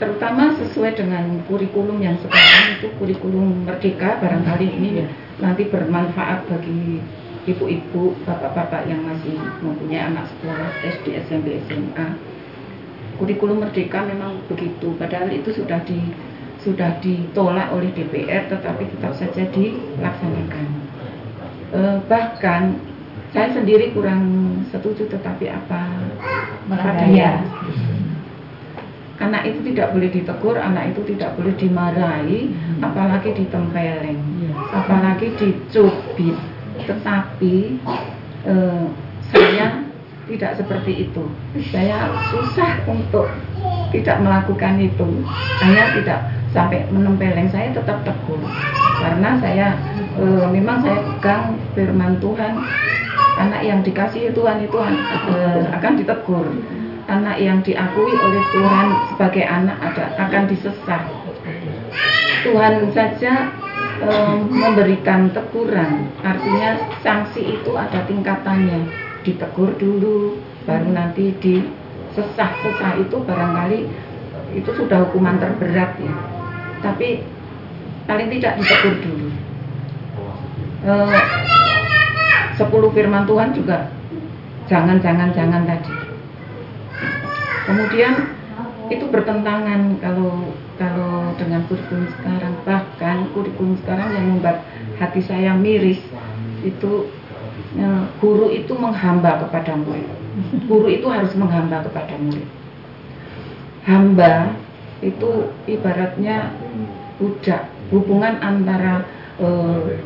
terutama 0.00 0.56
sesuai 0.56 0.96
dengan 0.96 1.44
kurikulum 1.44 2.00
yang 2.00 2.16
sekarang 2.24 2.80
itu 2.80 2.88
kurikulum 2.96 3.68
merdeka 3.68 4.16
barangkali 4.16 4.66
ini 4.66 5.04
nanti 5.36 5.68
bermanfaat 5.68 6.48
bagi 6.48 7.04
ibu-ibu, 7.48 8.16
bapak-bapak 8.24 8.84
yang 8.88 9.00
masih 9.04 9.36
mempunyai 9.64 10.12
anak 10.12 10.28
sekolah 10.28 10.68
SD, 10.84 11.20
SMP, 11.28 11.60
SMA. 11.68 12.16
Kurikulum 13.16 13.60
merdeka 13.60 14.04
memang 14.04 14.40
begitu, 14.48 14.96
padahal 14.96 15.28
itu 15.28 15.52
sudah 15.52 15.80
di 15.84 16.00
sudah 16.60 17.00
ditolak 17.00 17.72
oleh 17.72 17.88
DPR, 17.96 18.48
tetapi 18.52 18.84
tetap 18.84 19.12
saja 19.16 19.48
dilaksanakan. 19.48 20.66
E, 21.72 21.80
bahkan 22.04 22.76
saya 23.32 23.48
sendiri 23.56 23.96
kurang 23.96 24.24
setuju, 24.68 25.08
tetapi 25.08 25.48
apa 25.48 25.80
daya 26.68 27.40
anak 29.20 29.42
itu 29.44 29.60
tidak 29.72 29.92
boleh 29.92 30.08
ditegur, 30.08 30.56
anak 30.56 30.96
itu 30.96 31.00
tidak 31.14 31.36
boleh 31.36 31.54
dimarahi, 31.60 32.40
hmm. 32.48 32.80
apalagi 32.80 33.30
ditempeleng, 33.36 34.20
yes. 34.40 34.56
apalagi 34.72 35.26
dicubit. 35.36 36.36
Tetapi 36.88 37.56
eh, 38.48 38.84
saya 39.28 39.84
tidak 40.24 40.52
seperti 40.56 41.06
itu. 41.06 41.24
Saya 41.68 42.08
susah 42.32 42.80
untuk 42.88 43.28
tidak 43.92 44.16
melakukan 44.24 44.80
itu. 44.80 45.08
Saya 45.60 45.92
tidak 45.92 46.20
sampai 46.56 46.88
menempeleng, 46.88 47.52
saya 47.52 47.70
tetap 47.76 48.00
tegur. 48.02 48.40
Karena 49.04 49.36
saya 49.36 49.76
eh, 50.16 50.46
memang 50.48 50.80
saya 50.80 51.04
pegang 51.04 51.60
firman 51.76 52.16
Tuhan, 52.24 52.56
anak 53.36 53.60
yang 53.68 53.84
dikasih 53.84 54.32
Tuhan 54.32 54.64
itu 54.64 54.76
eh, 54.80 55.68
akan 55.76 55.92
ditegur 56.00 56.48
anak 57.10 57.36
yang 57.42 57.58
diakui 57.66 58.14
oleh 58.14 58.42
Tuhan 58.54 58.86
sebagai 59.10 59.44
anak 59.44 59.76
ada, 59.82 60.14
akan 60.14 60.42
disesat. 60.46 61.02
Tuhan 62.46 62.94
saja 62.94 63.50
um, 64.06 64.46
memberikan 64.48 65.34
teguran, 65.34 66.08
artinya 66.22 66.78
sanksi 67.02 67.58
itu 67.58 67.70
ada 67.74 68.06
tingkatannya. 68.06 68.86
Ditegur 69.26 69.76
dulu, 69.76 70.38
baru 70.64 70.88
nanti 70.94 71.34
disesah. 71.42 72.48
Sesah 72.62 72.92
itu 72.96 73.16
barangkali 73.20 73.90
itu 74.56 74.70
sudah 74.72 75.04
hukuman 75.10 75.36
terberat 75.36 75.98
ya. 76.00 76.14
Tapi 76.80 77.26
paling 78.08 78.32
tidak 78.32 78.56
ditegur 78.56 78.94
dulu. 79.04 79.28
Uh, 80.80 81.20
sepuluh 82.56 82.88
firman 82.96 83.28
Tuhan 83.28 83.52
juga 83.52 83.92
jangan 84.64 84.96
jangan 85.04 85.28
jangan 85.36 85.68
tadi 85.68 85.99
kemudian 87.66 88.14
itu 88.90 89.06
bertentangan 89.06 90.02
kalau 90.02 90.50
kalau 90.74 91.30
dengan 91.38 91.62
kurikulum 91.70 92.10
sekarang. 92.18 92.54
Bahkan 92.66 93.16
kurikulum 93.36 93.78
sekarang 93.84 94.08
yang 94.18 94.26
membuat 94.36 94.66
hati 94.98 95.22
saya 95.22 95.54
miris 95.54 96.02
itu 96.66 97.06
ya, 97.78 98.10
guru 98.18 98.50
itu 98.50 98.74
menghamba 98.74 99.46
kepada 99.46 99.78
murid. 99.78 100.08
Guru 100.66 100.88
itu 100.90 101.06
harus 101.06 101.30
menghamba 101.38 101.86
kepada 101.86 102.18
murid. 102.18 102.48
Hamba 103.86 104.58
itu 105.00 105.54
ibaratnya 105.70 106.50
budak. 107.22 107.70
Hubungan 107.94 108.38
antara 108.42 109.06
eh, 109.38 110.00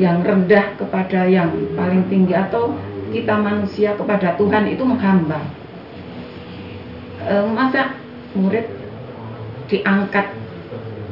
yang 0.00 0.24
rendah 0.24 0.80
kepada 0.80 1.28
yang 1.28 1.52
paling 1.76 2.08
tinggi 2.08 2.32
atau 2.32 2.72
kita 3.12 3.36
manusia 3.36 3.92
kepada 3.98 4.38
Tuhan 4.40 4.70
itu 4.72 4.80
menghamba 4.86 5.60
e, 7.24 7.34
masa 7.52 7.96
murid 8.32 8.66
diangkat 9.70 10.26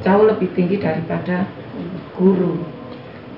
jauh 0.02 0.24
lebih 0.26 0.48
tinggi 0.54 0.78
daripada 0.78 1.46
guru. 2.14 2.62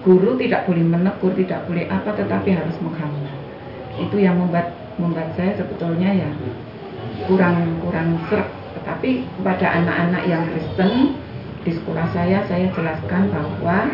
Guru 0.00 0.40
tidak 0.40 0.64
boleh 0.64 0.84
menegur 0.84 1.32
tidak 1.36 1.68
boleh 1.68 1.84
apa 1.92 2.16
tetapi 2.16 2.56
harus 2.56 2.76
menghamba 2.80 3.40
itu 4.00 4.16
yang 4.16 4.40
membuat 4.40 4.72
membuat 4.96 5.28
saya 5.36 5.52
sebetulnya 5.60 6.08
ya 6.14 6.30
kurang 7.28 7.80
kurang 7.84 8.16
serak. 8.32 8.48
Tetapi 8.80 9.28
kepada 9.40 9.66
anak-anak 9.82 10.22
yang 10.24 10.42
Kristen 10.48 11.20
di 11.60 11.70
sekolah 11.76 12.06
saya 12.16 12.40
saya 12.48 12.72
jelaskan 12.72 13.28
bahwa 13.28 13.92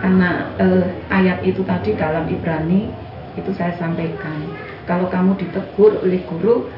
anak 0.00 0.36
eh, 0.56 0.86
ayat 1.12 1.44
itu 1.44 1.60
tadi 1.68 1.92
dalam 1.98 2.24
Ibrani 2.30 2.88
itu 3.36 3.50
saya 3.52 3.76
sampaikan. 3.76 4.48
Kalau 4.88 5.06
kamu 5.12 5.38
ditegur 5.38 6.00
oleh 6.00 6.20
guru 6.26 6.68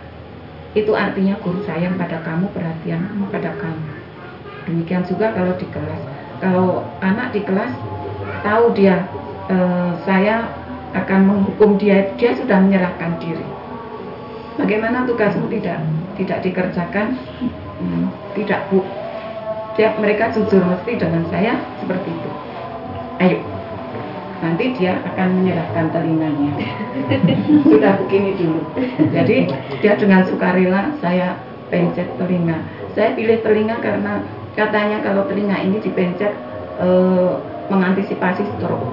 itu 0.75 0.91
artinya 0.91 1.39
guru 1.39 1.63
sayang 1.63 1.95
pada 1.95 2.19
kamu, 2.27 2.51
perhatian 2.51 3.07
pada 3.31 3.55
kamu. 3.63 3.85
Demikian 4.67 5.07
juga 5.07 5.31
kalau 5.31 5.55
di 5.55 5.67
kelas. 5.71 6.03
Kalau 6.43 6.83
anak 6.99 7.31
di 7.31 7.47
kelas 7.47 7.71
tahu 8.43 8.75
dia 8.75 9.07
e, 9.47 9.57
saya 10.03 10.51
akan 10.99 11.21
menghukum 11.31 11.79
dia, 11.79 12.11
dia 12.19 12.35
sudah 12.35 12.59
menyerahkan 12.59 13.23
diri. 13.23 13.47
Bagaimana 14.59 15.07
tugasmu 15.07 15.47
tidak 15.51 15.79
tidak 16.19 16.39
dikerjakan? 16.43 17.19
Hmm, 17.79 18.11
tidak 18.35 18.67
bu. 18.71 18.83
Dia, 19.75 19.91
mereka 19.99 20.31
jujur 20.31 20.63
mesti 20.63 20.95
dengan 20.95 21.27
saya 21.35 21.59
seperti 21.83 22.11
itu. 22.15 22.31
Ayo, 23.19 23.39
nanti 24.45 24.77
dia 24.77 25.01
akan 25.01 25.29
menyerahkan 25.41 25.89
telinganya. 25.89 26.53
Sudah 27.73 27.97
begini 28.05 28.37
dulu. 28.37 28.61
Jadi 29.09 29.49
dia 29.81 29.93
dengan 29.97 30.21
sukarela 30.29 30.93
saya 31.01 31.41
pencet 31.73 32.05
telinga. 32.21 32.61
Saya 32.93 33.17
pilih 33.17 33.41
telinga 33.41 33.81
karena 33.81 34.21
katanya 34.53 35.01
kalau 35.01 35.25
telinga 35.25 35.57
ini 35.65 35.81
dipencet 35.81 36.37
e, 36.77 36.89
mengantisipasi 37.73 38.45
stroke. 38.55 38.85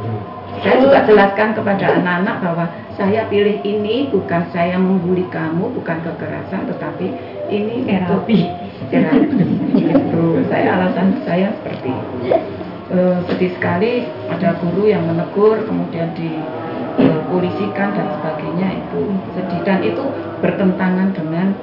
Saya 0.64 0.80
juga 0.80 1.03
jelaskan 1.03 1.52
kepada 1.52 1.99
anak-anak 1.99 2.38
bahwa 2.40 2.65
saya 2.95 3.28
pilih 3.28 3.60
ini 3.64 4.07
bukan 4.07 4.48
saya 4.56 4.78
membuli 4.80 5.26
kamu, 5.32 5.73
bukan 5.73 5.98
kekerasan, 6.06 6.69
tetapi 6.69 7.07
ini 7.52 7.88
terapi. 7.88 8.40
Terapi. 8.88 9.41
Itu 9.80 10.23
saya 10.48 10.80
alasan 10.80 11.23
saya 11.28 11.52
seperti 11.60 11.90
itu 11.91 12.61
e, 12.91 12.99
sedih 13.31 13.51
sekali 13.55 14.05
ada 14.27 14.59
guru 14.59 14.91
yang 14.91 15.07
menegur 15.07 15.63
kemudian 15.63 16.11
dipolisikan 16.13 17.95
dan 17.95 18.07
sebagainya 18.19 18.68
itu 18.84 19.01
sedih. 19.34 19.59
Dan 19.63 19.80
itu 19.88 20.03
bertentangan 20.43 21.15
dengan 21.15 21.55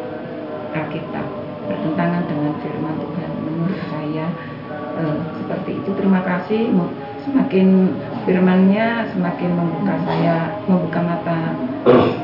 Alkitab 0.72 1.26
bertentangan 1.68 2.24
dengan 2.24 2.52
firman 2.64 2.94
Tuhan. 2.96 3.30
Menurut 3.44 3.80
saya 3.92 4.26
e, 4.96 5.02
seperti 5.44 5.70
itu. 5.84 5.90
Terima 5.94 6.20
kasih 6.24 6.72
semakin 7.28 7.92
firmannya 8.24 9.12
semakin 9.12 9.50
membuka 9.52 9.94
saya 10.08 10.36
membuka 10.64 11.00
mata 11.04 11.38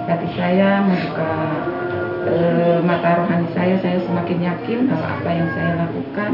hati 0.09 0.29
saya 0.33 0.81
membuka 0.81 1.33
e, 2.25 2.35
mata 2.85 3.21
rohani 3.21 3.49
saya 3.53 3.77
saya 3.85 4.01
semakin 4.01 4.39
yakin 4.41 4.79
bahwa 4.89 5.07
apa 5.21 5.31
yang 5.33 5.49
saya 5.53 5.73
lakukan 5.85 6.31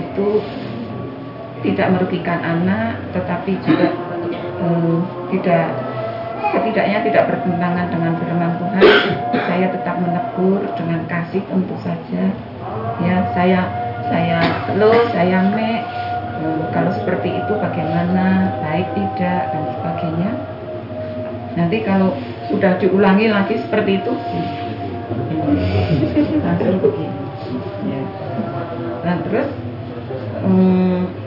itu 0.00 0.26
tidak 1.60 1.88
merugikan 1.92 2.40
anak 2.40 2.96
tetapi 3.12 3.56
juga 3.64 3.92
um, 4.60 5.04
tidak 5.32 5.66
setidaknya 6.50 6.98
tidak 7.06 7.24
bertentangan 7.30 7.86
dengan 7.94 8.12
firman 8.18 8.52
Tuhan. 8.58 8.84
Saya 9.46 9.66
tetap 9.70 9.96
menegur 10.02 10.60
dengan 10.74 11.00
kasih 11.06 11.42
tentu 11.46 11.76
saja. 11.82 12.24
Ya 13.00 13.16
saya 13.32 13.60
saya 14.10 14.38
lo 14.74 14.90
saya 15.14 15.38
me 15.54 15.70
eh, 16.42 16.62
kalau 16.74 16.90
seperti 16.94 17.38
itu 17.38 17.52
bagaimana 17.54 18.56
baik 18.66 18.88
tidak 18.98 19.42
dan 19.54 19.64
sebagainya. 19.78 20.30
Nanti 21.54 21.76
kalau 21.82 22.14
sudah 22.50 22.78
diulangi 22.78 23.30
lagi 23.30 23.58
seperti 23.62 24.02
itu 24.02 24.12
langsung 26.42 26.78
begini. 26.82 27.18
Ya. 27.80 28.02
nah 29.02 29.16
terus 29.24 29.48
hmm, 30.44 31.19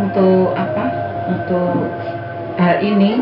untuk 0.00 0.56
apa? 0.56 0.86
Untuk 1.30 1.86
hal 2.56 2.80
ini 2.80 3.20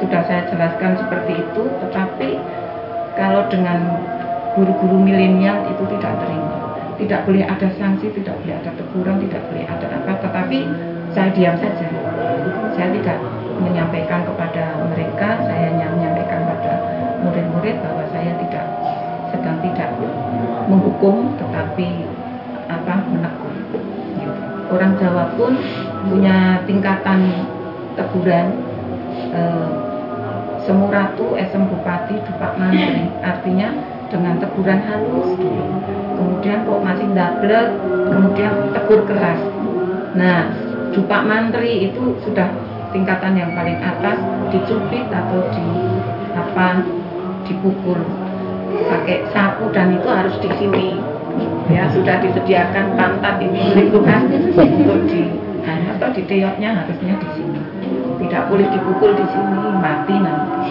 sudah 0.00 0.20
saya 0.26 0.48
jelaskan 0.50 0.98
seperti 0.98 1.40
itu 1.40 1.62
tetapi 1.86 2.40
kalau 3.16 3.46
dengan 3.48 4.02
guru-guru 4.56 4.98
milenial 5.00 5.68
itu 5.68 5.84
tidak 5.96 6.16
terima. 6.24 6.56
Tidak 6.96 7.20
boleh 7.28 7.44
ada 7.44 7.68
sanksi 7.76 8.08
tidak 8.16 8.40
boleh 8.40 8.56
ada 8.56 8.72
teguran 8.72 9.20
tidak 9.28 9.42
boleh 9.52 9.64
ada 9.68 9.86
apa 9.92 10.12
tetapi 10.24 10.58
saya 11.12 11.28
diam 11.36 11.56
saja. 11.60 11.86
Saya 12.72 12.88
tidak 12.96 13.18
menyampaikan 13.60 14.24
kepada 14.24 14.64
mereka 14.92 15.28
saya 15.44 15.72
hanya 15.72 15.88
menyampaikan 15.92 16.44
pada 16.44 16.72
murid-murid 17.24 17.76
bahwa 17.80 18.04
saya 18.12 18.32
tidak 18.36 18.66
sedang 19.32 19.56
tidak 19.64 19.88
menghukum 20.68 21.32
tetapi 21.40 22.04
apa 22.68 22.94
menegur 23.08 23.54
orang 24.70 24.98
Jawa 24.98 25.24
pun 25.38 25.52
punya 26.10 26.62
tingkatan 26.64 27.46
teguran 27.96 28.46
eh, 29.32 29.68
semuratu 30.66 31.38
esem 31.38 31.62
bupati 31.70 32.18
dupak 32.26 32.58
mantri 32.58 33.06
artinya 33.22 33.70
dengan 34.10 34.38
teguran 34.42 34.80
halus 34.82 35.30
kemudian 36.16 36.62
kok 36.66 36.82
masih 36.82 37.06
dablek 37.14 37.68
kemudian 38.10 38.52
tegur 38.74 39.00
keras. 39.06 39.40
Nah 40.14 40.50
dupak 40.94 41.22
mantri 41.26 41.90
itu 41.90 42.18
sudah 42.22 42.48
tingkatan 42.90 43.34
yang 43.38 43.50
paling 43.54 43.78
atas 43.82 44.18
dicubit 44.50 45.06
atau 45.10 45.42
di 45.54 45.66
apa 46.34 46.82
dipukul 47.46 47.98
pakai 48.90 49.26
sapu 49.30 49.70
dan 49.70 49.94
itu 49.94 50.08
harus 50.10 50.34
di 50.42 50.50
sini. 50.58 50.88
Ya 51.68 51.90
sudah 51.92 52.22
disediakan 52.22 52.96
pantat 52.96 53.42
ini 53.42 53.90
Tuhan 53.92 54.22
untuk 54.56 55.00
di 55.10 55.45
atau 55.66 56.08
di 56.14 56.22
teoknya 56.24 56.70
harusnya 56.84 57.14
di 57.18 57.28
sini. 57.34 57.60
Tidak 58.22 58.42
boleh 58.48 58.66
dipukul 58.70 59.12
di 59.18 59.26
sini 59.28 59.58
mati 59.82 60.14
nanti. 60.16 60.70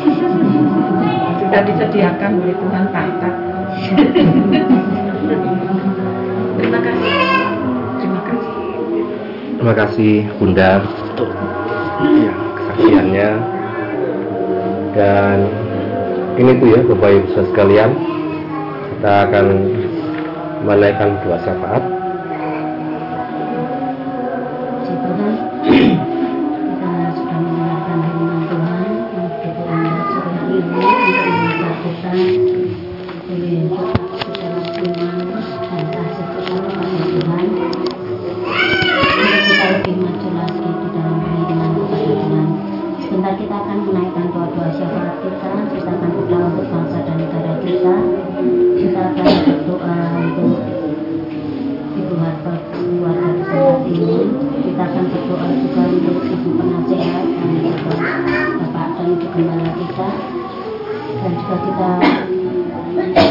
Sudah 1.44 1.62
disediakan 1.68 2.32
oleh 2.42 2.56
Tuhan 2.56 2.86
pantat 2.90 3.36
terima 6.56 6.80
kasih. 6.80 7.14
Terima 8.00 8.22
kasih. 8.24 8.54
Terima 9.56 9.74
kasih 9.76 10.16
Bunda 10.40 10.72
untuk 11.12 11.30
ya, 12.04 12.34
kesaksiannya. 12.56 13.30
Dan 14.96 15.38
ini 16.40 16.52
tuh 16.60 16.68
ya 16.72 16.80
Bapak 16.88 17.10
Ibu 17.12 17.28
sekalian 17.52 17.92
kita 18.96 19.14
akan 19.28 19.46
menaikkan 20.64 21.20
dua 21.28 21.38
syafaat 21.44 21.84
juga 61.46 61.62
kita 61.62 61.92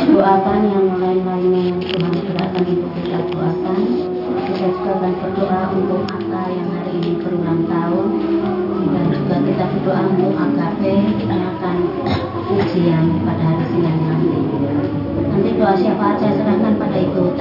doakan 0.06 0.60
yang 0.70 0.86
lain-lainnya 1.02 1.62
yang 1.66 1.78
Tuhan 1.82 2.14
gerakkan 2.14 2.62
untuk 2.62 2.90
kita 2.94 3.18
doakan 3.26 3.78
kita 4.54 4.66
juga 4.70 4.90
akan 5.02 5.12
berdoa 5.18 5.60
untuk 5.74 6.00
Aka 6.14 6.42
yang 6.54 6.68
hari 6.78 6.92
ini 7.02 7.18
berulang 7.18 7.66
tahun. 7.66 8.06
Dan 8.94 9.04
juga 9.10 9.36
kita 9.42 9.64
berdoa 9.66 10.02
untuk 10.14 10.30
AKP 10.30 10.82
yang 11.26 11.42
akan 11.58 11.76
ujian 12.54 13.04
pada 13.26 13.42
hari 13.50 13.64
Senin 13.74 13.96
nanti. 14.06 14.40
Nanti 15.34 15.50
doa 15.58 15.74
siapa 15.74 16.14
aja 16.14 16.28
serahkan 16.38 16.78
pada 16.78 16.94
Ibu 16.94 17.33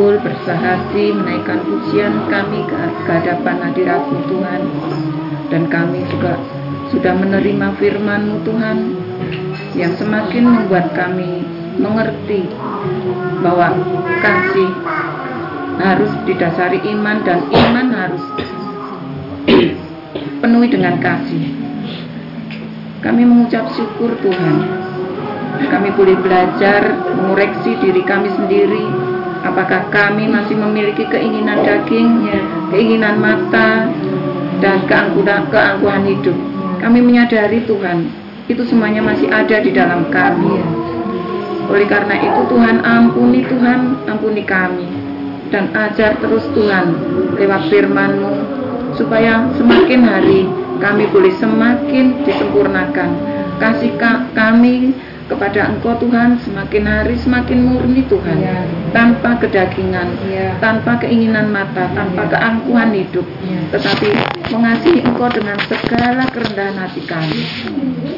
berkumpul, 0.00 0.16
bersahati, 0.24 1.12
menaikkan 1.12 1.60
pujian 1.60 2.24
kami 2.32 2.64
ke 2.64 2.76
hadapan 3.04 3.56
hadiratmu 3.68 4.18
Tuhan. 4.32 4.62
Dan 5.52 5.68
kami 5.68 6.08
juga 6.08 6.40
sudah 6.88 7.12
menerima 7.20 7.76
firman-Mu 7.76 8.40
Tuhan 8.48 8.96
yang 9.76 9.92
semakin 10.00 10.44
membuat 10.48 10.96
kami 10.96 11.44
mengerti 11.76 12.48
bahwa 13.44 13.76
kasih 14.24 14.70
harus 15.84 16.12
didasari 16.24 16.80
iman 16.96 17.20
dan 17.20 17.44
iman 17.52 17.86
harus 17.92 18.24
penuhi 20.40 20.68
dengan 20.72 20.96
kasih. 20.96 21.44
Kami 23.04 23.22
mengucap 23.28 23.68
syukur 23.76 24.16
Tuhan. 24.24 24.56
Kami 25.60 25.92
boleh 25.92 26.16
belajar 26.24 26.88
mengoreksi 27.20 27.76
diri 27.84 28.00
kami 28.00 28.32
sendiri. 28.32 28.99
Apakah 29.40 29.88
kami 29.88 30.28
masih 30.28 30.52
memiliki 30.52 31.08
keinginan 31.08 31.64
daging, 31.64 32.28
keinginan 32.68 33.16
mata, 33.16 33.88
dan 34.60 34.84
keangkuhan, 34.84 35.48
keangkuhan 35.48 36.04
hidup. 36.04 36.36
Kami 36.80 37.00
menyadari 37.00 37.64
Tuhan, 37.64 38.08
itu 38.52 38.62
semuanya 38.68 39.00
masih 39.00 39.32
ada 39.32 39.56
di 39.64 39.72
dalam 39.72 40.12
kami. 40.12 40.60
Oleh 41.72 41.86
karena 41.88 42.20
itu 42.20 42.40
Tuhan 42.52 42.84
ampuni 42.84 43.40
Tuhan, 43.48 44.04
ampuni 44.04 44.44
kami. 44.44 44.86
Dan 45.50 45.72
ajar 45.74 46.14
terus 46.22 46.46
Tuhan 46.54 46.94
lewat 47.34 47.72
firman-Mu 47.74 48.32
supaya 48.94 49.50
semakin 49.58 50.00
hari 50.06 50.46
kami 50.78 51.10
boleh 51.10 51.34
semakin 51.36 52.22
disempurnakan. 52.22 53.10
Kasih 53.58 53.92
ka- 53.98 54.30
kami 54.32 54.94
kepada 55.30 55.70
Engkau 55.70 55.94
Tuhan 56.02 56.42
semakin 56.42 56.82
hari 56.90 57.14
semakin 57.14 57.58
murni 57.62 58.02
Tuhan. 58.10 58.36
Ya. 58.42 58.66
Tanpa 58.90 59.38
kedagingan, 59.38 60.18
Ya. 60.26 60.58
tanpa 60.58 60.98
keinginan 60.98 61.54
mata, 61.54 61.86
tanpa 61.94 62.26
Ya. 62.26 62.30
keangkuhan 62.34 62.90
hidup. 62.90 63.22
Ya. 63.46 63.62
Tetapi 63.78 64.08
mengasihi 64.50 65.06
Engkau 65.06 65.30
dengan 65.30 65.54
segala 65.70 66.26
kerendahan 66.34 66.74
hati 66.74 67.06
kami. 67.06 67.40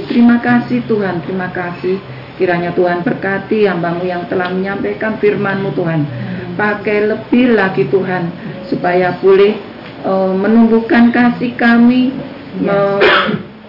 Terima 0.09 0.41
kasih 0.41 0.81
Tuhan, 0.89 1.21
terima 1.29 1.53
kasih. 1.53 2.01
Kiranya 2.41 2.73
Tuhan 2.73 3.05
berkati 3.05 3.69
hambamu 3.69 4.09
yang 4.09 4.25
telah 4.33 4.49
menyampaikan 4.49 5.21
firman-Mu 5.21 5.77
Tuhan. 5.77 6.09
Pakai 6.57 7.13
lebih 7.13 7.53
lagi 7.53 7.85
Tuhan, 7.93 8.33
supaya 8.67 9.13
boleh 9.21 9.53
eh, 10.03 10.33
menumbuhkan 10.35 11.15
kasih 11.15 11.55
kami, 11.55 12.11
me- 12.59 13.01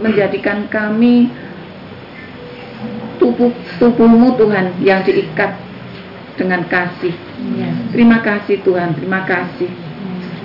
menjadikan 0.01 0.65
kami 0.67 1.29
tubuh 3.23 3.55
tubuhmu 3.79 4.35
Tuhan 4.35 4.83
yang 4.83 4.99
diikat 5.07 5.55
dengan 6.35 6.67
kasih. 6.67 7.15
Terima 7.95 8.19
kasih 8.19 8.59
Tuhan, 8.67 8.99
terima 8.99 9.23
kasih. 9.23 9.71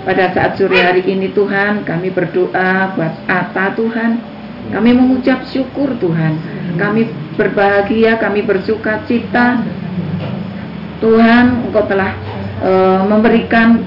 Pada 0.07 0.31
saat 0.31 0.55
sore 0.55 0.79
hari 0.79 1.03
ini 1.05 1.35
Tuhan, 1.35 1.83
kami 1.83 2.15
berdoa 2.15 2.95
buat 2.95 3.15
Ata 3.27 3.75
Tuhan. 3.75 4.23
Kami 4.71 4.91
mengucap 4.95 5.43
syukur 5.51 5.99
Tuhan. 5.99 6.39
Kami 6.79 7.11
berbahagia, 7.35 8.21
kami 8.21 8.47
bersuka 8.47 9.03
cita. 9.11 9.59
Tuhan, 11.03 11.67
Engkau 11.67 11.85
telah 11.91 12.15
eh, 12.63 13.01
memberikan 13.05 13.83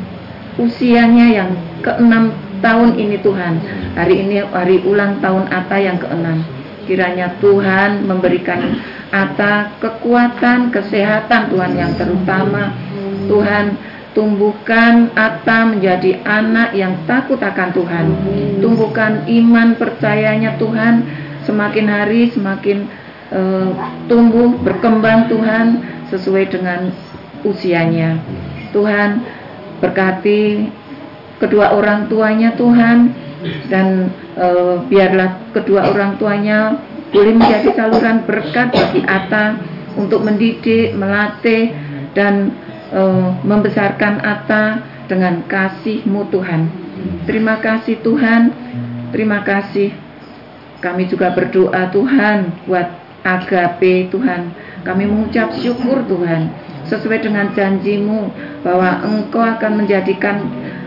usianya 0.60 1.28
yang 1.32 1.50
keenam 1.80 2.36
tahun 2.60 3.00
ini 3.00 3.18
Tuhan. 3.24 3.54
Hari 3.96 4.16
ini 4.28 4.36
hari 4.52 4.84
ulang 4.84 5.20
tahun 5.24 5.48
Ata 5.50 5.78
yang 5.80 5.98
keenam. 5.98 6.44
Kiranya 6.92 7.40
Tuhan 7.40 8.04
memberikan 8.04 8.76
Ata 9.16 9.80
kekuatan, 9.80 10.76
kesehatan 10.76 11.48
Tuhan 11.48 11.72
yang 11.80 11.96
terutama. 11.96 12.76
Tuhan 13.32 13.80
tumbuhkan 14.12 15.08
Ata 15.16 15.72
menjadi 15.72 16.20
anak 16.28 16.76
yang 16.76 17.00
takut 17.08 17.40
akan 17.40 17.72
Tuhan. 17.72 18.06
Tumbuhkan 18.60 19.24
iman 19.24 19.80
percayanya 19.80 20.60
Tuhan 20.60 21.08
semakin 21.48 21.88
hari 21.88 22.28
semakin 22.28 22.92
uh, 23.32 23.72
tumbuh 24.12 24.52
berkembang 24.60 25.32
Tuhan 25.32 25.80
sesuai 26.12 26.52
dengan 26.52 26.92
usianya. 27.48 28.20
Tuhan 28.76 29.24
berkati 29.80 30.68
kedua 31.40 31.72
orang 31.72 32.12
tuanya 32.12 32.52
Tuhan 32.60 33.31
dan 33.68 34.10
e, 34.38 34.48
biarlah 34.88 35.52
kedua 35.54 35.92
orang 35.92 36.18
tuanya 36.22 36.78
boleh 37.12 37.36
menjadi 37.36 37.76
saluran 37.76 38.24
berkat 38.24 38.72
bagi 38.72 39.02
Ata 39.04 39.60
untuk 40.00 40.24
mendidik, 40.24 40.96
melatih 40.96 41.76
dan 42.16 42.56
e, 42.90 43.02
membesarkan 43.44 44.24
Ata 44.24 44.64
dengan 45.12 45.44
kasih-Mu 45.46 46.32
Tuhan. 46.32 46.62
Terima 47.28 47.60
kasih 47.60 48.00
Tuhan. 48.00 48.42
Terima 49.12 49.44
kasih. 49.44 49.92
Kami 50.80 51.06
juga 51.12 51.36
berdoa 51.36 51.92
Tuhan 51.92 52.66
buat 52.66 52.88
agape 53.22 54.08
Tuhan. 54.10 54.56
Kami 54.82 55.04
mengucap 55.06 55.54
syukur 55.62 56.02
Tuhan 56.10 56.71
sesuai 56.88 57.22
dengan 57.22 57.52
janjimu 57.54 58.32
bahwa 58.66 59.02
engkau 59.06 59.42
akan 59.42 59.84
menjadikan 59.84 60.42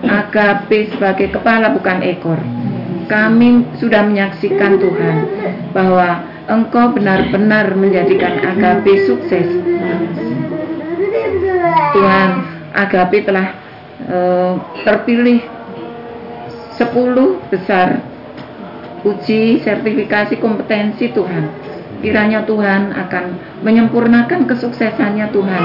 agape 0.05 0.91
sebagai 0.95 1.35
kepala 1.35 1.73
bukan 1.75 2.03
ekor. 2.03 2.39
Kami 3.05 3.69
sudah 3.77 4.01
menyaksikan 4.07 4.81
Tuhan 4.81 5.17
bahwa 5.77 6.25
engkau 6.49 6.93
benar-benar 6.97 7.73
menjadikan 7.77 8.41
agape 8.41 9.05
sukses. 9.05 9.49
Tuhan, 11.95 12.31
agape 12.75 13.23
telah 13.23 13.55
uh, 14.11 14.59
terpilih 14.83 15.41
10 16.75 17.55
besar 17.55 18.03
uji 19.05 19.61
sertifikasi 19.63 20.41
kompetensi 20.41 21.13
Tuhan 21.13 21.64
kiranya 22.05 22.45
Tuhan 22.45 22.93
akan 22.93 23.25
menyempurnakan 23.65 24.45
kesuksesannya 24.45 25.33
Tuhan. 25.33 25.65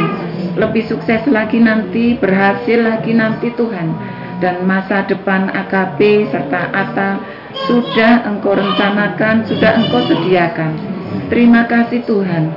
Lebih 0.56 0.88
sukses 0.88 1.28
lagi 1.28 1.60
nanti 1.60 2.16
berhasil 2.16 2.80
lagi 2.80 3.12
nanti 3.12 3.52
Tuhan. 3.52 3.92
Dan 4.40 4.64
masa 4.64 5.04
depan 5.04 5.52
AKP 5.52 6.32
serta 6.32 6.72
ATA 6.72 7.20
sudah 7.68 8.24
engkau 8.24 8.56
rencanakan 8.56 9.44
sudah 9.44 9.84
engkau 9.84 10.00
sediakan. 10.08 10.80
Terima 11.28 11.68
kasih 11.68 12.08
Tuhan. 12.08 12.56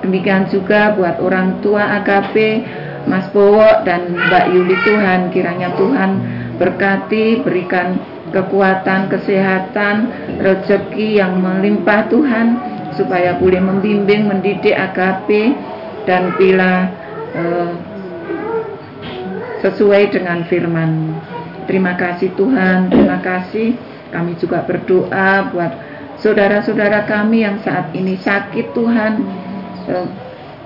Demikian 0.00 0.48
juga 0.48 0.96
buat 0.96 1.20
orang 1.20 1.60
tua 1.60 2.00
AKP 2.00 2.64
Mas 3.04 3.28
Bowo 3.28 3.84
dan 3.84 4.16
Mbak 4.16 4.44
Yuli 4.56 4.76
Tuhan. 4.88 5.28
Kiranya 5.28 5.76
Tuhan 5.76 6.10
berkati 6.56 7.44
berikan 7.44 8.00
kekuatan 8.32 9.08
kesehatan 9.08 9.96
rezeki 10.40 11.20
yang 11.20 11.40
melimpah 11.40 12.08
Tuhan 12.12 12.46
supaya 12.98 13.38
boleh 13.38 13.62
membimbing, 13.62 14.26
mendidik 14.26 14.74
AKP 14.74 15.54
dan 16.02 16.34
bila 16.34 16.90
uh, 17.38 17.72
sesuai 19.62 20.10
dengan 20.10 20.42
firman. 20.50 21.14
Terima 21.70 21.94
kasih 21.94 22.34
Tuhan, 22.34 22.90
terima 22.90 23.22
kasih. 23.22 23.78
Kami 24.10 24.34
juga 24.40 24.64
berdoa 24.66 25.52
buat 25.54 25.72
saudara-saudara 26.18 27.06
kami 27.06 27.46
yang 27.46 27.62
saat 27.62 27.94
ini 27.94 28.18
sakit 28.18 28.74
Tuhan. 28.74 29.12
Uh, 29.86 30.08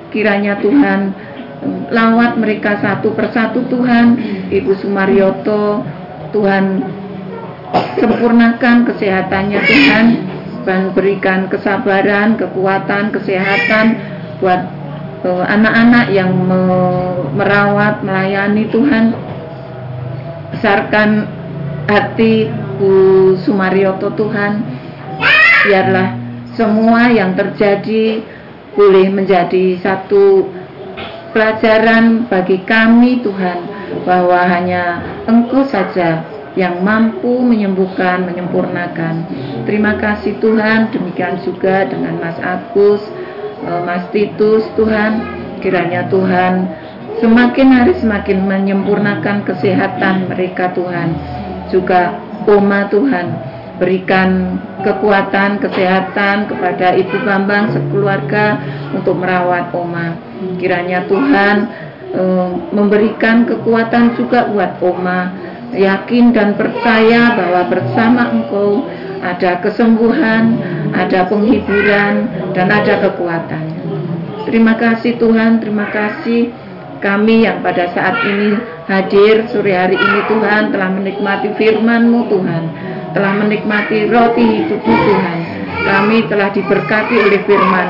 kiranya 0.08 0.56
Tuhan 0.64 1.12
uh, 1.60 1.82
lawat 1.92 2.40
mereka 2.40 2.80
satu 2.80 3.12
persatu 3.12 3.66
Tuhan. 3.68 4.16
Ibu 4.48 4.72
Sumaryoto, 4.80 5.84
Tuhan 6.32 6.64
sempurnakan 7.98 8.88
kesehatannya 8.88 9.60
Tuhan 9.64 10.31
dan 10.62 10.94
berikan 10.94 11.50
kesabaran, 11.50 12.38
kekuatan, 12.38 13.10
kesehatan 13.14 13.86
buat 14.42 14.60
eh, 15.26 15.44
anak-anak 15.46 16.06
uh, 16.10 16.14
yang 16.14 16.30
me 16.34 16.62
merawat, 17.32 18.02
melayani 18.02 18.68
Tuhan. 18.68 19.14
Besarkan 20.52 21.26
hati 21.90 22.46
Bu 22.78 23.34
Sumaryoto 23.42 24.14
Tuhan. 24.14 24.62
Biarlah 25.66 26.08
semua 26.54 27.08
yang 27.08 27.32
terjadi 27.38 28.20
boleh 28.74 29.06
menjadi 29.08 29.78
satu 29.80 30.48
pelajaran 31.32 32.28
bagi 32.28 32.60
kami 32.64 33.24
Tuhan 33.24 33.58
bahwa 34.04 34.40
hanya 34.48 35.00
Engkau 35.24 35.64
saja 35.64 36.31
yang 36.54 36.84
mampu 36.84 37.40
menyembuhkan, 37.40 38.28
menyempurnakan. 38.28 39.24
Terima 39.64 39.96
kasih 39.96 40.36
Tuhan, 40.36 40.92
demikian 40.92 41.40
juga 41.40 41.88
dengan 41.88 42.20
Mas 42.20 42.36
Agus, 42.40 43.00
eh, 43.64 43.82
Mas 43.84 44.04
Titus, 44.12 44.68
Tuhan, 44.76 45.24
kiranya 45.64 46.10
Tuhan 46.12 46.68
semakin 47.22 47.68
hari 47.70 47.94
semakin 48.02 48.42
menyempurnakan 48.50 49.46
kesehatan 49.46 50.26
mereka 50.26 50.74
Tuhan. 50.74 51.14
Juga 51.70 52.18
Oma 52.42 52.90
Tuhan, 52.90 53.26
berikan 53.78 54.58
kekuatan, 54.82 55.62
kesehatan 55.62 56.50
kepada 56.50 56.98
Ibu 56.98 57.22
Bambang 57.22 57.70
sekeluarga 57.70 58.58
untuk 58.90 59.14
merawat 59.22 59.70
Oma. 59.70 60.18
Kiranya 60.58 61.06
Tuhan 61.06 61.56
eh, 62.12 62.50
memberikan 62.74 63.46
kekuatan 63.46 64.18
juga 64.18 64.50
buat 64.50 64.82
Oma 64.82 65.51
yakin 65.72 66.36
dan 66.36 66.54
percaya 66.54 67.36
bahwa 67.36 67.68
bersama 67.72 68.22
Engkau 68.32 68.84
ada 69.22 69.62
kesembuhan, 69.62 70.58
ada 70.92 71.30
penghiburan, 71.30 72.28
dan 72.52 72.66
ada 72.68 73.00
kekuatan. 73.08 73.64
Terima 74.44 74.74
kasih 74.76 75.16
Tuhan, 75.16 75.62
terima 75.62 75.86
kasih 75.88 76.50
kami 76.98 77.46
yang 77.46 77.62
pada 77.62 77.90
saat 77.94 78.18
ini 78.26 78.58
hadir 78.90 79.46
sore 79.50 79.74
hari 79.74 79.94
ini 79.94 80.20
Tuhan 80.26 80.74
telah 80.74 80.90
menikmati 80.90 81.54
firman-Mu 81.54 82.20
Tuhan, 82.26 82.64
telah 83.14 83.32
menikmati 83.38 84.10
roti 84.10 84.66
hidupmu 84.66 84.94
Tuhan. 85.06 85.38
Kami 85.82 86.30
telah 86.30 86.50
diberkati 86.54 87.14
oleh 87.16 87.42
firman, 87.42 87.88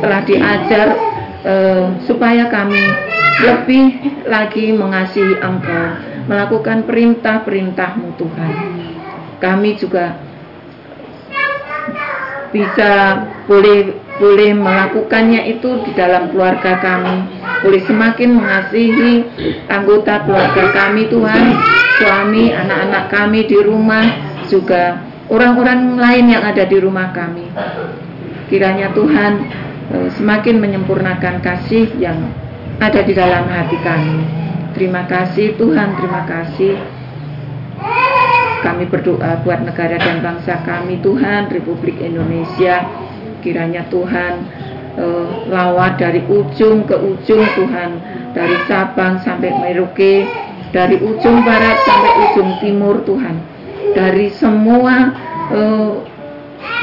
telah 0.00 0.20
diajar 0.24 0.88
uh, 1.44 1.84
supaya 2.04 2.48
kami 2.48 2.80
lebih 3.44 3.84
lagi 4.24 4.72
mengasihi 4.72 5.36
Engkau 5.40 6.15
melakukan 6.26 6.86
perintah-perintahmu 6.86 8.18
Tuhan. 8.18 8.52
Kami 9.38 9.70
juga 9.78 10.18
bisa 12.50 13.20
boleh 13.46 13.94
boleh 14.16 14.56
melakukannya 14.56 15.44
itu 15.52 15.84
di 15.84 15.92
dalam 15.92 16.32
keluarga 16.32 16.80
kami, 16.80 17.28
boleh 17.60 17.82
semakin 17.84 18.30
mengasihi 18.32 19.12
anggota 19.68 20.24
keluarga 20.24 20.72
kami 20.72 21.04
Tuhan, 21.12 21.42
suami, 22.00 22.48
anak-anak 22.48 23.04
kami 23.12 23.44
di 23.44 23.58
rumah, 23.60 24.04
juga 24.48 25.04
orang-orang 25.28 26.00
lain 26.00 26.26
yang 26.32 26.42
ada 26.48 26.64
di 26.64 26.78
rumah 26.80 27.12
kami. 27.12 27.44
Kiranya 28.48 28.94
Tuhan 28.96 29.32
eh, 29.92 30.08
semakin 30.16 30.64
menyempurnakan 30.64 31.44
kasih 31.44 31.92
yang 32.00 32.32
ada 32.80 33.04
di 33.04 33.12
dalam 33.12 33.44
hati 33.52 33.76
kami. 33.84 34.16
Terima 34.76 35.08
kasih 35.08 35.56
Tuhan, 35.56 35.96
terima 35.96 36.28
kasih. 36.28 36.76
Kami 38.60 38.84
berdoa 38.92 39.40
buat 39.40 39.64
negara 39.64 39.96
dan 39.96 40.20
bangsa 40.20 40.60
kami 40.68 41.00
Tuhan, 41.00 41.48
Republik 41.48 41.96
Indonesia. 41.96 42.84
Kiranya 43.40 43.88
Tuhan 43.88 44.44
uh, 45.00 45.48
lawat 45.48 45.96
dari 45.96 46.20
ujung 46.28 46.84
ke 46.84 46.92
ujung 46.92 47.40
Tuhan, 47.56 47.90
dari 48.36 48.52
Sabang 48.68 49.16
sampai 49.24 49.48
Merauke, 49.64 50.28
dari 50.76 51.00
ujung 51.00 51.40
barat 51.40 51.80
sampai 51.80 52.12
ujung 52.28 52.50
timur 52.60 53.00
Tuhan. 53.08 53.40
Dari 53.96 54.28
semua 54.28 55.08
uh, 55.56 56.04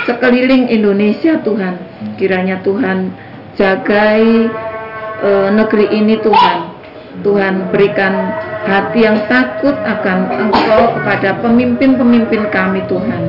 sekeliling 0.10 0.66
Indonesia 0.66 1.38
Tuhan, 1.46 1.78
kiranya 2.18 2.58
Tuhan 2.66 3.14
jagai 3.54 4.50
uh, 5.22 5.54
negeri 5.54 5.94
ini 5.94 6.18
Tuhan 6.18 6.73
Tuhan 7.22 7.70
berikan 7.70 8.34
hati 8.66 9.06
yang 9.06 9.22
takut 9.30 9.78
akan 9.78 10.50
Engkau 10.50 10.98
kepada 10.98 11.38
pemimpin-pemimpin 11.46 12.50
kami 12.50 12.82
Tuhan. 12.90 13.24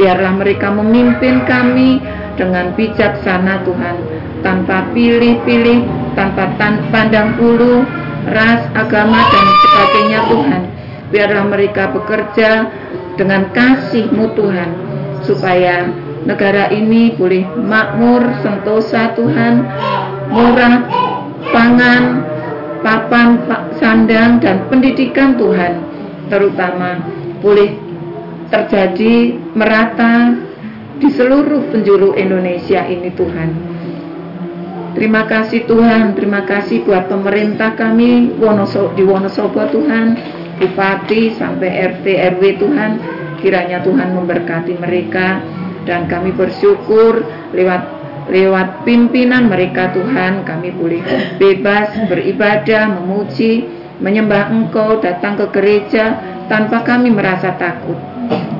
Biarlah 0.00 0.32
mereka 0.40 0.72
memimpin 0.72 1.44
kami 1.44 2.00
dengan 2.40 2.72
bijaksana 2.76 3.64
Tuhan, 3.64 3.96
tanpa 4.40 4.88
pilih-pilih, 4.96 5.84
tanpa 6.16 6.52
tan 6.56 6.80
pandang 6.88 7.36
bulu, 7.36 7.84
ras, 8.32 8.60
agama 8.72 9.20
dan 9.20 9.46
sebagainya 9.60 10.20
Tuhan. 10.32 10.62
biarlah 11.06 11.46
mereka 11.46 11.94
bekerja 11.94 12.66
dengan 13.14 13.46
kasih-Mu 13.54 14.34
Tuhan 14.34 14.70
supaya 15.22 15.86
negara 16.26 16.66
ini 16.74 17.14
boleh 17.14 17.46
makmur, 17.62 18.26
sentosa 18.42 19.14
Tuhan, 19.14 19.62
murah, 20.34 20.82
pangan, 21.54 22.04
papan 22.86 23.42
sandang 23.82 24.38
dan 24.38 24.70
pendidikan 24.70 25.34
Tuhan 25.34 25.82
terutama 26.30 27.02
boleh 27.42 27.74
terjadi 28.46 29.34
merata 29.58 30.38
di 31.02 31.10
seluruh 31.10 31.66
penjuru 31.74 32.14
Indonesia 32.14 32.86
ini 32.86 33.10
Tuhan. 33.10 33.50
Terima 34.94 35.28
kasih 35.28 35.68
Tuhan, 35.68 36.16
terima 36.16 36.46
kasih 36.46 36.86
buat 36.86 37.10
pemerintah 37.10 37.76
kami 37.76 38.32
di 38.96 39.02
Wonosobo 39.04 39.66
Tuhan, 39.68 40.16
Bupati 40.56 41.36
sampai 41.36 41.68
RT 42.00 42.06
RW 42.38 42.42
Tuhan, 42.56 42.90
kiranya 43.44 43.84
Tuhan 43.84 44.16
memberkati 44.16 44.78
mereka. 44.78 45.42
Dan 45.86 46.10
kami 46.10 46.34
bersyukur 46.34 47.22
lewat 47.54 47.95
lewat 48.26 48.82
pimpinan 48.82 49.46
mereka 49.46 49.94
Tuhan 49.94 50.42
kami 50.42 50.74
boleh 50.74 51.02
bebas 51.38 51.94
beribadah, 52.10 52.90
memuji, 52.98 53.66
menyembah 54.02 54.50
Engkau, 54.50 54.98
datang 54.98 55.38
ke 55.38 55.46
gereja 55.54 56.18
tanpa 56.50 56.82
kami 56.82 57.10
merasa 57.14 57.54
takut. 57.54 57.96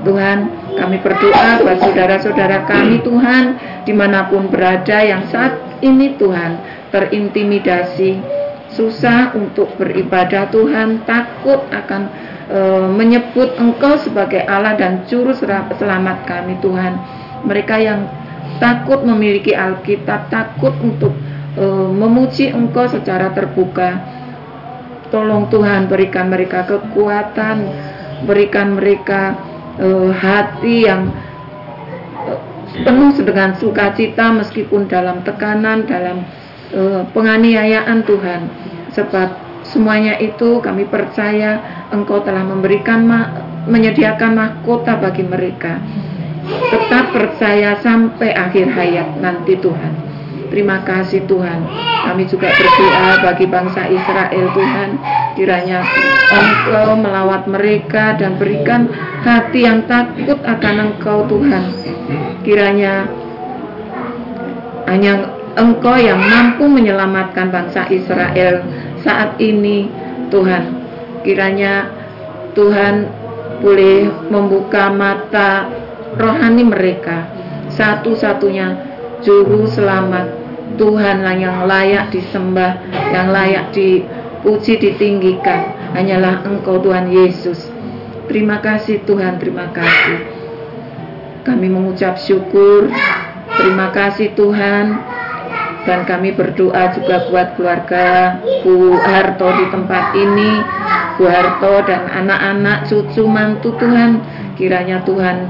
Tuhan, 0.06 0.46
kami 0.78 1.02
berdoa 1.02 1.66
buat 1.66 1.82
saudara-saudara 1.82 2.70
kami 2.70 3.02
Tuhan, 3.02 3.58
di 3.82 3.90
mana 3.90 4.30
pun 4.30 4.46
berada 4.46 5.02
yang 5.02 5.26
saat 5.26 5.58
ini 5.82 6.14
Tuhan 6.14 6.62
terintimidasi, 6.94 8.22
susah 8.70 9.34
untuk 9.34 9.74
beribadah 9.74 10.46
Tuhan, 10.54 11.02
takut 11.02 11.58
akan 11.74 12.02
e, 12.46 12.60
menyebut 12.94 13.58
Engkau 13.58 13.98
sebagai 13.98 14.46
Allah 14.46 14.78
dan 14.78 15.02
Juru 15.10 15.34
Selamat 15.34 16.22
kami 16.22 16.54
Tuhan. 16.62 16.94
Mereka 17.42 17.74
yang 17.82 18.06
takut 18.58 19.02
memiliki 19.06 19.52
Alkitab, 19.56 20.28
takut 20.28 20.74
untuk 20.82 21.12
e, 21.56 21.64
memuji 21.92 22.52
Engkau 22.52 22.88
secara 22.90 23.32
terbuka. 23.32 24.00
Tolong 25.06 25.46
Tuhan 25.48 25.86
berikan 25.86 26.26
mereka 26.26 26.66
kekuatan, 26.66 27.62
berikan 28.26 28.74
mereka 28.74 29.38
uh, 29.78 30.10
hati 30.12 30.88
yang 30.88 31.12
uh, 32.26 32.40
penuh 32.82 33.12
dengan 33.20 33.52
sukacita 33.56 34.32
meskipun 34.32 34.88
dalam 34.88 35.20
tekanan, 35.22 35.84
dalam 35.84 36.24
uh, 36.72 37.02
penganiayaan 37.12 38.02
Tuhan. 38.08 38.40
Sebab 38.96 39.28
semuanya 39.66 40.16
itu 40.16 40.62
kami 40.64 40.88
percaya 40.88 41.60
Engkau 41.92 42.24
telah 42.24 42.42
memberikan 42.42 43.04
ma 43.04 43.20
menyediakan 43.66 44.32
mahkota 44.38 44.96
bagi 45.02 45.26
mereka. 45.26 45.82
Tetap 46.46 47.10
percaya 47.10 47.78
sampai 47.82 48.30
akhir 48.30 48.70
hayat 48.70 49.18
nanti 49.18 49.58
Tuhan. 49.58 49.92
Terima 50.46 50.78
kasih 50.86 51.26
Tuhan. 51.26 51.58
Kami 52.06 52.22
juga 52.30 52.54
berdoa 52.54 53.08
bagi 53.26 53.46
bangsa 53.50 53.82
Israel 53.90 54.46
Tuhan. 54.54 54.90
Kiranya 55.34 55.82
Engkau 56.26 56.96
melawat 56.96 57.50
mereka 57.50 58.14
dan 58.14 58.38
berikan 58.38 58.86
hati 59.26 59.66
yang 59.66 59.84
takut 59.90 60.38
akan 60.46 60.74
Engkau 60.90 61.26
Tuhan. 61.26 61.64
Kiranya 62.46 63.10
hanya 64.86 65.34
Engkau 65.58 65.98
yang 65.98 66.22
mampu 66.22 66.70
menyelamatkan 66.70 67.50
bangsa 67.50 67.90
Israel 67.90 68.62
saat 69.02 69.34
ini 69.42 69.90
Tuhan. 70.30 70.62
Kiranya 71.26 71.90
Tuhan 72.54 73.10
boleh 73.60 74.30
membuka 74.30 74.94
mata 74.94 75.66
rohani 76.16 76.64
mereka. 76.64 77.28
Satu-satunya 77.72 78.66
juru 79.20 79.68
selamat. 79.68 80.48
Tuhan 80.76 81.24
yang 81.40 81.64
layak 81.64 82.12
disembah 82.12 82.82
yang 83.14 83.32
layak 83.32 83.72
dipuji 83.72 84.76
ditinggikan. 84.76 85.72
Hanyalah 85.94 86.44
engkau 86.44 86.82
Tuhan 86.82 87.08
Yesus. 87.08 87.70
Terima 88.26 88.58
kasih 88.60 89.06
Tuhan 89.06 89.38
terima 89.38 89.70
kasih. 89.70 90.26
Kami 91.46 91.70
mengucap 91.70 92.18
syukur. 92.18 92.90
Terima 93.56 93.94
kasih 93.94 94.34
Tuhan. 94.34 94.98
Dan 95.86 96.02
kami 96.02 96.34
berdoa 96.34 96.90
juga 96.98 97.30
buat 97.30 97.54
keluarga 97.54 98.36
Bu 98.66 98.98
Harto 98.98 99.48
di 99.54 99.64
tempat 99.70 100.04
ini. 100.18 100.50
Bu 101.14 101.30
Harto 101.30 101.86
dan 101.86 102.10
anak-anak 102.10 102.90
cucu 102.90 103.22
mantu 103.24 103.70
Tuhan. 103.78 104.18
Kiranya 104.58 105.06
Tuhan 105.06 105.46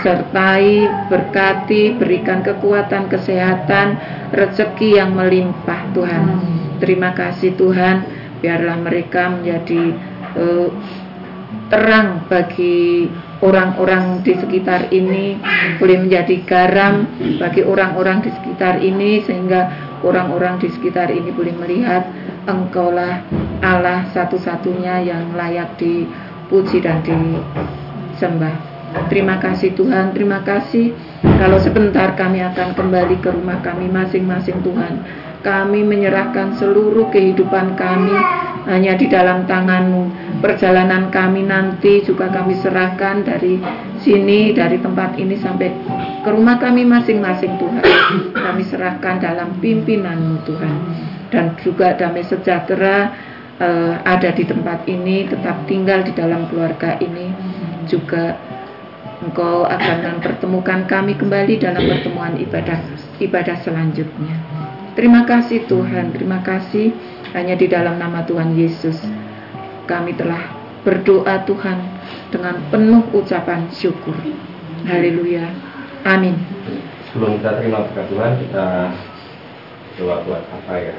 sertai, 0.00 0.88
berkati, 1.08 1.96
berikan 1.96 2.40
kekuatan, 2.40 3.08
kesehatan, 3.08 3.96
rezeki 4.32 5.00
yang 5.00 5.12
melimpah 5.16 5.92
Tuhan. 5.92 6.24
Terima 6.80 7.12
kasih 7.12 7.54
Tuhan, 7.60 8.04
biarlah 8.40 8.80
mereka 8.80 9.28
menjadi 9.28 9.94
uh, 10.36 10.68
terang 11.70 12.26
bagi 12.26 13.06
orang-orang 13.40 14.20
di 14.26 14.36
sekitar 14.36 14.90
ini, 14.92 15.38
boleh 15.78 15.96
menjadi 16.08 16.36
garam 16.44 17.08
bagi 17.40 17.62
orang-orang 17.64 18.24
di 18.24 18.30
sekitar 18.32 18.80
ini 18.80 19.22
sehingga 19.24 19.70
orang-orang 20.02 20.60
di 20.60 20.68
sekitar 20.72 21.12
ini 21.12 21.30
boleh 21.32 21.54
melihat 21.56 22.04
Engkaulah 22.48 23.20
Allah 23.60 24.08
satu-satunya 24.16 25.04
yang 25.04 25.36
layak 25.36 25.76
dipuji 25.76 26.80
dan 26.80 27.04
disembah. 27.04 28.69
Terima 28.90 29.38
kasih 29.38 29.78
Tuhan, 29.78 30.10
terima 30.10 30.42
kasih. 30.42 30.90
Kalau 31.22 31.62
sebentar 31.62 32.18
kami 32.18 32.42
akan 32.42 32.74
kembali 32.74 33.22
ke 33.22 33.30
rumah 33.30 33.62
kami 33.62 33.86
masing-masing 33.86 34.58
Tuhan. 34.66 35.06
Kami 35.40 35.86
menyerahkan 35.86 36.58
seluruh 36.58 37.08
kehidupan 37.08 37.78
kami 37.78 38.12
hanya 38.66 38.98
di 38.98 39.06
dalam 39.06 39.46
tanganmu. 39.46 40.10
Perjalanan 40.42 41.08
kami 41.08 41.46
nanti 41.46 42.02
juga 42.04 42.28
kami 42.28 42.58
serahkan 42.58 43.24
dari 43.24 43.62
sini, 44.02 44.52
dari 44.52 44.76
tempat 44.82 45.16
ini 45.16 45.38
sampai 45.38 45.70
ke 46.20 46.28
rumah 46.28 46.58
kami 46.58 46.82
masing-masing 46.84 47.56
Tuhan. 47.56 47.84
Kami 48.34 48.62
serahkan 48.66 49.22
dalam 49.22 49.56
pimpinanmu 49.62 50.44
Tuhan. 50.44 50.76
Dan 51.30 51.54
juga 51.62 51.94
damai 51.94 52.26
sejahtera 52.26 53.14
uh, 53.62 53.94
ada 54.02 54.34
di 54.34 54.42
tempat 54.42 54.82
ini, 54.90 55.30
tetap 55.30 55.62
tinggal 55.70 56.02
di 56.02 56.10
dalam 56.10 56.50
keluarga 56.50 56.98
ini 56.98 57.30
juga 57.86 58.34
Engkau 59.20 59.68
akan 59.68 60.16
mempertemukan 60.16 60.88
kami 60.88 61.12
kembali 61.12 61.60
dalam 61.60 61.84
pertemuan 61.84 62.40
ibadah 62.40 62.80
ibadah 63.20 63.56
selanjutnya. 63.60 64.32
Terima 64.96 65.28
kasih 65.28 65.68
Tuhan, 65.68 66.16
terima 66.16 66.40
kasih 66.40 66.96
hanya 67.36 67.52
di 67.52 67.68
dalam 67.68 68.00
nama 68.00 68.24
Tuhan 68.24 68.56
Yesus 68.56 68.96
kami 69.84 70.16
telah 70.16 70.40
berdoa 70.86 71.44
Tuhan 71.44 71.78
dengan 72.32 72.62
penuh 72.72 73.04
ucapan 73.12 73.68
syukur. 73.74 74.16
Haleluya. 74.88 75.52
Amin. 76.08 76.40
Sebelum 77.12 77.42
kita 77.42 77.60
terima 77.60 77.84
berkat 77.84 78.06
Tuhan, 78.08 78.32
kita 78.40 78.66
doa 80.00 80.16
buat 80.24 80.42
apa 80.48 80.74
ya? 80.80 80.96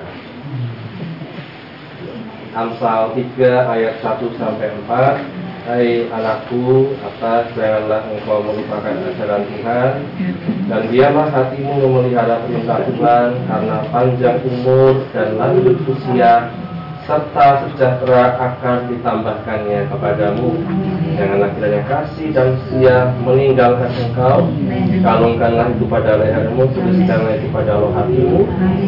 Amsal 2.51 3.15
3 3.15 3.73
ayat 3.73 3.93
1 4.03 4.27
sampai 4.35 4.69
4 4.85 5.40
Hai 5.61 6.09
anakku, 6.09 6.97
atas 7.05 7.53
janganlah 7.53 8.09
engkau 8.09 8.41
melupakan 8.41 8.97
ajaran 8.97 9.45
Tuhan 9.45 9.91
Dan 10.65 10.81
biarlah 10.89 11.29
hatimu 11.29 11.85
memelihara 11.85 12.41
perintah 12.49 12.81
Tuhan 12.81 13.45
Karena 13.45 13.77
panjang 13.93 14.41
umur 14.41 15.05
dan 15.13 15.37
lanjut 15.37 15.77
usia 15.85 16.49
serta 17.05 17.65
sejahtera 17.65 18.37
akan 18.37 18.89
ditambahkannya 18.93 19.89
kepadamu. 19.89 20.49
Janganlah 21.17 21.49
kiranya 21.57 21.81
kasih 21.89 22.29
dan 22.31 22.55
setia 22.65 23.09
meninggalkan 23.21 23.91
engkau. 23.99 24.47
Kalungkanlah 25.01 25.67
itu 25.75 25.85
pada 25.89 26.17
lehermu, 26.21 26.63
tuliskanlah 26.71 27.33
itu 27.35 27.47
pada 27.49 27.73
loh 27.77 27.91
hatimu, 27.93 28.41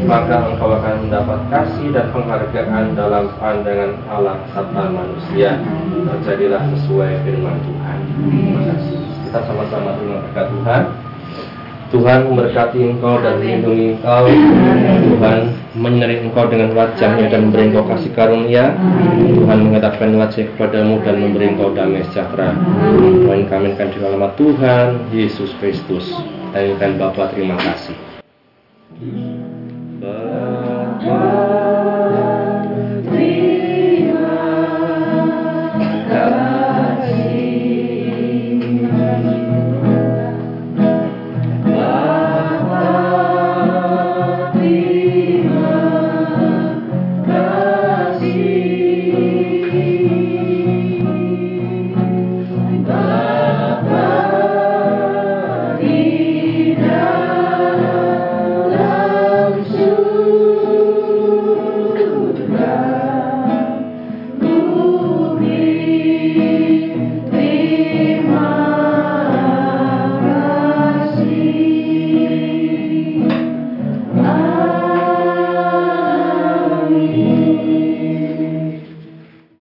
maka 0.07 0.35
engkau 0.53 0.69
akan 0.77 0.95
mendapat 1.07 1.40
kasih 1.52 1.88
dan 1.91 2.07
penghargaan 2.14 2.85
dalam 2.95 3.26
pandangan 3.41 3.91
Allah 4.07 4.38
serta 4.53 4.84
manusia. 4.94 5.60
Terjadilah 6.03 6.64
sesuai 6.77 7.11
firman 7.27 7.57
Tuhan. 7.65 7.98
Terima 8.30 8.61
kasih. 8.72 8.98
Kita 9.27 9.40
sama-sama 9.49 9.98
terima 9.98 10.22
berkat 10.22 10.48
Tuhan. 10.53 10.84
Tuhan 11.94 12.26
memberkati 12.26 12.82
engkau 12.82 13.22
dan 13.22 13.38
melindungi 13.38 13.94
engkau. 13.94 14.26
Tuhan 15.14 15.53
menyeri 15.78 16.26
engkau 16.26 16.49
dengan 16.49 16.74
wajahnya 16.74 17.30
dan 17.30 17.53
memberi 17.53 17.70
engkau 17.70 17.86
kasih 17.86 18.10
karunia. 18.18 18.74
Tuhan 19.22 19.70
menghadapkan 19.70 20.10
wajah 20.18 20.49
kepadamu 20.57 21.06
dan 21.06 21.22
memberi 21.22 21.53
engkau 21.53 21.70
damai 21.78 22.02
sejahtera. 22.10 22.57
Tuhan 22.98 23.45
kami 23.45 23.78
akan 23.78 23.88
di 23.94 23.98
nama 24.02 24.34
Tuhan 24.34 25.14
Yesus 25.14 25.53
Kristus. 25.61 26.10
Dan 26.53 26.98
Bapak 26.98 27.38
terima 27.38 27.61
kasih. 27.61 27.94
Bapak 30.02 31.73